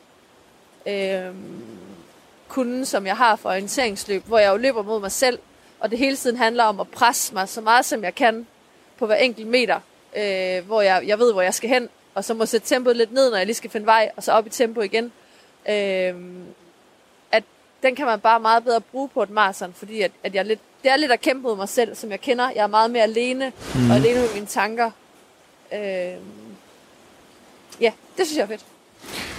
øh, 0.86 1.34
kunde, 2.49 2.86
som 2.86 3.07
jeg 3.07 3.16
har 3.16 3.36
for 3.36 3.49
orienteringsløb, 3.49 4.26
hvor 4.26 4.38
jeg 4.38 4.53
jo 4.53 4.57
løber 4.57 4.82
mod 4.82 5.01
mig 5.01 5.12
selv, 5.12 5.38
og 5.80 5.90
det 5.90 5.99
hele 5.99 6.16
tiden 6.16 6.36
handler 6.36 6.64
om 6.64 6.80
at 6.80 6.88
presse 6.88 7.34
mig 7.34 7.49
så 7.49 7.61
meget, 7.61 7.84
som 7.84 8.05
jeg 8.05 8.14
kan 8.14 8.47
på 8.99 9.07
hver 9.07 9.16
enkelt 9.16 9.47
meter, 9.47 9.80
øh, 10.16 10.66
hvor 10.66 10.80
jeg, 10.80 11.03
jeg 11.07 11.18
ved, 11.18 11.32
hvor 11.32 11.42
jeg 11.42 11.55
skal 11.55 11.70
hen, 11.70 11.88
og 12.14 12.24
så 12.24 12.34
må 12.34 12.47
sætte 12.47 12.66
tempoet 12.66 12.97
lidt 12.97 13.12
ned, 13.12 13.30
når 13.30 13.36
jeg 13.36 13.47
lige 13.47 13.57
skal 13.57 13.70
finde 13.70 13.86
vej, 13.86 14.11
og 14.16 14.22
så 14.22 14.32
op 14.32 14.47
i 14.47 14.51
tempo 14.51 14.80
igen. 14.80 15.12
Øh, 15.68 16.14
at 17.32 17.44
den 17.82 17.94
kan 17.94 18.07
man 18.07 18.20
bare 18.20 18.40
meget 18.40 18.64
bedre 18.64 18.80
bruge 18.80 19.09
på 19.09 19.22
et 19.22 19.30
maraton, 19.30 19.74
fordi 19.74 20.03
at, 20.03 20.11
at 20.22 20.34
jeg 20.34 20.44
lidt, 20.44 20.61
det 20.82 20.90
er 20.90 20.97
lidt 20.97 21.12
at 21.12 21.20
kæmpe 21.20 21.42
mod 21.42 21.57
mig 21.57 21.68
selv, 21.68 21.94
som 21.94 22.11
jeg 22.11 22.20
kender. 22.20 22.51
Jeg 22.51 22.62
er 22.62 22.66
meget 22.66 22.90
mere 22.90 23.03
alene, 23.03 23.53
mm. 23.74 23.90
og 23.90 23.97
alene 23.97 24.20
med 24.20 24.34
mine 24.34 24.47
tanker. 24.47 24.90
Øh, 25.72 26.16
ja, 27.80 27.92
det 28.16 28.26
synes 28.26 28.36
jeg 28.36 28.42
er 28.42 28.47
fedt. 28.47 28.64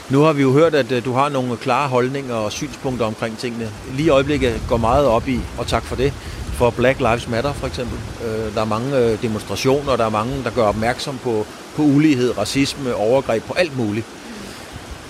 Nu 0.10 0.22
har 0.22 0.34
vi 0.34 0.42
jo 0.42 0.52
hørt, 0.52 0.76
at 0.76 0.92
øh, 0.92 1.06
du 1.06 1.14
har 1.14 1.30
nogle 1.30 1.58
klare 1.58 1.90
holdninger 1.90 2.36
og 2.36 2.52
synspunkter 2.52 3.06
omkring 3.06 3.38
tingene. 3.38 3.72
Lige 3.92 4.06
i 4.06 4.10
øjeblikket 4.10 4.62
går 4.70 4.78
meget 4.78 5.08
op 5.08 5.28
i, 5.28 5.40
og 5.58 5.68
tak 5.68 5.84
for 5.84 5.96
det, 5.96 6.14
for 6.54 6.70
Black 6.70 7.00
Lives 7.00 7.28
Matter 7.28 7.54
for 7.54 7.68
eksempel. 7.68 8.00
Øh, 8.26 8.56
der 8.56 8.62
er 8.62 8.66
mange 8.66 8.98
øh, 8.98 9.22
demonstrationer, 9.22 9.96
der 9.96 10.06
er 10.06 10.10
mange, 10.10 10.44
der 10.44 10.52
gør 10.52 10.64
opmærksom 10.64 11.18
på, 11.18 11.46
på 11.76 11.82
ulighed, 11.82 12.38
racisme, 12.38 12.96
overgreb, 12.96 13.44
på 13.44 13.54
alt 13.54 13.78
muligt. 13.78 14.06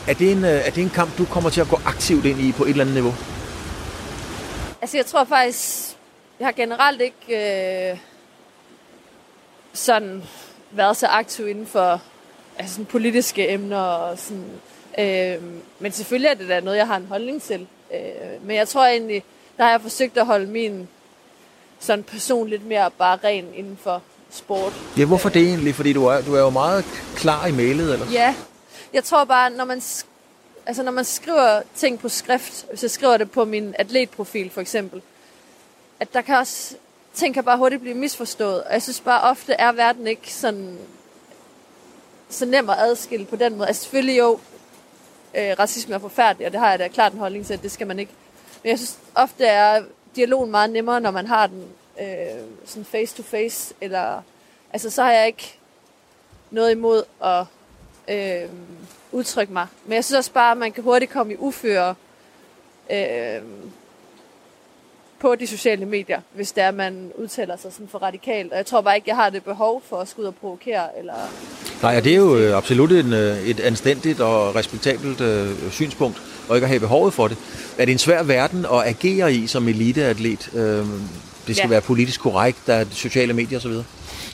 Er 0.08 0.14
det, 0.14 0.32
en, 0.32 0.44
er 0.44 0.70
det 0.70 0.84
en 0.84 0.90
kamp, 0.90 1.18
du 1.18 1.26
kommer 1.26 1.50
til 1.50 1.62
at 1.62 1.70
gå 1.70 1.80
aktivt 1.86 2.26
ind 2.26 2.40
i 2.40 2.52
på 2.52 2.64
et 2.64 2.70
eller 2.70 2.84
andet 2.84 2.96
niveau? 2.96 3.14
Altså, 4.82 4.98
jeg 4.98 5.06
tror 5.06 5.24
faktisk, 5.24 5.96
jeg 6.40 6.48
har 6.48 6.52
generelt 6.52 7.02
ikke 7.02 7.92
øh, 7.92 7.98
sådan 9.74 10.24
været 10.72 10.98
så 10.98 11.08
aktiv 11.08 11.48
inden 11.48 11.68
for 11.68 12.02
altså 12.58 12.74
sådan 12.74 12.86
politiske 12.86 13.50
emner 13.50 13.78
og 13.78 14.20
sådan. 14.20 14.46
Øh, 15.00 15.42
men 15.80 15.92
selvfølgelig 15.92 16.30
er 16.30 16.34
det 16.34 16.50
da 16.50 16.60
noget, 16.60 16.78
jeg 16.78 16.88
har 16.88 16.98
en 16.98 17.06
holdning 17.06 17.42
til. 17.42 17.68
Øh, 17.94 18.46
men 18.46 18.56
jeg 18.56 18.68
tror 18.68 18.86
egentlig, 18.86 19.24
der 19.58 19.64
har 19.64 19.72
jeg 19.72 19.82
forsøgt 19.82 20.18
at 20.18 20.26
holde 20.26 20.48
min 20.48 20.88
sådan 21.80 22.04
person 22.04 22.48
lidt 22.48 22.66
mere 22.66 22.92
bare 22.92 23.20
ren 23.24 23.54
inden 23.54 23.78
for 23.82 24.02
sport. 24.32 24.74
Ja, 24.98 25.06
hvorfor 25.06 25.30
det 25.30 25.42
egentlig? 25.42 25.76
Fordi 25.76 25.94
du 25.94 26.06
er, 26.06 26.22
du 26.22 26.36
er 26.36 26.40
jo 26.40 26.50
meget 26.50 26.86
klar 27.16 27.48
i 27.48 27.52
mailet, 27.52 27.94
eller? 27.94 28.12
Ja, 28.12 28.36
jeg 28.94 29.04
tror 29.04 29.24
bare, 29.24 29.50
når 29.50 29.66
man, 29.66 29.82
altså 30.66 30.84
når 30.84 30.92
man 30.92 31.06
skriver 31.06 31.62
ting 31.76 32.00
på 32.00 32.10
skrift, 32.10 32.66
hvis 32.70 32.84
jeg 32.84 32.92
skriver 32.92 33.18
det 33.18 33.32
på 33.32 33.46
min 33.46 33.76
atletprofil 33.80 34.50
for 34.50 34.62
eksempel, 34.62 35.02
at 36.00 36.14
der 36.14 36.22
kan 36.22 36.38
også, 36.38 36.76
ting 37.14 37.34
kan 37.34 37.44
bare 37.44 37.58
hurtigt 37.58 37.82
blive 37.82 37.96
misforstået. 37.96 38.64
Og 38.64 38.74
jeg 38.74 38.82
synes 38.82 39.00
bare 39.00 39.22
ofte 39.22 39.54
er 39.54 39.72
verden 39.72 40.08
ikke 40.08 40.34
sådan, 40.34 40.78
så 42.30 42.46
nem 42.46 42.70
at 42.70 42.76
adskille 42.80 43.26
på 43.26 43.36
den 43.36 43.56
måde. 43.56 43.68
Altså 43.68 43.84
selvfølgelig 43.84 44.18
jo, 44.18 44.40
øh, 45.38 45.56
racisme 45.60 45.96
er 45.96 46.00
forfærdelig, 46.00 46.48
og 46.48 46.54
det 46.54 46.60
har 46.60 46.70
jeg 46.70 46.80
da 46.80 46.88
klart 46.88 47.14
en 47.14 47.20
holdning 47.20 47.46
til, 47.46 47.54
at 47.54 47.64
det 47.64 47.72
skal 47.72 47.88
man 47.88 48.00
ikke. 48.00 48.12
Men 48.64 48.70
jeg 48.70 48.78
synes 48.78 49.00
ofte 49.16 49.46
er 49.46 49.84
dialogen 50.16 50.52
meget 50.52 50.70
nemmere, 50.70 51.02
når 51.02 51.12
man 51.12 51.28
har 51.28 51.48
den 51.48 51.64
øh, 52.02 52.42
sådan 52.66 52.86
face 52.86 53.16
to 53.16 53.24
face, 53.24 53.74
eller 53.82 54.22
altså 54.74 54.90
så 54.90 55.04
har 55.04 55.12
jeg 55.12 55.28
ikke 55.28 55.60
noget 56.52 56.72
imod 56.72 57.04
at 57.24 57.46
øh, 58.08 58.50
udtrykke 59.12 59.54
mig. 59.54 59.68
Men 59.86 59.94
jeg 59.94 60.06
synes 60.06 60.18
også 60.18 60.32
bare, 60.32 60.52
at 60.52 60.58
man 60.58 60.72
kan 60.72 60.84
hurtigt 60.84 61.12
komme 61.12 61.34
i 61.34 61.38
uføre 61.40 61.96
øh, 62.90 63.42
på 65.20 65.36
de 65.36 65.48
sociale 65.48 65.86
medier, 65.86 66.22
hvis 66.34 66.52
det 66.52 66.64
er, 66.64 66.68
at 66.68 66.74
man 66.74 67.12
udtaler 67.16 67.56
sig 67.58 67.74
sådan 67.74 67.88
for 67.88 68.00
radikalt. 68.00 68.52
Og 68.52 68.58
jeg 68.58 68.66
tror 68.66 68.82
bare 68.82 68.96
ikke, 68.96 69.10
jeg 69.10 69.16
har 69.16 69.30
det 69.30 69.44
behov 69.44 69.82
for 69.82 69.98
at 69.98 70.08
skulle 70.08 70.24
ud 70.24 70.28
og 70.28 70.36
provokere. 70.36 70.98
Eller 70.98 71.16
Nej, 71.82 71.98
og 71.98 72.04
det 72.04 72.12
er 72.12 72.16
jo 72.16 72.38
øh, 72.38 72.58
absolut 72.58 72.92
en, 72.92 73.14
øh, 73.14 73.42
et 73.42 73.60
anstændigt 73.60 74.20
og 74.20 74.56
respektabelt 74.56 75.22
øh, 75.22 75.72
synspunkt, 75.72 76.22
og 76.50 76.56
ikke 76.58 76.66
at 76.66 76.70
have 76.70 76.80
behovet 76.80 77.14
for 77.14 77.28
det. 77.28 77.38
Er 77.78 77.86
det 77.86 77.92
en 77.92 77.98
svær 77.98 78.24
verden 78.24 78.66
at 78.66 78.84
agere 78.86 79.34
i 79.34 79.48
som 79.48 79.68
eliteatlet? 79.68 80.50
Øh, 80.54 80.62
det 80.62 80.86
skal 81.56 81.56
Ja. 81.56 81.62
ja. 81.64 81.68
være 81.68 81.82
politisk 81.82 82.22
korrekt, 82.22 82.58
der 82.68 82.74
er 82.74 82.86
sociale 82.92 83.34
medier 83.34 83.60
osv.? 83.60 83.72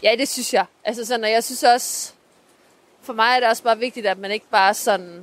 Ja, 0.03 0.11
det 0.17 0.27
synes 0.29 0.53
jeg. 0.53 0.65
Altså 0.85 1.05
sådan, 1.05 1.23
og 1.23 1.31
jeg 1.31 1.43
synes 1.43 1.63
også, 1.63 2.11
for 3.03 3.13
mig 3.13 3.35
er 3.35 3.39
det 3.39 3.49
også 3.49 3.63
bare 3.63 3.79
vigtigt, 3.79 4.05
at 4.05 4.17
man 4.17 4.31
ikke 4.31 4.45
bare 4.51 4.73
sådan... 4.73 5.19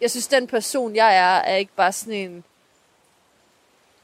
Jeg 0.00 0.10
synes, 0.10 0.26
den 0.26 0.46
person, 0.46 0.96
jeg 0.96 1.16
er, 1.16 1.52
er 1.52 1.56
ikke 1.56 1.72
bare 1.76 1.92
sådan 1.92 2.12
en, 2.14 2.44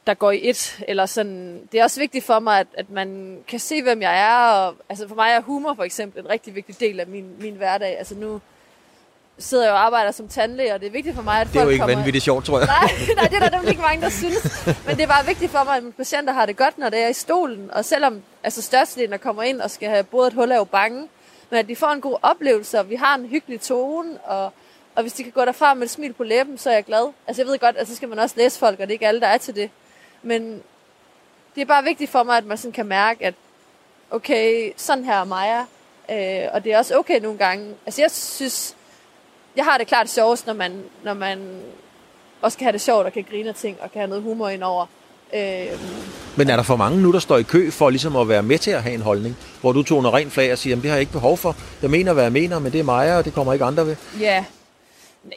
der 0.08 0.14
går 0.14 0.30
i 0.30 0.48
et. 0.48 0.80
Eller 0.88 1.06
sådan. 1.06 1.68
Det 1.72 1.80
er 1.80 1.84
også 1.84 2.00
vigtigt 2.00 2.24
for 2.24 2.38
mig, 2.38 2.60
at, 2.60 2.66
at 2.74 2.90
man 2.90 3.38
kan 3.48 3.58
se, 3.58 3.82
hvem 3.82 4.02
jeg 4.02 4.20
er. 4.20 4.52
Og, 4.52 4.74
altså 4.88 5.08
for 5.08 5.14
mig 5.14 5.30
er 5.30 5.40
humor 5.40 5.74
for 5.74 5.84
eksempel 5.84 6.24
en 6.24 6.30
rigtig 6.30 6.54
vigtig 6.54 6.80
del 6.80 7.00
af 7.00 7.06
min, 7.06 7.24
min 7.40 7.54
hverdag. 7.54 7.98
Altså 7.98 8.14
nu 8.14 8.40
sidder 9.38 9.64
jeg 9.64 9.72
og 9.72 9.86
arbejder 9.86 10.10
som 10.10 10.28
tandlæge, 10.28 10.74
og 10.74 10.80
det 10.80 10.86
er 10.86 10.90
vigtigt 10.90 11.16
for 11.16 11.22
mig, 11.22 11.40
at 11.40 11.46
Det 11.46 11.54
er 11.54 11.58
folk 11.58 11.66
jo 11.66 11.70
ikke 11.70 11.80
kommer... 11.80 11.96
vanvittigt 11.96 12.24
sjovt, 12.24 12.44
tror 12.44 12.58
jeg. 12.58 12.66
Nej, 12.66 13.14
nej, 13.16 13.24
det 13.24 13.36
er 13.36 13.48
der 13.48 13.50
nemlig 13.50 13.70
ikke 13.70 13.82
mange, 13.82 14.02
der 14.02 14.08
synes. 14.08 14.66
Men 14.86 14.96
det 14.96 15.02
er 15.02 15.06
bare 15.06 15.26
vigtigt 15.26 15.50
for 15.50 15.64
mig, 15.64 15.76
at 15.76 15.82
mine 15.82 15.92
patienter 15.92 16.32
har 16.32 16.46
det 16.46 16.56
godt, 16.56 16.78
når 16.78 16.88
det 16.88 16.98
er 16.98 17.08
i 17.08 17.12
stolen. 17.12 17.70
Og 17.72 17.84
selvom 17.84 18.22
altså 18.44 18.62
størstedelen, 18.62 19.12
der 19.12 19.18
kommer 19.18 19.42
ind 19.42 19.60
og 19.60 19.70
skal 19.70 19.88
have 19.88 20.04
både 20.04 20.26
et 20.26 20.34
hul 20.34 20.52
af 20.52 20.68
bange, 20.68 21.08
men 21.50 21.58
at 21.58 21.68
de 21.68 21.76
får 21.76 21.88
en 21.88 22.00
god 22.00 22.16
oplevelse, 22.22 22.78
og 22.78 22.90
vi 22.90 22.94
har 22.94 23.14
en 23.14 23.26
hyggelig 23.26 23.60
tone, 23.60 24.18
og, 24.18 24.52
og 24.94 25.02
hvis 25.02 25.12
de 25.12 25.22
kan 25.22 25.32
gå 25.32 25.44
derfra 25.44 25.74
med 25.74 25.82
et 25.82 25.90
smil 25.90 26.12
på 26.12 26.22
læben, 26.22 26.58
så 26.58 26.70
er 26.70 26.74
jeg 26.74 26.84
glad. 26.84 27.12
Altså 27.26 27.42
jeg 27.42 27.46
ved 27.48 27.58
godt, 27.58 27.76
at 27.76 27.88
så 27.88 27.96
skal 27.96 28.08
man 28.08 28.18
også 28.18 28.34
læse 28.38 28.58
folk, 28.58 28.80
og 28.80 28.86
det 28.86 28.88
er 28.90 28.92
ikke 28.92 29.08
alle, 29.08 29.20
der 29.20 29.26
er 29.26 29.38
til 29.38 29.54
det. 29.54 29.70
Men 30.22 30.62
det 31.54 31.60
er 31.60 31.66
bare 31.66 31.84
vigtigt 31.84 32.10
for 32.10 32.22
mig, 32.22 32.36
at 32.36 32.44
man 32.44 32.58
sådan 32.58 32.72
kan 32.72 32.86
mærke, 32.86 33.24
at 33.24 33.34
okay, 34.10 34.72
sådan 34.76 35.04
her 35.04 35.14
er 35.20 35.24
Maja. 35.24 35.60
Øh, 36.10 36.48
og 36.52 36.64
det 36.64 36.72
er 36.72 36.78
også 36.78 36.98
okay 36.98 37.20
nogle 37.20 37.38
gange. 37.38 37.74
Altså 37.86 38.02
jeg 38.02 38.10
synes, 38.10 38.74
jeg 39.56 39.64
har 39.64 39.78
det 39.78 39.86
klart 39.86 40.10
sjovest, 40.10 40.46
når 40.46 40.54
man, 40.54 40.82
når 41.04 41.14
man 41.14 41.60
også 42.40 42.58
kan 42.58 42.64
have 42.64 42.72
det 42.72 42.80
sjovt 42.80 43.06
og 43.06 43.12
kan 43.12 43.26
grine 43.30 43.48
af 43.48 43.54
ting 43.54 43.76
og 43.80 43.92
kan 43.92 43.98
have 44.00 44.08
noget 44.08 44.22
humor 44.22 44.48
indover. 44.48 44.86
Øh, 45.34 45.66
Men 46.36 46.50
er 46.50 46.56
der 46.56 46.62
for 46.62 46.76
mange 46.76 47.02
nu, 47.02 47.12
der 47.12 47.18
står 47.18 47.38
i 47.38 47.42
kø 47.42 47.70
for 47.70 47.90
ligesom 47.90 48.16
at 48.16 48.28
være 48.28 48.42
med 48.42 48.58
til 48.58 48.70
at 48.70 48.82
have 48.82 48.94
en 48.94 49.00
holdning, 49.00 49.36
hvor 49.60 49.72
du 49.72 49.82
toner 49.82 50.14
rent 50.14 50.32
flag 50.32 50.52
og 50.52 50.58
siger, 50.58 50.76
at 50.76 50.82
det 50.82 50.90
har 50.90 50.96
jeg 50.96 51.00
ikke 51.00 51.12
behov 51.12 51.36
for. 51.36 51.56
Jeg 51.82 51.90
mener, 51.90 52.12
hvad 52.12 52.22
jeg 52.22 52.32
mener, 52.32 52.58
men 52.58 52.72
det 52.72 52.78
er 52.80 52.84
mig, 52.84 53.16
og 53.16 53.24
det 53.24 53.34
kommer 53.34 53.52
ikke 53.52 53.64
andre 53.64 53.86
ved. 53.86 53.96
ja, 54.20 54.44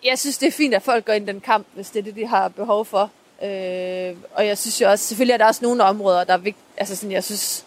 jeg 0.03 0.19
synes, 0.19 0.37
det 0.37 0.47
er 0.47 0.51
fint, 0.51 0.73
at 0.73 0.81
folk 0.83 1.05
går 1.05 1.13
ind 1.13 1.29
i 1.29 1.31
den 1.31 1.41
kamp, 1.41 1.67
hvis 1.73 1.89
det 1.89 1.99
er 1.99 2.03
det, 2.03 2.15
de 2.15 2.27
har 2.27 2.47
behov 2.47 2.85
for. 2.85 3.09
Øh, 3.43 4.15
og 4.33 4.47
jeg 4.47 4.57
synes 4.57 4.81
jo 4.81 4.89
også, 4.89 5.05
selvfølgelig 5.05 5.33
er 5.33 5.37
der 5.37 5.45
også 5.45 5.59
nogle 5.63 5.83
områder, 5.83 6.23
der 6.23 6.33
er 6.33 6.37
vigtigt, 6.37 6.65
altså 6.77 6.95
sådan, 6.95 7.11
jeg 7.11 7.23
synes, 7.23 7.65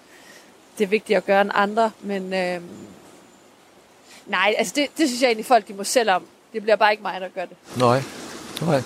det 0.79 0.85
er 0.85 0.89
vigtigt 0.89 1.17
at 1.17 1.27
gøre 1.27 1.41
end 1.41 1.51
andre, 1.55 1.91
men 2.01 2.35
øh, 2.35 2.61
nej, 4.27 4.55
altså 4.59 4.73
det, 4.77 4.87
det 4.99 5.09
synes 5.09 5.23
jeg 5.23 5.29
egentlig, 5.29 5.47
folk 5.47 5.69
de 5.69 5.73
må 5.73 5.85
selv 5.85 6.11
om. 6.11 6.23
Det 6.53 6.63
bliver 6.63 6.77
bare 6.77 6.91
ikke 6.93 7.03
mig, 7.03 7.21
der 7.21 7.29
gør 7.35 7.45
det. 7.45 7.57
Nej, 7.77 8.03
nej. 8.63 8.83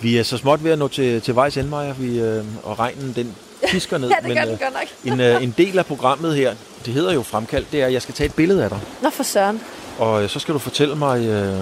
Vi 0.00 0.18
er 0.18 0.22
så 0.22 0.36
småt 0.36 0.64
ved 0.64 0.70
at 0.72 0.78
nå 0.78 0.88
til, 0.88 1.20
til 1.20 1.34
vejs 1.34 1.56
ende, 1.56 1.70
Maja, 1.70 1.92
vi, 1.92 2.20
øh, 2.20 2.44
og 2.62 2.78
regnen 2.78 3.12
den 3.16 3.36
pisker 3.68 3.98
ned. 4.02 4.08
Ja, 4.08 4.16
det 4.28 4.36
gør 4.36 4.44
men, 4.44 4.48
den 4.48 4.54
øh, 4.54 4.60
godt 4.60 4.74
nok. 5.04 5.12
en, 5.12 5.20
øh, 5.20 5.42
en 5.42 5.54
del 5.58 5.78
af 5.78 5.86
programmet 5.86 6.36
her, 6.36 6.54
det 6.84 6.94
hedder 6.94 7.12
jo 7.12 7.22
fremkaldt, 7.22 7.72
det 7.72 7.82
er, 7.82 7.86
at 7.86 7.92
jeg 7.92 8.02
skal 8.02 8.14
tage 8.14 8.26
et 8.28 8.34
billede 8.34 8.64
af 8.64 8.70
dig. 8.70 8.80
Nå 9.02 9.10
for 9.10 9.22
søren. 9.22 9.60
Og 9.98 10.22
øh, 10.22 10.28
så 10.28 10.38
skal 10.38 10.54
du 10.54 10.58
fortælle 10.58 10.96
mig, 10.96 11.20
øh, 11.20 11.60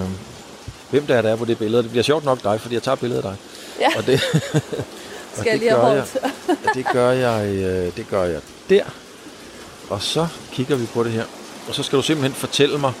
hvem 0.89 1.05
der 1.05 1.15
er, 1.15 1.21
der 1.21 1.29
er 1.31 1.35
på 1.35 1.45
det 1.45 1.57
billede. 1.57 1.83
Det 1.83 1.91
bliver 1.91 2.03
sjovt 2.03 2.25
nok 2.25 2.43
dig, 2.43 2.61
fordi 2.61 2.75
jeg 2.75 2.83
tager 2.83 2.95
billedet 2.95 3.25
af 3.25 3.29
dig. 3.29 3.37
Ja. 3.83 3.97
Og 3.97 4.05
det, 4.05 4.19
Skal 5.37 5.45
jeg 5.45 5.53
det 5.53 5.59
lige 5.59 5.71
gør 5.71 5.81
håret? 5.81 6.17
og 6.47 6.73
det 6.73 6.85
gør 6.93 7.11
jeg, 7.11 7.47
øh, 7.47 7.95
det 7.95 8.05
gør 8.09 8.23
jeg 8.23 8.41
der. 8.69 8.83
Og 9.89 10.01
så 10.01 10.27
kigger 10.51 10.75
vi 10.75 10.85
på 10.85 11.03
det 11.03 11.11
her. 11.11 11.23
Og 11.67 11.75
så 11.75 11.83
skal 11.83 11.97
du 11.97 12.03
simpelthen 12.03 12.33
fortælle 12.33 12.77
mig, 12.77 12.93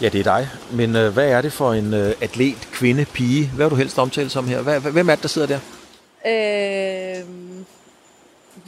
ja, 0.00 0.08
det 0.08 0.20
er 0.20 0.24
dig, 0.24 0.48
men 0.70 0.96
øh, 0.96 1.12
hvad 1.12 1.28
er 1.28 1.40
det 1.40 1.52
for 1.52 1.72
en 1.72 1.94
øh, 1.94 2.14
atlet, 2.20 2.68
kvinde, 2.72 3.04
pige? 3.04 3.50
Hvad 3.54 3.66
vil 3.66 3.70
du 3.70 3.76
helst 3.76 3.98
omtale 3.98 4.30
som 4.30 4.48
her? 4.48 4.60
Hvad, 4.60 4.80
hvem 4.80 5.08
er 5.08 5.14
det, 5.14 5.22
der 5.22 5.28
sidder 5.28 5.46
der? 5.46 5.58
Øh, 6.26 7.24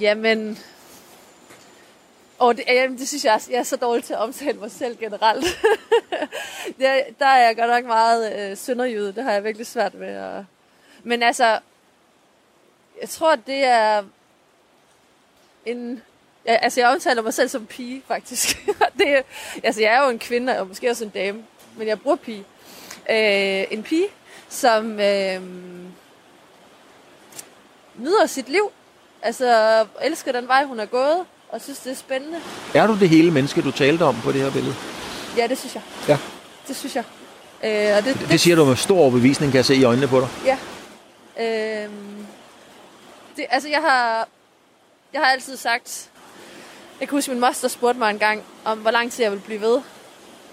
jamen... 0.01 0.59
Og 2.39 2.57
det, 2.57 2.64
jamen, 2.68 2.99
det 2.99 3.09
synes 3.09 3.24
jeg, 3.24 3.41
jeg 3.51 3.59
er 3.59 3.62
så 3.62 3.76
dårlig 3.76 4.05
til 4.05 4.12
at 4.12 4.18
omtale 4.18 4.59
mig 4.59 4.70
selv 4.70 4.97
generelt. 4.99 5.45
der, 6.80 7.03
der 7.18 7.26
er 7.26 7.47
jeg 7.47 7.57
godt 7.57 7.70
nok 7.70 7.84
meget 7.84 8.51
øh, 8.51 8.57
sønderjyde. 8.57 9.12
Det 9.12 9.24
har 9.24 9.32
jeg 9.32 9.45
virkelig 9.45 9.66
svært 9.66 10.01
ved. 10.01 10.07
At... 10.09 10.45
Men 11.03 11.22
altså, 11.22 11.59
jeg 13.01 13.09
tror, 13.09 13.34
det 13.36 13.64
er 13.64 14.05
en... 15.66 16.03
Ja, 16.47 16.55
altså, 16.55 16.80
jeg 16.80 16.89
omtaler 16.91 17.22
mig 17.22 17.34
selv 17.34 17.49
som 17.49 17.66
pige, 17.66 18.03
faktisk. 18.09 18.66
det, 18.99 19.09
er- 19.09 19.22
altså, 19.62 19.80
jeg 19.80 19.95
er 19.95 20.05
jo 20.05 20.11
en 20.11 20.18
kvinde, 20.18 20.59
og 20.61 20.66
måske 20.66 20.91
også 20.91 21.05
en 21.05 21.11
dame, 21.11 21.45
men 21.76 21.89
jeg 21.89 22.01
bruger 22.01 22.16
pige. 22.16 22.45
Øh, 23.11 23.64
en 23.70 23.82
pige, 23.82 24.09
som... 24.49 25.01
Øh, 25.01 25.43
nyder 27.99 28.26
sit 28.26 28.49
liv. 28.49 28.72
Altså, 29.22 29.86
elsker 30.03 30.32
den 30.32 30.49
vej, 30.49 30.64
hun 30.64 30.80
er 30.80 30.86
gået, 30.86 31.26
og 31.49 31.61
synes, 31.61 31.78
det 31.78 31.92
er 31.92 31.96
spændende. 31.96 32.38
Er 32.74 32.86
du 32.86 32.99
det 32.99 33.09
hele 33.09 33.30
menneske, 33.30 33.62
du 33.62 33.70
talte 33.70 34.03
om 34.03 34.16
på 34.22 34.32
det 34.32 34.40
her 34.40 34.51
billede? 34.51 34.74
Ja, 35.36 35.46
det 35.46 35.59
synes 35.59 35.74
jeg. 35.74 35.82
Ja. 36.09 36.18
Det 36.68 36.76
synes 36.76 36.96
jeg. 36.96 37.05
Øh, 37.64 37.96
og 37.96 38.05
det, 38.05 38.26
Det 38.30 38.40
siger 38.40 38.57
du 38.57 38.64
med 38.64 38.76
stor 38.76 38.99
overbevisning, 38.99 39.53
kan 39.53 39.57
jeg 39.57 39.64
se 39.64 39.74
i 39.74 39.84
øjnene 39.84 40.09
på 40.09 40.20
dig. 40.20 40.28
Ja. 40.44 40.59
Øhm, 41.44 42.26
det, 43.36 43.46
altså, 43.51 43.68
jeg 43.68 43.80
har, 43.80 44.28
jeg 45.12 45.20
har 45.20 45.26
altid 45.26 45.57
sagt... 45.57 46.11
Jeg 47.01 47.09
kan 47.09 47.16
huske, 47.16 47.30
min 47.30 47.40
moster 47.40 47.68
spurgte 47.68 47.99
mig 47.99 48.11
en 48.11 48.18
gang, 48.18 48.42
om 48.64 48.78
hvor 48.78 48.90
lang 48.90 49.12
tid 49.12 49.24
jeg 49.24 49.30
ville 49.32 49.44
blive 49.44 49.61
ved 49.61 49.80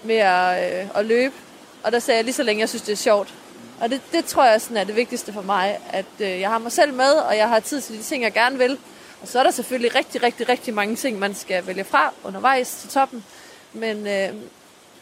med 0.04 0.16
at, 0.16 0.80
øh, 0.82 0.88
at 0.94 1.06
løbe. 1.06 1.34
Og 1.82 1.92
der 1.92 1.98
sagde 1.98 2.16
jeg 2.16 2.24
lige 2.24 2.34
så 2.34 2.42
længe, 2.42 2.60
jeg 2.60 2.68
synes, 2.68 2.82
det 2.82 2.92
er 2.92 2.96
sjovt. 2.96 3.34
Og 3.80 3.90
det, 3.90 4.00
det 4.12 4.24
tror 4.24 4.44
jeg 4.44 4.60
sådan 4.60 4.76
er 4.76 4.84
det 4.84 4.96
vigtigste 4.96 5.32
for 5.32 5.42
mig, 5.42 5.78
at 5.90 6.04
øh, 6.20 6.40
jeg 6.40 6.50
har 6.50 6.58
mig 6.58 6.72
selv 6.72 6.94
med, 6.94 7.12
og 7.12 7.36
jeg 7.36 7.48
har 7.48 7.60
tid 7.60 7.80
til 7.80 7.98
de 7.98 8.02
ting, 8.02 8.22
jeg 8.22 8.32
gerne 8.32 8.58
vil. 8.58 8.78
Og 9.22 9.28
så 9.28 9.38
er 9.38 9.42
der 9.42 9.50
selvfølgelig 9.50 9.94
rigtig, 9.94 10.22
rigtig, 10.22 10.48
rigtig 10.48 10.74
mange 10.74 10.96
ting, 10.96 11.18
man 11.18 11.34
skal 11.34 11.66
vælge 11.66 11.84
fra 11.84 12.12
undervejs 12.24 12.74
til 12.80 12.88
toppen. 12.90 13.24
Men 13.72 14.06
øh, 14.06 14.28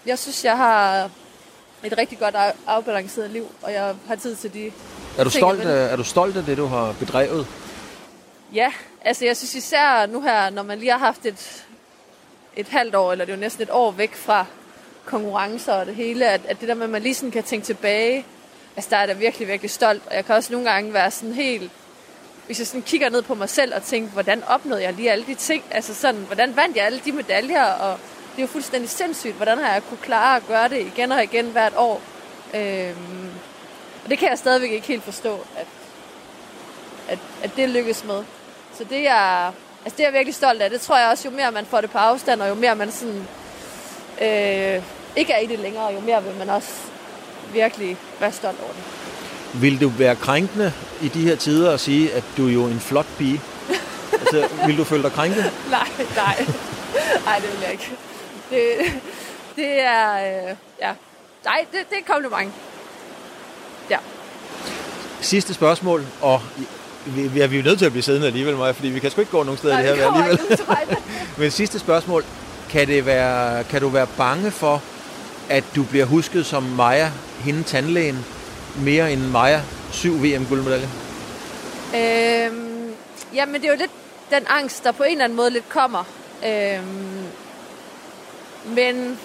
jeg 0.07 0.19
synes, 0.19 0.45
jeg 0.45 0.57
har 0.57 1.11
et 1.85 1.99
rigtig 1.99 2.19
godt 2.19 2.35
af- 2.35 2.55
afbalanceret 2.67 3.31
liv, 3.31 3.47
og 3.63 3.73
jeg 3.73 3.95
har 4.09 4.15
tid 4.17 4.37
til 4.37 4.55
de 4.55 4.73
Er 5.19 5.25
du, 5.25 5.31
ting, 5.31 5.41
stolt 5.41 5.61
af, 5.61 5.93
er 5.93 5.97
du 5.97 6.05
stolt 6.05 6.37
af 6.37 6.45
det, 6.45 6.57
du 6.57 6.67
har 6.67 6.95
bedrevet? 6.99 7.47
Ja, 8.55 8.73
altså 9.05 9.25
jeg 9.25 9.37
synes 9.37 9.55
især 9.55 10.07
nu 10.07 10.21
her, 10.21 10.51
når 10.51 10.63
man 10.63 10.79
lige 10.79 10.91
har 10.91 10.99
haft 10.99 11.27
et, 11.27 11.65
et 12.57 12.69
halvt 12.69 12.95
år, 12.95 13.13
eller 13.13 13.25
det 13.25 13.33
er 13.33 13.37
jo 13.37 13.41
næsten 13.41 13.63
et 13.63 13.71
år 13.71 13.91
væk 13.91 14.15
fra 14.15 14.47
konkurrencer 15.05 15.73
og 15.73 15.87
det 15.87 15.95
hele, 15.95 16.27
at, 16.29 16.41
at 16.49 16.61
det 16.61 16.69
der 16.69 16.75
med, 16.75 16.85
at 16.85 16.91
man 16.91 17.03
lige 17.03 17.15
sådan 17.15 17.31
kan 17.31 17.43
tænke 17.43 17.67
tilbage, 17.67 18.27
altså 18.77 18.91
der 18.91 18.97
er 18.97 19.01
jeg 19.01 19.09
da 19.09 19.13
virkelig, 19.15 19.49
virkelig 19.49 19.71
stolt. 19.71 20.03
Og 20.07 20.15
jeg 20.15 20.25
kan 20.25 20.35
også 20.35 20.53
nogle 20.53 20.71
gange 20.71 20.93
være 20.93 21.11
sådan 21.11 21.35
helt, 21.35 21.71
hvis 22.47 22.59
jeg 22.59 22.67
sådan 22.67 22.83
kigger 22.83 23.11
ned 23.11 23.23
på 23.23 23.35
mig 23.35 23.49
selv 23.49 23.75
og 23.75 23.83
tænker, 23.83 24.11
hvordan 24.11 24.45
opnåede 24.45 24.83
jeg 24.83 24.93
lige 24.93 25.11
alle 25.13 25.27
de 25.27 25.35
ting? 25.35 25.65
Altså 25.71 25.95
sådan, 25.95 26.21
hvordan 26.21 26.57
vandt 26.57 26.77
jeg 26.77 26.87
alle 26.87 27.01
de 27.05 27.13
medaljer? 27.13 27.65
Og 27.65 27.99
det 28.33 28.39
er 28.39 28.43
jo 28.43 28.47
fuldstændig 28.47 28.91
sindssygt, 28.91 29.35
hvordan 29.35 29.59
har 29.59 29.73
jeg 29.73 29.83
kunne 29.89 29.99
klare 30.03 30.37
at 30.37 30.47
gøre 30.47 30.69
det 30.69 30.81
igen 30.81 31.13
og 31.13 31.23
igen 31.23 31.47
hvert 31.47 31.73
år? 31.77 32.03
Øhm, 32.55 33.31
og 34.05 34.11
det 34.11 34.19
kan 34.19 34.29
jeg 34.29 34.39
stadigvæk 34.39 34.71
ikke 34.71 34.87
helt 34.87 35.05
forstå, 35.05 35.41
at, 35.57 35.67
at, 37.09 37.19
at 37.43 37.51
det 37.57 37.69
lykkes 37.69 38.05
med. 38.05 38.25
Så 38.79 38.85
det 38.85 39.09
er, 39.09 39.47
altså 39.85 39.97
det 39.97 40.01
er 40.01 40.05
jeg 40.05 40.13
virkelig 40.13 40.35
stolt 40.35 40.63
af. 40.63 40.71
Det 40.71 40.81
tror 40.81 40.99
jeg 40.99 41.09
også, 41.09 41.29
jo 41.29 41.37
mere 41.37 41.53
man 41.53 41.67
får 41.67 41.81
det 41.81 41.91
på 41.91 41.99
afstand, 41.99 42.43
og 42.43 42.49
jo 42.49 42.55
mere 42.55 42.77
man 42.77 42.93
sådan, 42.93 43.29
øh, 44.21 44.83
ikke 45.17 45.33
er 45.33 45.39
i 45.39 45.47
det 45.47 45.59
længere, 45.59 45.93
jo 45.93 46.01
mere 46.01 46.25
vil 46.25 46.35
man 46.39 46.51
også 46.51 46.73
virkelig 47.53 47.97
være 48.21 48.33
stolt 48.33 48.61
over 48.61 48.73
det. 48.73 49.04
Vil 49.61 49.81
du 49.81 49.89
være 49.89 50.17
krænkende 50.17 50.73
i 51.03 51.09
de 51.09 51.23
her 51.23 51.37
tider 51.37 51.73
og 51.73 51.81
sige, 51.81 52.13
at 52.13 52.25
du 52.37 52.49
er 52.49 52.53
jo 52.53 52.65
en 52.65 52.81
flot 52.81 53.07
pige? 53.19 53.41
altså, 54.21 54.49
vil 54.67 54.79
du 54.79 54.85
føle 54.85 55.03
dig 55.03 55.13
krænket? 55.13 55.45
Nej, 55.71 55.89
nej. 56.17 56.47
Nej, 57.25 57.39
det 57.39 57.53
vil 57.53 57.61
jeg 57.63 57.73
ikke. 57.73 57.91
Det, 58.51 58.93
det 59.57 59.81
er, 59.81 60.15
øh, 60.15 60.57
ja. 60.81 60.93
Nej, 61.45 61.65
det, 61.73 61.81
det 61.91 61.97
er 61.97 62.01
et 62.01 62.07
kompliment. 62.07 62.53
Ja. 63.91 63.99
Sidste 65.21 65.55
spørgsmål, 65.55 66.07
og 66.21 66.43
vi, 67.07 67.29
vi 67.29 67.41
er 67.41 67.47
vi 67.47 67.57
jo 67.57 67.63
nødt 67.63 67.79
til 67.79 67.87
at 67.87 67.93
blive 67.93 68.03
siddende 68.03 68.27
alligevel, 68.27 68.57
Maja, 68.57 68.71
fordi 68.71 68.89
vi 68.89 69.01
kan 69.01 69.11
sgu 69.11 69.21
ikke 69.21 69.33
gå 69.33 69.43
nogen 69.43 69.59
steder 69.59 69.79
i 69.79 69.87
det 69.87 69.97
her 69.97 70.13
alligevel. 70.13 70.39
Men 71.39 71.51
sidste 71.51 71.79
spørgsmål, 71.79 72.25
kan, 72.71 72.89
det 72.89 73.07
være, 73.07 73.65
kan 73.65 73.81
du 73.81 73.89
være 73.89 74.07
bange 74.17 74.51
for, 74.51 74.83
at 75.49 75.65
du 75.77 75.83
bliver 75.83 76.05
husket 76.05 76.47
som 76.47 76.63
Maja, 76.63 77.11
hende 77.41 77.63
tandlægen, 77.63 78.25
mere 78.77 79.13
end 79.13 79.21
Maja, 79.31 79.63
syv 79.93 80.23
VM-guldmedaljer? 80.23 80.89
Øhm, 81.95 82.93
jamen, 83.35 83.55
det 83.55 83.65
er 83.65 83.73
jo 83.73 83.79
lidt 83.79 83.91
den 84.31 84.47
angst, 84.49 84.85
der 84.85 84.93
på 84.93 85.03
en 85.03 85.11
eller 85.13 85.25
anden 85.25 85.37
måde 85.37 85.51
lidt 85.51 85.69
kommer. 85.69 86.05
Øhm, 86.47 87.25
men 88.67 89.19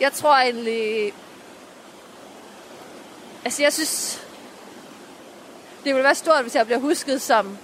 jeg 0.00 0.12
tror 0.12 0.36
egentlig... 0.36 1.12
Altså, 3.44 3.62
jeg 3.62 3.72
synes... 3.72 4.20
Det 5.84 5.94
ville 5.94 6.04
være 6.04 6.14
stort, 6.14 6.42
hvis 6.42 6.54
jeg 6.54 6.66
bliver 6.66 6.78
husket 6.80 7.22
som 7.22 7.58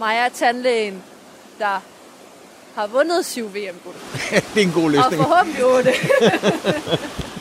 Maja 0.00 0.28
Tandlægen, 0.28 1.02
der 1.58 1.80
har 2.74 2.86
vundet 2.86 3.26
syv 3.26 3.54
VM-guld. 3.54 3.94
det 4.54 4.62
er 4.62 4.66
en 4.66 4.72
god 4.72 4.82
Og 4.84 4.90
løsning. 4.90 5.22
forhåbentlig 5.22 5.64
otte. 5.64 5.92